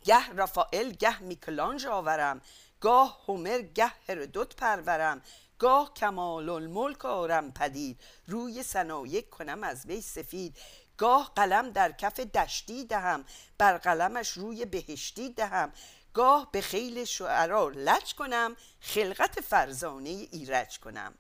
گه 0.04 0.28
رافائل 0.28 0.90
گه 0.90 1.22
میکلانژ 1.22 1.86
آورم. 1.86 2.40
گاه 2.80 3.20
هومر 3.26 3.58
گه 3.58 3.92
هرودوت 4.08 4.56
پرورم. 4.56 5.22
گاه 5.60 5.94
کمال 5.94 6.48
الملک 6.48 7.04
آرم 7.04 7.52
پدید. 7.52 8.00
روی 8.26 8.62
صنایع 8.62 9.30
کنم 9.30 9.62
از 9.64 9.86
وی 9.86 10.00
سفید. 10.00 10.56
گاه 10.96 11.32
قلم 11.36 11.70
در 11.70 11.92
کف 11.92 12.20
دشتی 12.20 12.84
دهم 12.84 13.24
بر 13.58 13.78
قلمش 13.78 14.28
روی 14.30 14.64
بهشتی 14.64 15.30
دهم. 15.32 15.72
گاه 16.14 16.48
به 16.52 16.60
خیل 16.60 17.04
شعرا 17.04 17.68
لج 17.68 18.14
کنم 18.14 18.56
خلقت 18.80 19.40
فرزانه 19.40 20.08
ایرج 20.08 20.78
کنم. 20.78 21.14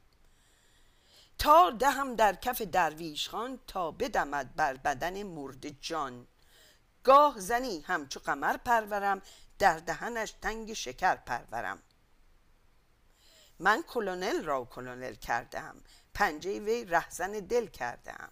تا 1.38 1.70
دهم 1.70 2.16
در 2.16 2.34
کف 2.34 2.62
درویش 2.62 3.28
خان 3.28 3.60
تا 3.66 3.90
بدمد 3.90 4.56
بر 4.56 4.74
بدن 4.74 5.22
مرد 5.22 5.80
جان. 5.80 6.26
گاه 7.04 7.40
زنی 7.40 7.80
همچو 7.80 8.20
قمر 8.20 8.56
پرورم 8.56 9.22
در 9.58 9.78
دهنش 9.78 10.34
تنگ 10.42 10.72
شکر 10.72 11.14
پرورم. 11.14 11.82
من 13.60 13.82
کلونل 13.82 14.44
را 14.44 14.64
کلونل 14.64 15.14
کردم 15.14 15.76
پنجه 16.14 16.60
وی 16.60 16.84
رهزن 16.84 17.32
دل 17.32 17.66
کردم 17.66 18.28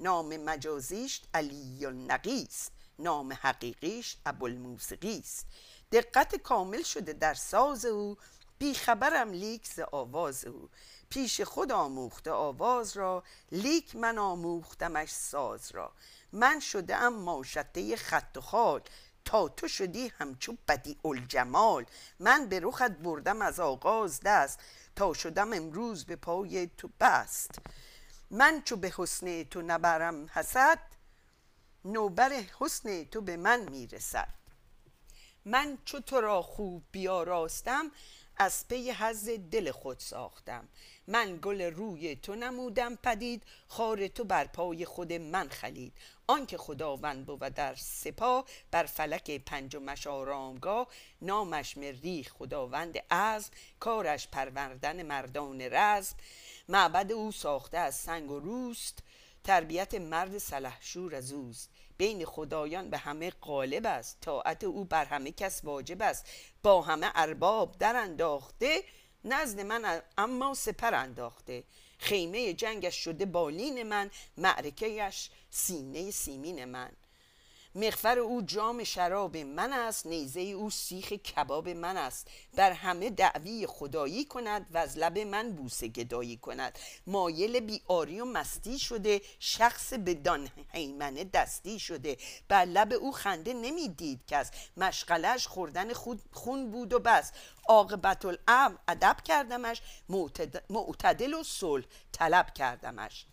نام 0.00 0.36
مجازیش 0.36 1.20
علی 1.34 1.86
النقیست 1.86 2.72
نام 2.98 3.32
حقیقیش 3.32 4.16
ابوالموسیقی 4.26 5.18
است 5.18 5.46
دقت 5.92 6.36
کامل 6.36 6.82
شده 6.82 7.12
در 7.12 7.34
ساز 7.34 7.84
او 7.84 8.16
بیخبرم 8.58 9.32
لیک 9.32 9.66
ز 9.66 9.80
آواز 9.92 10.44
او. 10.44 10.68
پیش 11.10 11.40
خود 11.40 11.72
آموخته 11.72 12.30
آواز 12.30 12.96
را 12.96 13.22
لیک 13.52 13.96
من 13.96 14.18
آموختمش 14.18 15.10
ساز 15.10 15.70
را. 15.70 15.92
من 16.32 16.60
شده 16.60 16.96
ام 16.96 17.14
ماشطه 17.14 17.96
خط 17.96 18.36
و 18.36 18.40
خال 18.40 18.80
تو 19.30 19.68
شدی 19.68 20.08
همچو 20.18 20.56
بدیع 20.68 20.96
الجمال. 21.04 21.86
من 22.18 22.46
به 22.46 22.60
رخت 22.60 22.90
بردم 22.90 23.42
از 23.42 23.60
آغاز 23.60 24.20
دست 24.20 24.60
تا 24.96 25.12
شدم 25.12 25.52
امروز 25.52 26.04
به 26.04 26.16
پای 26.16 26.66
تو 26.66 26.90
بست. 27.00 27.50
من 28.30 28.62
چو 28.62 28.76
به 28.76 28.92
حسن 28.96 29.42
تو 29.42 29.62
نبرم 29.62 30.26
حسد 30.32 30.78
نوبر 31.84 32.32
حسن 32.58 33.04
تو 33.04 33.20
به 33.20 33.36
من 33.36 33.68
می‌رسد. 33.68 34.28
من 35.44 35.78
چو 35.84 36.00
تو 36.00 36.20
را 36.20 36.42
خوب 36.42 36.82
بیاراستم 36.92 37.90
از 38.36 38.68
پی 38.68 38.90
حز 38.90 39.28
دل 39.50 39.70
خود 39.70 39.98
ساختم. 39.98 40.68
من 41.06 41.38
گل 41.42 41.62
روی 41.62 42.16
تو 42.16 42.34
نمودم 42.34 42.96
پدید 42.96 43.42
خار 43.68 44.08
تو 44.08 44.24
بر 44.24 44.44
پای 44.44 44.84
خود 44.84 45.12
من 45.12 45.48
خلید. 45.48 45.92
آنکه 46.30 46.58
خداوند 46.58 47.26
بود 47.26 47.40
در 47.40 47.74
سپاه 47.74 48.44
بر 48.70 48.84
فلک 48.84 49.30
پنجمش 49.30 50.06
آرامگاه 50.06 50.86
نامش 51.22 51.76
مریخ 51.76 52.32
خداوند 52.32 52.98
از 53.10 53.50
کارش 53.80 54.28
پروردن 54.28 55.02
مردان 55.02 55.60
رزم. 55.60 56.16
معبد 56.68 57.12
او 57.12 57.32
ساخته 57.32 57.78
از 57.78 57.94
سنگ 57.94 58.30
و 58.30 58.40
روست 58.40 58.98
تربیت 59.44 59.94
مرد 59.94 60.38
سلحشور 60.38 61.14
از 61.14 61.32
اوست. 61.32 61.70
بین 61.98 62.24
خدایان 62.24 62.90
به 62.90 62.98
همه 62.98 63.30
غالب 63.30 63.86
است 63.86 64.18
طاعت 64.20 64.64
او 64.64 64.84
بر 64.84 65.04
همه 65.04 65.32
کس 65.32 65.64
واجب 65.64 66.02
است. 66.02 66.26
با 66.62 66.82
همه 66.82 67.10
ارباب 67.14 67.78
در 67.78 67.96
انداخته 67.96 68.82
نزد 69.24 69.60
من 69.60 70.02
اما 70.18 70.54
سپر 70.54 70.94
انداخته. 70.94 71.64
خیمه 72.00 72.52
جنگش 72.52 72.94
شده 73.04 73.26
بالین 73.26 73.82
من 73.82 74.10
معرکهش 74.36 75.30
سینه 75.50 76.10
سیمین 76.10 76.64
من. 76.64 76.92
مغفر 77.74 78.18
او 78.18 78.42
جام 78.42 78.84
شراب 78.84 79.36
من 79.36 79.72
است 79.72 80.06
نیزه 80.06 80.40
او 80.40 80.70
سیخ 80.70 81.12
کباب 81.12 81.68
من 81.68 81.96
است. 81.96 82.28
بر 82.54 82.72
همه 82.72 83.10
دعوی 83.10 83.66
خدایی 83.66 84.24
کند 84.24 84.66
و 84.70 84.78
از 84.78 84.98
لب 84.98 85.18
من 85.18 85.52
بوسه 85.52 85.88
گدایی 85.88 86.36
کند. 86.36 86.78
مایل 87.06 87.60
بیاری 87.60 88.20
و 88.20 88.24
مستی 88.24 88.78
شده 88.78 89.20
شخص 89.38 89.92
به 89.92 90.14
دان 90.14 90.48
حیمنه 90.72 91.24
دستی 91.24 91.78
شده. 91.78 92.16
بر 92.48 92.64
لب 92.64 92.92
او 92.92 93.12
خنده 93.12 93.52
نمی‌دید 93.52 94.20
کس 94.26 94.50
مشغلش 94.76 95.46
خوردن 95.46 95.92
خون 96.32 96.70
بود 96.70 96.92
و 96.92 96.98
بس. 96.98 97.32
عاقبت 97.70 98.24
الامر 98.24 98.76
ادب 98.88 99.16
کردمش 99.24 99.82
معتدل 100.70 101.34
و 101.34 101.42
صلح 101.42 101.84
طلب 102.12 102.54
کردمش. 102.54 103.26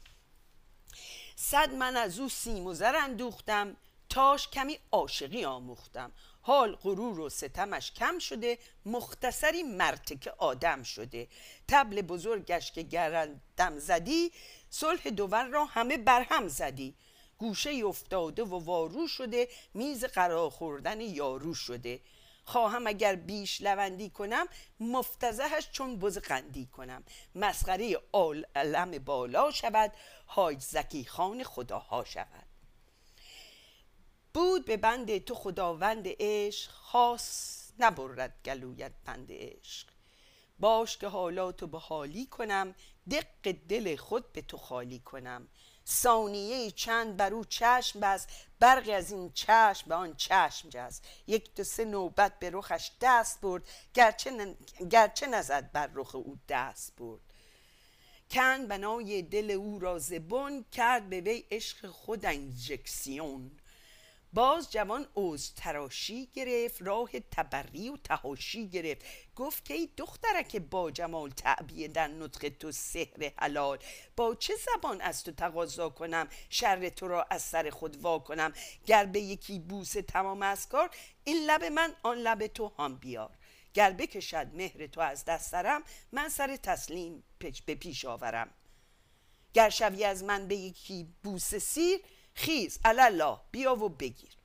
صد 1.35 1.73
من 1.73 1.97
از 1.97 2.19
او 2.19 2.29
سیم 2.29 2.65
و 2.65 2.73
زر 2.73 2.95
اندوختم 2.95 3.77
تاش 4.09 4.47
کمی 4.47 4.79
عاشقی 4.91 5.45
آموختم. 5.45 6.11
حال 6.41 6.75
غرور 6.75 7.19
و 7.19 7.29
ستمش 7.29 7.91
کم 7.91 8.19
شده 8.19 8.57
مختصری 8.85 9.63
مرتک 9.63 10.33
آدم 10.37 10.83
شده. 10.83 11.27
تبل 11.67 12.01
بزرگش 12.01 12.71
که 12.71 12.81
گرندم 12.81 13.79
زدی 13.79 14.31
صلح 14.69 15.09
دوور 15.09 15.45
را 15.45 15.65
همه 15.65 15.97
برهم 15.97 16.47
زدی. 16.47 16.95
گوشه 17.37 17.81
افتاده 17.85 18.43
و 18.43 18.59
وارو 18.65 19.07
شده 19.07 19.47
میز 19.73 20.05
قرار 20.05 20.49
خوردن 20.49 21.01
یارو 21.01 21.53
شده. 21.53 21.99
خواهم 22.47 22.87
اگر 22.87 23.15
بیش 23.15 23.61
لوندی 23.61 24.09
کنم 24.09 24.47
مفتزهش 24.79 25.69
چون 25.71 25.99
بز 25.99 26.17
قندی 26.17 26.65
کنم. 26.65 27.03
مسخره 27.35 28.01
علم 28.55 28.91
بالا 28.91 29.51
شود 29.51 29.91
حاج 30.25 30.59
زکی 30.59 31.05
خان 31.05 31.43
خداها 31.43 32.03
شود. 32.03 32.47
بود 34.33 34.65
به 34.65 34.77
بند 34.77 35.17
تو 35.17 35.35
خداوند 35.35 36.07
عشق 36.19 36.71
خاص 36.71 37.71
نبرد 37.79 38.33
گلویت 38.45 38.91
بند 39.05 39.27
عشق. 39.29 39.87
باش 40.59 40.97
که 40.97 41.07
حالاتو 41.07 41.67
به 41.67 41.79
حالی 41.79 42.25
کنم 42.25 42.75
دق 43.11 43.51
دل 43.51 43.95
خود 43.95 44.33
به 44.33 44.41
تو 44.41 44.57
خالی 44.57 44.99
کنم. 44.99 45.47
ثانیه 45.89 46.71
چند 46.71 47.17
بر 47.17 47.33
او 47.33 47.45
چشم 47.45 47.99
بس 47.99 48.27
برقی 48.59 48.91
از 48.93 49.11
این 49.11 49.31
چشم 49.33 49.87
به 49.87 49.95
آن 49.95 50.15
چشم 50.15 50.69
جست. 50.69 51.03
یک 51.27 51.55
دو 51.55 51.63
سه 51.63 51.85
نوبت 51.85 52.39
به 52.39 52.49
رخش 52.49 52.91
دست 53.01 53.41
برد 53.41 53.63
گرچه, 53.93 54.55
گرچه 54.91 55.27
نزد 55.27 55.71
بر 55.71 55.89
رخ 55.93 56.15
او 56.15 56.37
دست 56.49 56.95
برد. 56.95 57.21
کند 58.31 58.67
بنای 58.67 59.21
دل 59.21 59.51
او 59.51 59.79
را 59.79 59.99
زبون 59.99 60.65
کرد 60.71 61.09
به 61.09 61.21
وی 61.21 61.43
عشق 61.51 61.89
خود 61.89 62.25
انجکسیون 62.25 63.51
باز 64.33 64.71
جوان 64.71 65.07
اوز 65.13 65.53
تراشی 65.55 66.25
گرفت 66.33 66.81
راه 66.81 67.09
تبری 67.19 67.89
و 67.89 67.97
تهاشی 67.97 68.69
گرفت. 68.69 69.05
گفت 69.35 69.65
که 69.65 69.73
ای 69.73 69.89
دخترک 69.97 70.55
با 70.55 70.91
جمال 70.91 71.29
تعبیه 71.29 71.87
در 71.87 72.07
نطق 72.07 72.49
تو 72.49 72.71
سحر 72.71 73.31
حلال. 73.37 73.77
با 74.15 74.35
چه 74.35 74.53
زبان 74.55 75.01
از 75.01 75.23
تو 75.23 75.31
تقاضا 75.31 75.89
کنم؟ 75.89 76.27
شر 76.49 76.89
تو 76.89 77.07
را 77.07 77.27
از 77.29 77.41
سر 77.41 77.69
خود 77.69 78.03
وا 78.03 78.19
کنم؟ 78.19 78.53
گر 78.85 79.05
به 79.05 79.19
یکی 79.19 79.59
بوس 79.59 79.91
تمام 79.91 80.41
از 80.41 80.69
کار 80.69 80.89
این 81.23 81.45
لب 81.45 81.63
من 81.63 81.95
آن 82.03 82.17
لب 82.17 82.47
تو 82.47 82.71
هم 82.79 82.95
بیار. 82.95 83.37
گر 83.73 83.91
بکشد 83.91 84.47
مهر 84.53 84.87
تو 84.87 85.01
از 85.01 85.25
دست 85.25 85.51
سرم 85.51 85.83
من 86.11 86.29
سر 86.29 86.55
تسلیم 86.55 87.23
به 87.65 87.75
پیش 87.75 88.05
آورم. 88.05 88.49
گر 89.53 89.69
شوی 89.69 90.03
از 90.03 90.23
من 90.23 90.47
به 90.47 90.55
یکی 90.55 91.07
بوس 91.23 91.55
سیر 91.55 91.99
خیز 92.37 92.79
الله 92.85 93.37
بیا 93.51 93.75
و 93.75 93.89
بگیر. 93.89 94.37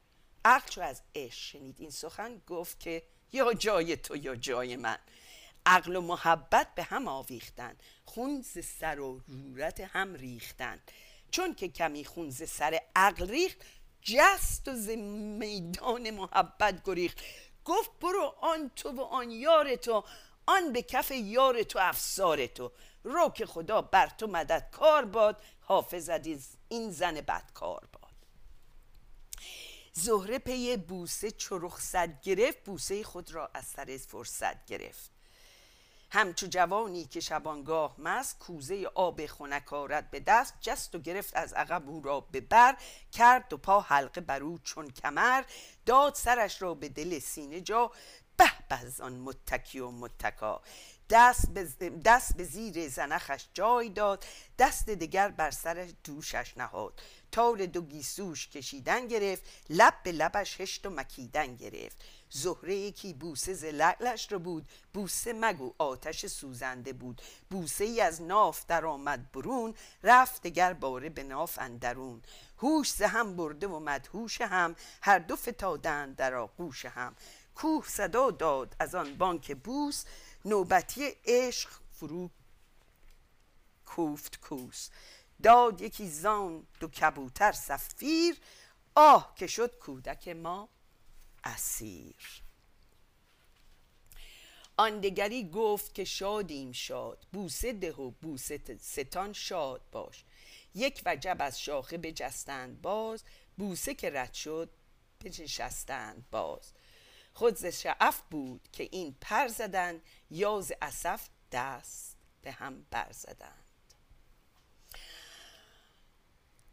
عقل 0.44 0.68
چو 0.68 0.80
از 0.80 1.02
عشق 1.14 1.38
شنید. 1.38 1.76
این 1.78 1.90
سخن 1.90 2.42
گفت 2.46 2.80
که 2.80 3.02
یا 3.32 3.54
جای 3.54 3.96
تو 3.96 4.16
یا 4.16 4.36
جای 4.36 4.76
من. 4.76 4.98
عقل 5.66 5.96
و 5.96 6.00
محبت 6.00 6.74
به 6.74 6.82
هم 6.82 7.08
آویختن 7.08 7.76
خون 8.04 8.42
ز 8.42 8.58
سر 8.64 9.00
و 9.00 9.20
رورت 9.28 9.80
هم 9.80 10.14
ریختن 10.14 10.80
چون 11.30 11.54
که 11.54 11.68
کمی 11.68 12.04
خون 12.04 12.30
ز 12.30 12.48
سر 12.48 12.80
عقل 12.96 13.28
ریخت 13.28 13.56
جست 14.02 14.68
و 14.68 14.74
ز 14.74 14.88
میدان 14.88 16.10
محبت 16.10 16.82
گریخت. 16.84 17.18
گفت 17.64 17.90
برو 18.00 18.34
آن 18.40 18.70
تو 18.76 18.90
و 18.90 19.00
آن 19.00 19.30
یار 19.30 19.76
تو 19.76 20.04
آن 20.46 20.72
به 20.72 20.82
کف 20.82 21.10
یار 21.10 21.62
تو 21.62 21.78
افسار 21.82 22.46
تو. 22.46 22.72
رو 23.04 23.28
که 23.28 23.46
خدا 23.46 23.82
بر 23.82 24.06
تو 24.06 24.26
مدد 24.26 24.68
کار 24.72 25.04
باد 25.04 25.42
حافظت 25.60 26.26
این 26.72 26.90
زن 26.90 27.14
بدکار 27.14 27.88
باد. 27.92 28.12
زهره 29.92 30.38
پی 30.38 30.76
بوسه 30.76 31.30
چو 31.30 31.58
رخصت 31.58 32.20
گرفت 32.20 32.64
بوسه 32.64 33.04
خود 33.04 33.32
را 33.32 33.50
از 33.54 33.64
سر 33.64 33.98
فرصت 34.08 34.66
گرفت. 34.66 35.10
همچو 36.10 36.46
جوانی 36.46 37.04
که 37.04 37.20
شبانگاه 37.20 37.94
مست 37.98 38.38
کوزه 38.38 38.90
آب 38.94 39.26
خنک 39.26 39.70
به 40.10 40.20
دست 40.20 40.54
جست 40.60 40.94
و 40.94 40.98
گرفت 40.98 41.36
از 41.36 41.52
عقب 41.52 41.88
او 41.88 42.02
را 42.02 42.20
به 42.20 42.40
بر 42.40 42.76
کرد 43.12 43.52
و 43.52 43.56
پا 43.56 43.80
حلقه 43.80 44.20
بر 44.20 44.42
او 44.42 44.58
چون 44.58 44.90
کمر 44.90 45.44
داد 45.86 46.14
سرش 46.14 46.62
را 46.62 46.74
به 46.74 46.88
دل 46.88 47.18
سینه 47.18 47.60
جا. 47.60 47.90
به 48.36 48.50
آن 49.00 49.12
متکی 49.12 49.78
و 49.78 49.90
متکا. 49.90 50.62
دست 51.12 51.48
به, 51.50 51.90
دست 52.04 52.36
به 52.36 52.44
زیر 52.44 52.88
زنخش 52.88 53.44
جای 53.54 53.88
داد 53.88 54.24
دست 54.58 54.90
دیگر 54.90 55.28
بر 55.28 55.50
سر 55.50 55.88
دوشش 56.04 56.54
نهاد. 56.56 57.00
تار 57.32 57.66
دو 57.66 57.82
گیسوش 57.82 58.48
کشیدن 58.48 59.06
گرفت 59.06 59.42
لب 59.70 59.94
به 60.02 60.12
لبش 60.12 60.60
هشت 60.60 60.86
و 60.86 60.90
مکیدن 60.90 61.56
گرفت. 61.56 61.96
زهره 62.30 62.74
یکی 62.74 63.12
بوسه 63.12 63.54
ز 63.54 63.64
لعلش 63.64 64.32
رو 64.32 64.38
بود 64.38 64.68
بوسه 64.94 65.32
مگو 65.32 65.74
آتش 65.78 66.26
سوزنده 66.26 66.92
بود. 66.92 67.22
بوسه 67.50 67.84
ای 67.84 68.00
از 68.00 68.22
ناف 68.22 68.66
در 68.66 68.86
آمد 68.86 69.32
برون 69.32 69.74
رفت 70.02 70.42
دگر 70.42 70.72
باره 70.72 71.08
به 71.08 71.22
ناف 71.22 71.58
اندرون. 71.58 72.22
هوش 72.58 72.92
ز 72.92 73.02
هم 73.02 73.36
برده 73.36 73.66
و 73.66 73.78
مدهوش 73.80 74.40
هم 74.40 74.76
هر 75.02 75.18
دو 75.18 75.36
فتادند 75.36 76.16
در 76.16 76.34
آغوش 76.34 76.84
هم. 76.84 77.16
کوه 77.54 77.84
صدا 77.88 78.30
داد 78.30 78.76
از 78.78 78.94
آن 78.94 79.14
بانک 79.14 79.56
بوس 79.56 80.04
نوبتی 80.44 81.08
عشق 81.24 81.70
فرو 81.92 82.30
کوفت 83.86 84.40
کوس. 84.40 84.88
داد 85.42 85.80
یکی 85.80 86.08
زان 86.08 86.66
دو 86.80 86.88
کبوتر 86.88 87.52
سفیر 87.52 88.36
آه 88.94 89.34
که 89.36 89.46
شد 89.46 89.78
کودک 89.78 90.28
ما 90.28 90.68
اسیر. 91.44 92.42
آن 94.76 95.00
دگری 95.00 95.50
گفت 95.50 95.94
که 95.94 96.04
شادیم 96.04 96.72
شاد 96.72 97.26
بوسه 97.32 97.72
ده 97.72 97.92
و 97.92 98.10
بوسه 98.10 98.60
ستان 98.80 99.32
شاد 99.32 99.80
باش. 99.92 100.24
یک 100.74 101.02
وجب 101.06 101.36
از 101.40 101.60
شاخه 101.60 101.98
بجستند 101.98 102.82
باز 102.82 103.24
بوسه 103.56 103.94
که 103.94 104.10
رد 104.10 104.34
شد 104.34 104.70
بنشستند 105.20 106.24
باز. 106.30 106.72
خود 107.34 107.56
ز 107.56 107.66
شعف 107.66 108.22
بود 108.30 108.68
که 108.72 108.88
این 108.92 109.16
پر 109.20 109.48
زدن 109.48 110.00
یا 110.30 110.60
ز 110.60 110.72
اسف 110.82 111.28
دست 111.52 112.16
به 112.42 112.52
هم 112.52 112.86
برزدند 112.90 113.62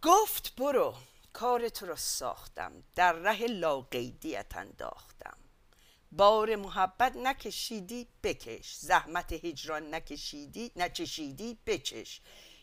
گفت 0.01 0.55
برو 0.55 0.95
کار 1.33 1.69
تو 1.69 1.85
را 1.85 1.95
ساختم 1.95 2.83
در 2.95 3.13
ره 3.13 3.47
لاقیدیت 3.47 4.57
انداختم. 4.57 5.37
بار 6.11 6.55
محبت 6.55 7.15
نکشیدی 7.15 8.07
بکش. 8.23 8.75
زحمت 8.75 9.33
هجران 9.33 9.93
نکشیدی 9.95 10.71
نچشیدی 10.75 11.57
بچش. 11.65 12.21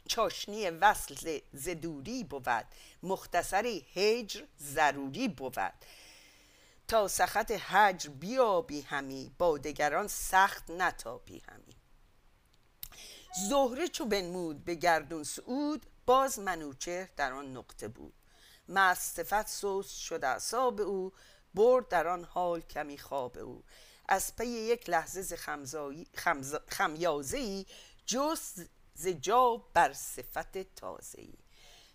چاشنی 0.08 0.70
وصل 0.70 1.40
ز 1.52 1.68
دوری 1.68 2.24
بود 2.24 2.66
مختصری 3.02 3.86
هجر 3.94 4.44
ضروری 4.60 5.28
بود. 5.28 5.72
تا 6.88 7.08
سخت 7.08 7.50
هجر 7.50 8.10
بیابی 8.10 8.80
همی 8.80 9.34
با 9.38 9.58
دگران 9.58 10.08
سخت 10.08 10.70
نتابی 10.70 11.42
همی. 11.48 11.76
زهره 13.48 13.88
چو 13.88 14.04
بنمود 14.04 14.64
به 14.64 14.74
گردون 14.74 15.24
سعود 15.24 15.86
باز 16.06 16.38
منوچهر 16.38 17.08
در 17.16 17.32
آن 17.32 17.56
نقطه 17.56 17.88
بود. 17.88 18.14
مستفت 18.68 19.48
سوس 19.48 19.90
شد 19.90 20.24
اعصاب 20.24 20.80
او 20.80 21.12
برد 21.54 21.88
در 21.88 22.08
آن 22.08 22.24
حال 22.24 22.60
کمی 22.60 22.98
خواب 22.98 23.38
او. 23.38 23.64
از 24.08 24.36
پی 24.36 24.46
یک 24.46 24.90
لحظه 24.90 25.22
ز 25.22 25.32
خمیازه 26.68 27.38
ای 27.38 27.66
جست 28.06 28.60
ز 28.94 29.08
جا 29.08 29.56
بر 29.74 29.92
صفت 29.92 30.58
تازه 30.58 31.20
ای 31.20 31.34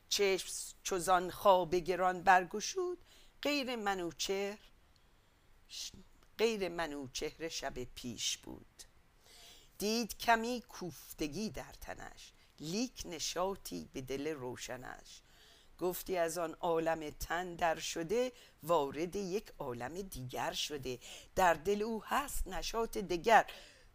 چشم 0.10 0.76
چوزان 0.84 1.32
خواب 1.32 1.76
گران 1.76 2.24
برگشود 2.24 2.98
غیر 3.42 3.76
منوچهر 3.76 4.60
غیر 6.38 6.70
منوچهر 6.70 7.48
شب 7.50 7.84
پیش 7.84 8.38
بود. 8.38 8.84
دید 9.78 10.18
کمی 10.18 10.64
کوفتگی 10.70 11.50
در 11.50 11.74
تنش 11.82 12.34
لیک 12.60 13.04
نشاطی 13.06 13.90
به 13.94 14.02
دل 14.02 14.28
روشنش. 14.28 15.22
گفتی 15.80 16.18
از 16.18 16.38
آن 16.38 16.54
عالم 16.60 17.10
تن 17.10 17.56
در 17.56 17.80
شده 17.80 18.32
وارد 18.64 19.16
یک 19.16 19.54
عالم 19.60 20.02
دیگر 20.02 20.54
شده. 20.54 21.00
در 21.36 21.54
دل 21.54 21.82
او 21.82 22.04
هست 22.06 22.48
نشاط 22.48 22.98
دگر 22.98 23.46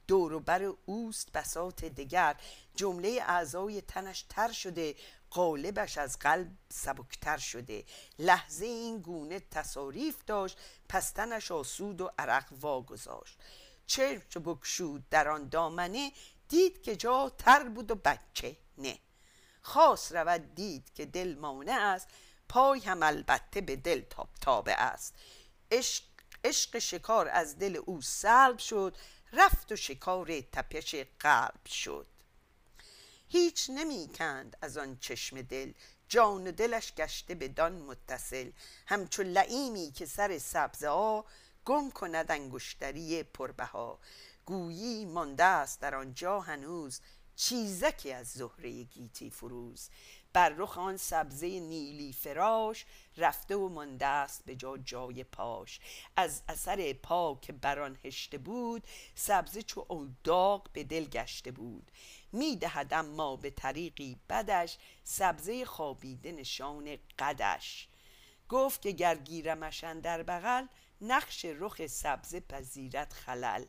دور 0.07 0.39
بر 0.39 0.63
اوست 0.87 1.33
بساط 1.33 1.85
دگر. 1.85 2.37
جمله 2.75 3.23
اعضای 3.23 3.81
تنش 3.81 4.25
تر 4.29 4.53
شده 4.53 4.95
قالبش 5.37 5.99
از 5.99 6.19
قلب 6.19 6.51
سبکتر 6.73 7.37
شده. 7.37 7.85
لحظه 8.19 8.67
این 8.67 8.99
گونه 8.99 9.41
تصاریف 9.41 10.25
داشت 10.27 10.59
پستنش 10.89 11.51
آسود 11.51 12.01
و 12.01 12.11
عرق 12.19 12.45
واگذاشت. 12.61 13.39
چرچ 13.87 14.39
بکشود 14.39 15.09
در 15.11 15.29
آن 15.29 15.49
دامنه 15.49 16.13
دید 16.49 16.83
که 16.83 16.97
جا 16.97 17.33
تر 17.39 17.69
بود 17.69 17.91
و 17.91 17.95
بچه 17.95 18.57
نه. 18.79 18.99
خاص 19.63 20.13
رود 20.13 20.55
دید 20.55 20.93
که 20.95 21.07
دل 21.07 21.35
مانع 21.35 21.79
است 21.81 22.09
پای 22.49 22.81
هم 22.81 23.03
البته 23.03 23.61
به 23.61 23.77
دل 23.77 24.01
تاب 24.01 24.29
تابه 24.41 24.73
است. 24.73 25.15
عشق, 25.71 26.05
عشق 26.45 26.79
شکار 26.79 27.29
از 27.29 27.59
دل 27.59 27.77
او 27.87 28.03
سلب 28.03 28.59
شد 28.59 28.97
رفت 29.33 29.73
و 29.73 29.77
شکار 29.77 30.41
تپش 30.41 30.95
قلب 31.21 31.67
شد. 31.67 32.07
هیچ 33.29 33.71
نمی 33.71 34.09
کند 34.15 34.57
از 34.63 34.77
آن 34.77 34.99
چشم 35.01 35.43
دل. 35.43 35.73
جان 36.09 36.47
و 36.47 36.53
دلش 36.53 36.93
گشته 36.95 37.35
به 37.35 37.49
دان 37.49 37.73
متصل. 37.73 38.51
همچو 38.87 39.23
لعیمی 39.23 39.91
که 39.91 40.07
سر 40.07 40.39
سبزه 40.39 40.89
ها 40.89 41.25
گم 41.65 41.91
کند 41.91 42.33
انگشتری 42.33 43.23
پربها. 43.23 43.99
گویی 44.47 45.05
مانده 45.05 45.45
است 45.45 45.81
در 45.81 45.95
آنجا 45.95 46.41
هنوز 46.41 47.01
چیزکی 47.37 48.13
از 48.13 48.29
زهره 48.29 48.83
گیتی 48.83 49.31
فروز. 49.31 49.89
بر 50.37 50.49
رخ 50.49 50.79
آن 50.79 50.97
سبزه 50.97 51.61
نیلی 51.61 52.13
فراش 52.13 52.85
رفته 53.17 53.57
و 53.57 53.69
مانده 53.69 54.07
است 54.07 54.45
به 54.45 54.57
جا 54.57 54.77
جای 54.79 55.25
پاش. 55.25 55.81
از 56.17 56.43
اثر 56.49 56.93
پا 56.93 57.39
که 57.43 57.53
بران 57.53 57.99
هشته 58.05 58.39
بود 58.39 58.83
سبزه 59.15 59.63
چو 59.63 60.09
داغ 60.25 60.73
به 60.73 60.85
دل 60.85 61.05
گشته 61.05 61.51
بود. 61.51 61.91
می‌دهد 62.33 62.95
اما 62.95 63.37
به 63.37 63.51
طریقی 63.51 64.17
بدش 64.29 64.79
سبزه 65.05 65.65
خوابیده 65.65 66.33
نشان 66.33 66.97
قدش. 67.19 67.89
گفت 68.49 68.83
که 68.83 68.91
گر 68.91 69.15
گیرمش 69.15 69.85
در 69.85 70.23
بغل 70.23 70.67
نقش 71.01 71.45
رخ 71.45 71.87
سبزه 71.87 72.41
پذیرت 72.41 73.13
خلل. 73.13 73.65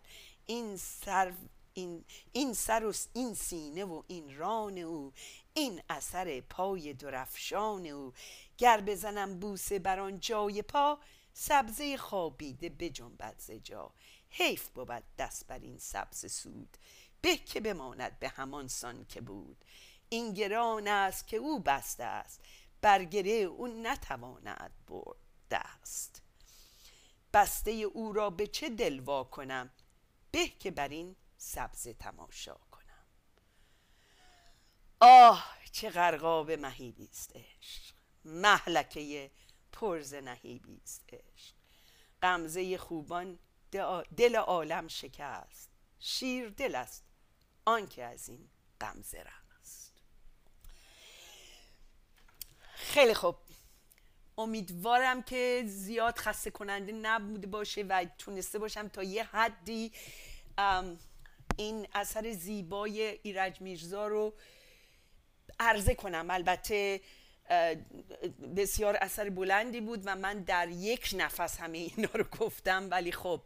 این 0.46 0.78
سر 0.78 1.34
این, 1.78 2.06
این 2.32 2.54
سر 2.54 2.86
و 2.86 2.94
این 3.14 3.34
سینه 3.34 3.86
و 3.86 4.04
این 4.08 4.38
ران 4.38 4.78
او 4.78 5.14
این 5.58 5.82
اثر 5.90 6.42
پای 6.42 6.94
درفشان 6.94 7.86
او. 7.86 8.14
گر 8.58 8.82
بزنم 8.82 9.40
بوسه 9.40 9.80
بر 9.80 10.00
آن 10.00 10.20
جای 10.20 10.62
پا 10.62 11.00
سبزه 11.34 11.98
خوابیده 11.98 12.70
بجنبد 12.70 13.36
ز 13.38 13.52
جا. 13.52 13.92
حیف 14.30 14.70
بود 14.70 15.04
دست 15.18 15.48
بر 15.48 15.60
این 15.60 15.78
سبز 15.78 16.32
سود 16.32 16.78
به 17.22 17.38
که 17.38 17.60
بماند 17.60 18.20
به 18.20 18.30
همان 18.30 18.68
سان 18.68 19.06
که 19.06 19.22
بود. 19.22 19.66
این 20.10 20.34
گران 20.34 20.88
است 20.88 21.28
که 21.28 21.38
او 21.38 21.60
بسته 21.60 22.04
است 22.04 22.42
برگره 22.82 23.32
او 23.32 23.68
نتواند 23.68 24.72
برد 24.88 25.18
دست. 25.52 26.22
بسته 27.34 27.72
او 27.72 28.14
را 28.14 28.30
به 28.30 28.48
چه 28.48 28.70
دلوا 28.70 29.24
کنم؟ 29.24 29.70
به 30.32 30.48
که 30.48 30.72
بر 30.72 30.88
این 30.88 31.16
سبز 31.38 31.88
تماشا. 31.88 32.67
آه 35.00 35.58
چه 35.72 35.90
غرقاب 35.90 36.52
مهیبی 36.52 37.10
است 37.12 37.32
عشق. 37.36 37.96
محلکه 38.26 39.32
پرز 39.72 40.14
نهیبی 40.14 40.82
است 40.84 41.04
عشق. 41.10 41.56
غمزه 42.22 42.78
خوبان 42.78 43.40
دل 44.18 44.36
عالم 44.36 44.88
شکست. 44.88 45.70
شیر 46.00 46.50
دل 46.50 46.76
است 46.76 47.04
آنکه 47.66 48.04
از 48.04 48.30
این 48.30 48.50
غمزه 48.82 49.24
رست 49.24 49.94
خیلی 52.74 53.14
خوب. 53.14 53.36
امیدوارم 54.38 55.24
که 55.24 55.64
زیاد 55.68 56.18
خسته 56.18 56.52
کننده 56.52 56.92
نبوده 56.92 57.48
باشه 57.48 57.84
و 57.84 58.06
تونسته 58.18 58.60
باشم 58.60 58.88
تا 58.88 59.04
یه 59.04 59.24
حدی 59.24 59.92
این 61.58 61.88
اثر 61.94 62.32
زیبای 62.32 63.02
ایرج 63.24 63.62
میرزا 63.62 64.08
رو 64.08 64.34
عرضه 65.60 65.96
کنم. 65.96 66.28
البته 66.30 67.02
بسیار 68.56 68.98
اثر 69.02 69.30
بلندی 69.30 69.82
بود 69.82 70.02
و 70.06 70.16
من 70.16 70.40
در 70.40 70.70
یک 70.70 71.16
نفس 71.18 71.58
همه 71.58 71.78
اینا 71.78 72.10
رو 72.14 72.24
گفتم 72.24 72.88
ولی 72.92 73.12
خب 73.12 73.42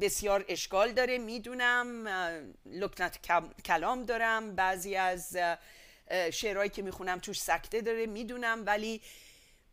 بسیار 0.00 0.44
اشکال 0.48 0.92
داره. 0.92 1.18
می‌دونم 1.18 2.08
لکنت 2.66 3.18
کلام 3.64 4.02
دارم 4.02 4.54
بعضی 4.54 4.96
از 4.96 5.36
شعرهایی 6.32 6.70
که 6.70 6.82
می‌خونم 6.82 7.18
توش 7.18 7.40
سکته 7.40 7.80
داره 7.80 8.06
می‌دونم 8.06 8.62
ولی 8.66 9.00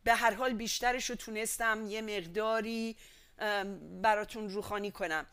به 0.03 0.13
هر 0.13 0.33
حال 0.33 0.53
بیشترش 0.53 1.09
رو 1.09 1.15
تونستم 1.15 1.85
یه 1.87 2.01
مقداری 2.01 2.95
براتون 4.01 4.49
روخانی 4.49 4.91
کنم. 4.91 5.25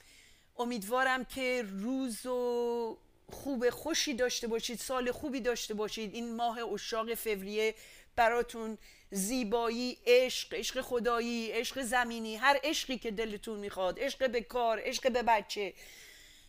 امیدوارم 0.58 1.24
که 1.24 1.64
روز 1.68 2.26
و 2.26 2.98
خوب 3.32 3.70
خوشی 3.70 4.14
داشته 4.14 4.46
باشید 4.46 4.78
سال 4.78 5.12
خوبی 5.12 5.40
داشته 5.40 5.74
باشید. 5.74 6.14
این 6.14 6.36
ماه 6.36 6.58
اشاق 6.58 7.14
فوریه 7.14 7.74
براتون 8.16 8.78
زیبایی 9.10 9.98
عشق 10.06 10.54
عشق 10.54 10.80
خدایی 10.80 11.50
عشق 11.52 11.82
زمینی 11.82 12.36
هر 12.36 12.60
عشقی 12.64 12.98
که 12.98 13.10
دلتون 13.10 13.58
می‌خواد 13.58 14.00
عشق 14.00 14.30
به 14.30 14.40
کار 14.40 14.80
عشق 14.84 15.12
به 15.12 15.22
بچه. 15.22 15.74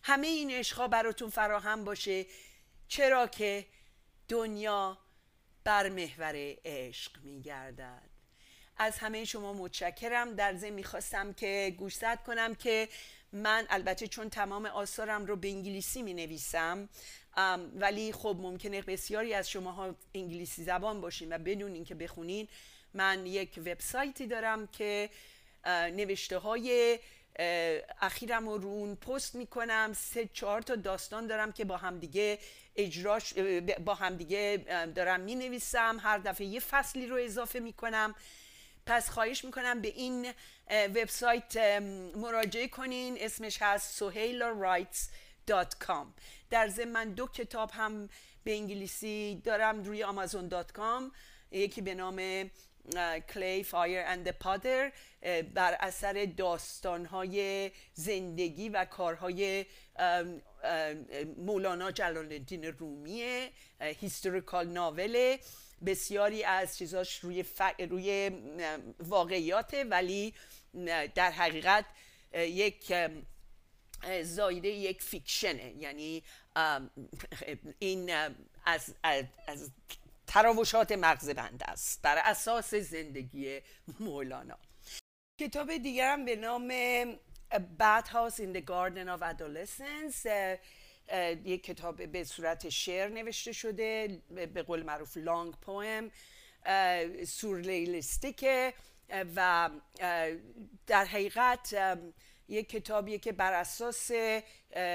همه 0.04 0.28
این 0.28 0.52
عشقها 0.52 0.88
براتون 0.88 1.30
فراهم 1.30 1.86
باشه. 1.86 2.26
چرا 2.88 3.28
که 3.28 3.66
دنیا 4.28 4.98
بر 5.64 5.90
محور 5.90 6.56
عشق 6.66 7.12
میگردد. 7.24 8.10
از 8.78 8.98
همه 8.98 9.26
شما 9.26 9.54
متشکرم. 9.54 10.36
در 10.36 10.56
ضمن 10.56 10.70
می‌خواستم 10.70 11.34
که 11.34 11.76
گوشزد 11.78 12.24
کنم 12.24 12.56
که 12.56 12.90
من 13.34 13.66
البته 13.70 14.08
چون 14.08 14.30
تمام 14.30 14.66
آثارم 14.66 15.26
رو 15.26 15.36
به 15.36 15.48
انگلیسی 15.48 16.02
می 16.02 16.14
نویسم 16.14 16.90
ولی 17.76 18.12
خب 18.12 18.38
ممکنه 18.40 18.82
بسیاری 18.82 19.34
از 19.34 19.50
شماها 19.50 19.96
انگلیسی 20.16 20.64
زبان 20.64 21.02
باشین 21.02 21.34
و 21.34 21.38
بدون 21.38 21.74
اینکه 21.74 21.96
بخونین 21.96 22.48
من 22.94 23.26
یک 23.26 23.54
وبسایتی 23.58 24.28
دارم 24.28 24.68
که 24.68 25.10
نوشته 25.66 26.38
های 26.38 27.00
اخیرم 28.02 28.50
رو 28.50 28.68
اون 28.68 28.96
پست 28.96 29.36
می‌کنم. 29.36 29.94
سه 29.96 30.30
چهار 30.34 30.62
تا 30.62 30.76
داستان 30.76 31.28
دارم 31.28 31.52
که 31.52 31.66
با 31.66 31.78
همدیگه 31.78 32.40
اجراش 32.76 33.34
با 33.86 33.94
همدیگه 33.94 34.66
دارم 34.96 35.20
می 35.20 35.36
نویسم 35.36 35.98
هر 36.02 36.18
دفعه 36.18 36.48
یه 36.48 36.60
فصلی 36.60 37.08
رو 37.08 37.16
اضافه 37.16 37.60
می‌کنم. 37.60 38.16
پس 38.88 39.10
خواهش 39.10 39.46
می‌کنم 39.46 39.82
به 39.82 39.88
این 39.88 40.34
وبسایت 40.72 41.58
مراجعه 42.16 42.68
کنین. 42.68 43.18
اسمش 43.20 43.58
هست 43.62 44.04
sohailarights.com 44.04 46.08
در 46.50 46.68
ضمن 46.68 46.92
من 46.92 47.10
دو 47.10 47.28
کتاب 47.28 47.72
هم 47.74 48.10
به 48.44 48.56
انگلیسی 48.56 49.42
دارم 49.44 49.84
روی 49.84 50.04
آمازون.com 50.04 51.12
یکی 51.52 51.82
به 51.82 51.96
نام 51.96 52.50
Clay, 53.34 53.64
Fire 53.64 54.04
and 54.06 54.32
Potter 54.32 54.92
بر 55.54 55.78
اثر 55.80 56.28
داستانهای 56.38 57.72
زندگی 57.94 58.70
و 58.70 58.86
کارهای 58.86 59.66
مولانا 61.38 61.92
جلال 61.92 62.18
الدین 62.18 62.66
رومیه 62.66 63.50
historical 63.82 64.68
novel 64.68 65.28
ه 65.28 65.40
بسیاری 65.86 66.44
از 66.44 66.78
چیزاش 66.78 67.20
روی, 67.20 67.46
روی 67.90 68.32
واقعیاته 69.00 69.84
ولی 69.84 70.34
در 71.16 71.32
حقیقت 71.32 71.86
یک 72.34 72.94
زایده 74.24 74.68
یک 74.68 75.02
fiction 75.02 75.58
ه. 75.58 75.74
یعنی 75.78 76.24
این 77.80 78.12
از, 78.66 78.96
از 79.04 79.72
تراوشات 80.28 80.92
مغز 80.92 81.30
بند 81.30 81.64
است. 81.68 82.02
بر 82.02 82.18
اساس 82.18 82.76
زندگی 82.76 83.62
مولانا. 84.00 84.58
کتاب 85.40 85.78
دیگرم 85.78 86.26
به 86.26 86.36
نام 86.36 86.72
Bad 87.78 88.08
House 88.08 88.40
in 88.40 88.52
the 88.54 88.62
Garden 88.62 89.08
of 89.08 89.22
Adolescence 89.22 90.26
یک 91.46 91.64
کتاب 91.64 92.06
به 92.06 92.24
صورت 92.24 92.70
شعر 92.70 93.10
نوشته 93.10 93.52
شده 93.52 94.22
به 94.54 94.64
قول 94.64 94.84
معروف 94.84 95.18
لانگ 95.18 95.54
پویم 95.54 96.12
سورلیلیستیکه 97.26 98.74
و 99.36 99.70
در 100.88 101.06
حقیقت 101.06 101.98
یک 102.50 102.70
کتابیه 102.70 103.18
که 103.18 103.32
بر 103.32 103.54
اساس 103.54 104.12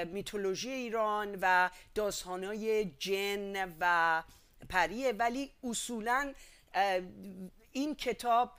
میتولوژی 0.06 0.70
ایران 0.70 1.38
و 1.40 1.70
داستانهای 1.94 2.84
جن 2.84 3.74
و 3.80 4.22
پریه. 4.68 5.12
ولی 5.12 5.50
اصولا 5.64 6.34
این 7.72 7.94
کتاب 7.94 8.52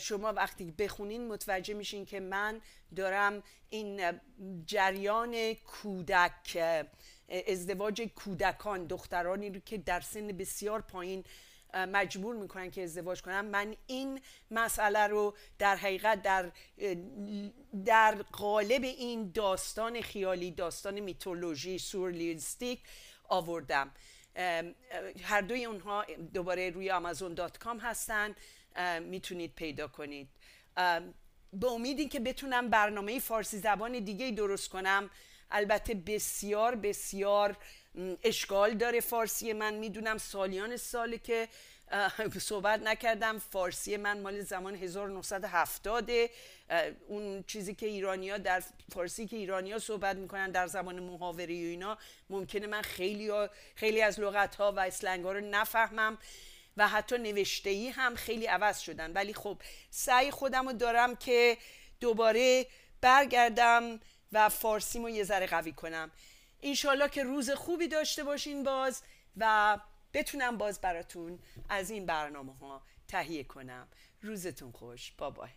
شما 0.00 0.32
وقتی 0.32 0.70
بخونین 0.70 1.28
متوجه 1.28 1.74
میشین 1.74 2.06
که 2.06 2.20
من 2.20 2.60
دارم 2.96 3.42
این 3.70 4.20
جریان 4.66 5.54
کودک 5.54 6.58
ازدواج 7.46 8.02
کودکان 8.02 8.86
دخترانی 8.86 9.50
رو 9.50 9.60
که 9.60 9.78
در 9.78 10.00
سن 10.00 10.26
بسیار 10.26 10.80
پایین 10.80 11.24
مجبور 11.74 12.36
می‌کنن 12.36 12.70
که 12.70 12.82
ازدواج 12.82 13.22
کنن. 13.22 13.40
من 13.40 13.76
این 13.86 14.20
مسئله 14.50 15.06
رو 15.06 15.34
در 15.58 15.76
حقیقت 15.76 16.22
در 16.22 16.52
در 17.84 18.14
قالب 18.32 18.82
این 18.82 19.30
داستان 19.34 20.00
خیالی 20.00 20.50
داستان 20.50 21.00
میتولوژی 21.00 21.78
سورلیستیک 21.78 22.80
آوردم. 23.28 23.90
هر 25.22 25.40
دوی 25.40 25.64
اونها 25.64 26.04
دوباره 26.34 26.70
روی 26.70 26.90
آمازون 26.90 27.34
دات 27.34 27.58
کام 27.58 27.78
هستن. 27.78 28.34
می‌تونید 29.02 29.54
پیدا 29.54 29.88
کنید. 29.88 30.28
به 31.52 31.66
امیدی 31.66 32.08
که 32.08 32.20
بتونم 32.20 32.70
برنامه 32.70 33.18
فارسی 33.18 33.58
زبان 33.58 33.98
دیگه 33.98 34.30
درست 34.30 34.68
کنم 34.68 35.10
البته 35.50 35.94
بسیار 35.94 36.74
بسیار 36.74 37.56
اشکال 38.22 38.74
داره 38.74 39.00
فارسی 39.00 39.52
من. 39.52 39.74
می‌دونم 39.74 40.18
سالیان 40.18 40.76
ساله 40.76 41.18
که 41.18 41.48
صحبت 42.40 42.82
نکردم. 42.82 43.38
فارسی 43.38 43.96
من 43.96 44.20
مال 44.20 44.40
زمان 44.40 44.74
1970 44.74 46.10
اون 47.08 47.44
چیزی 47.46 47.74
که 47.74 47.86
ایرانیا 47.86 48.38
در 48.38 48.62
فارسی 48.94 49.26
که 49.26 49.36
ایرانیا 49.36 49.78
صحبت 49.78 50.16
می‌کنن 50.16 50.50
در 50.50 50.66
زمان 50.66 51.00
محاوره 51.00 51.46
و 51.46 51.48
اینا 51.48 51.98
ممکنه 52.30 52.66
من 52.66 52.82
خیلی 52.82 53.30
خیلی 53.74 54.02
از 54.02 54.20
لغت 54.20 54.54
ها 54.54 54.72
و 54.72 54.80
اسلنگ 54.80 55.24
ها 55.24 55.32
رو 55.32 55.40
نفهمم. 55.40 56.18
و 56.78 56.88
حتی 56.88 57.18
نوشته 57.18 57.70
ای 57.70 57.88
هم 57.88 58.14
خیلی 58.14 58.46
عوض 58.46 58.78
شدن. 58.78 59.12
ولی 59.12 59.34
خب 59.34 59.62
سعی 59.90 60.30
خودم 60.30 60.66
رو 60.66 60.72
دارم 60.72 61.16
که 61.16 61.58
دوباره 62.00 62.66
برگردم 63.00 64.00
و 64.32 64.48
فارسیمو 64.48 65.08
یه 65.08 65.24
ذره 65.24 65.46
قوی 65.46 65.72
کنم. 65.72 66.10
انشالله 66.62 67.08
که 67.08 67.22
روز 67.22 67.50
خوبی 67.50 67.88
داشته 67.88 68.24
باشین 68.24 68.62
باز 68.62 69.02
و 69.36 69.78
بتونم 70.12 70.58
باز 70.58 70.80
براتون 70.80 71.38
از 71.68 71.90
این 71.90 72.06
برنامه 72.06 72.54
ها 72.54 72.82
تهیه 73.08 73.44
کنم. 73.44 73.88
روزتون 74.22 74.72
خوش. 74.72 75.12
بابای 75.18 75.50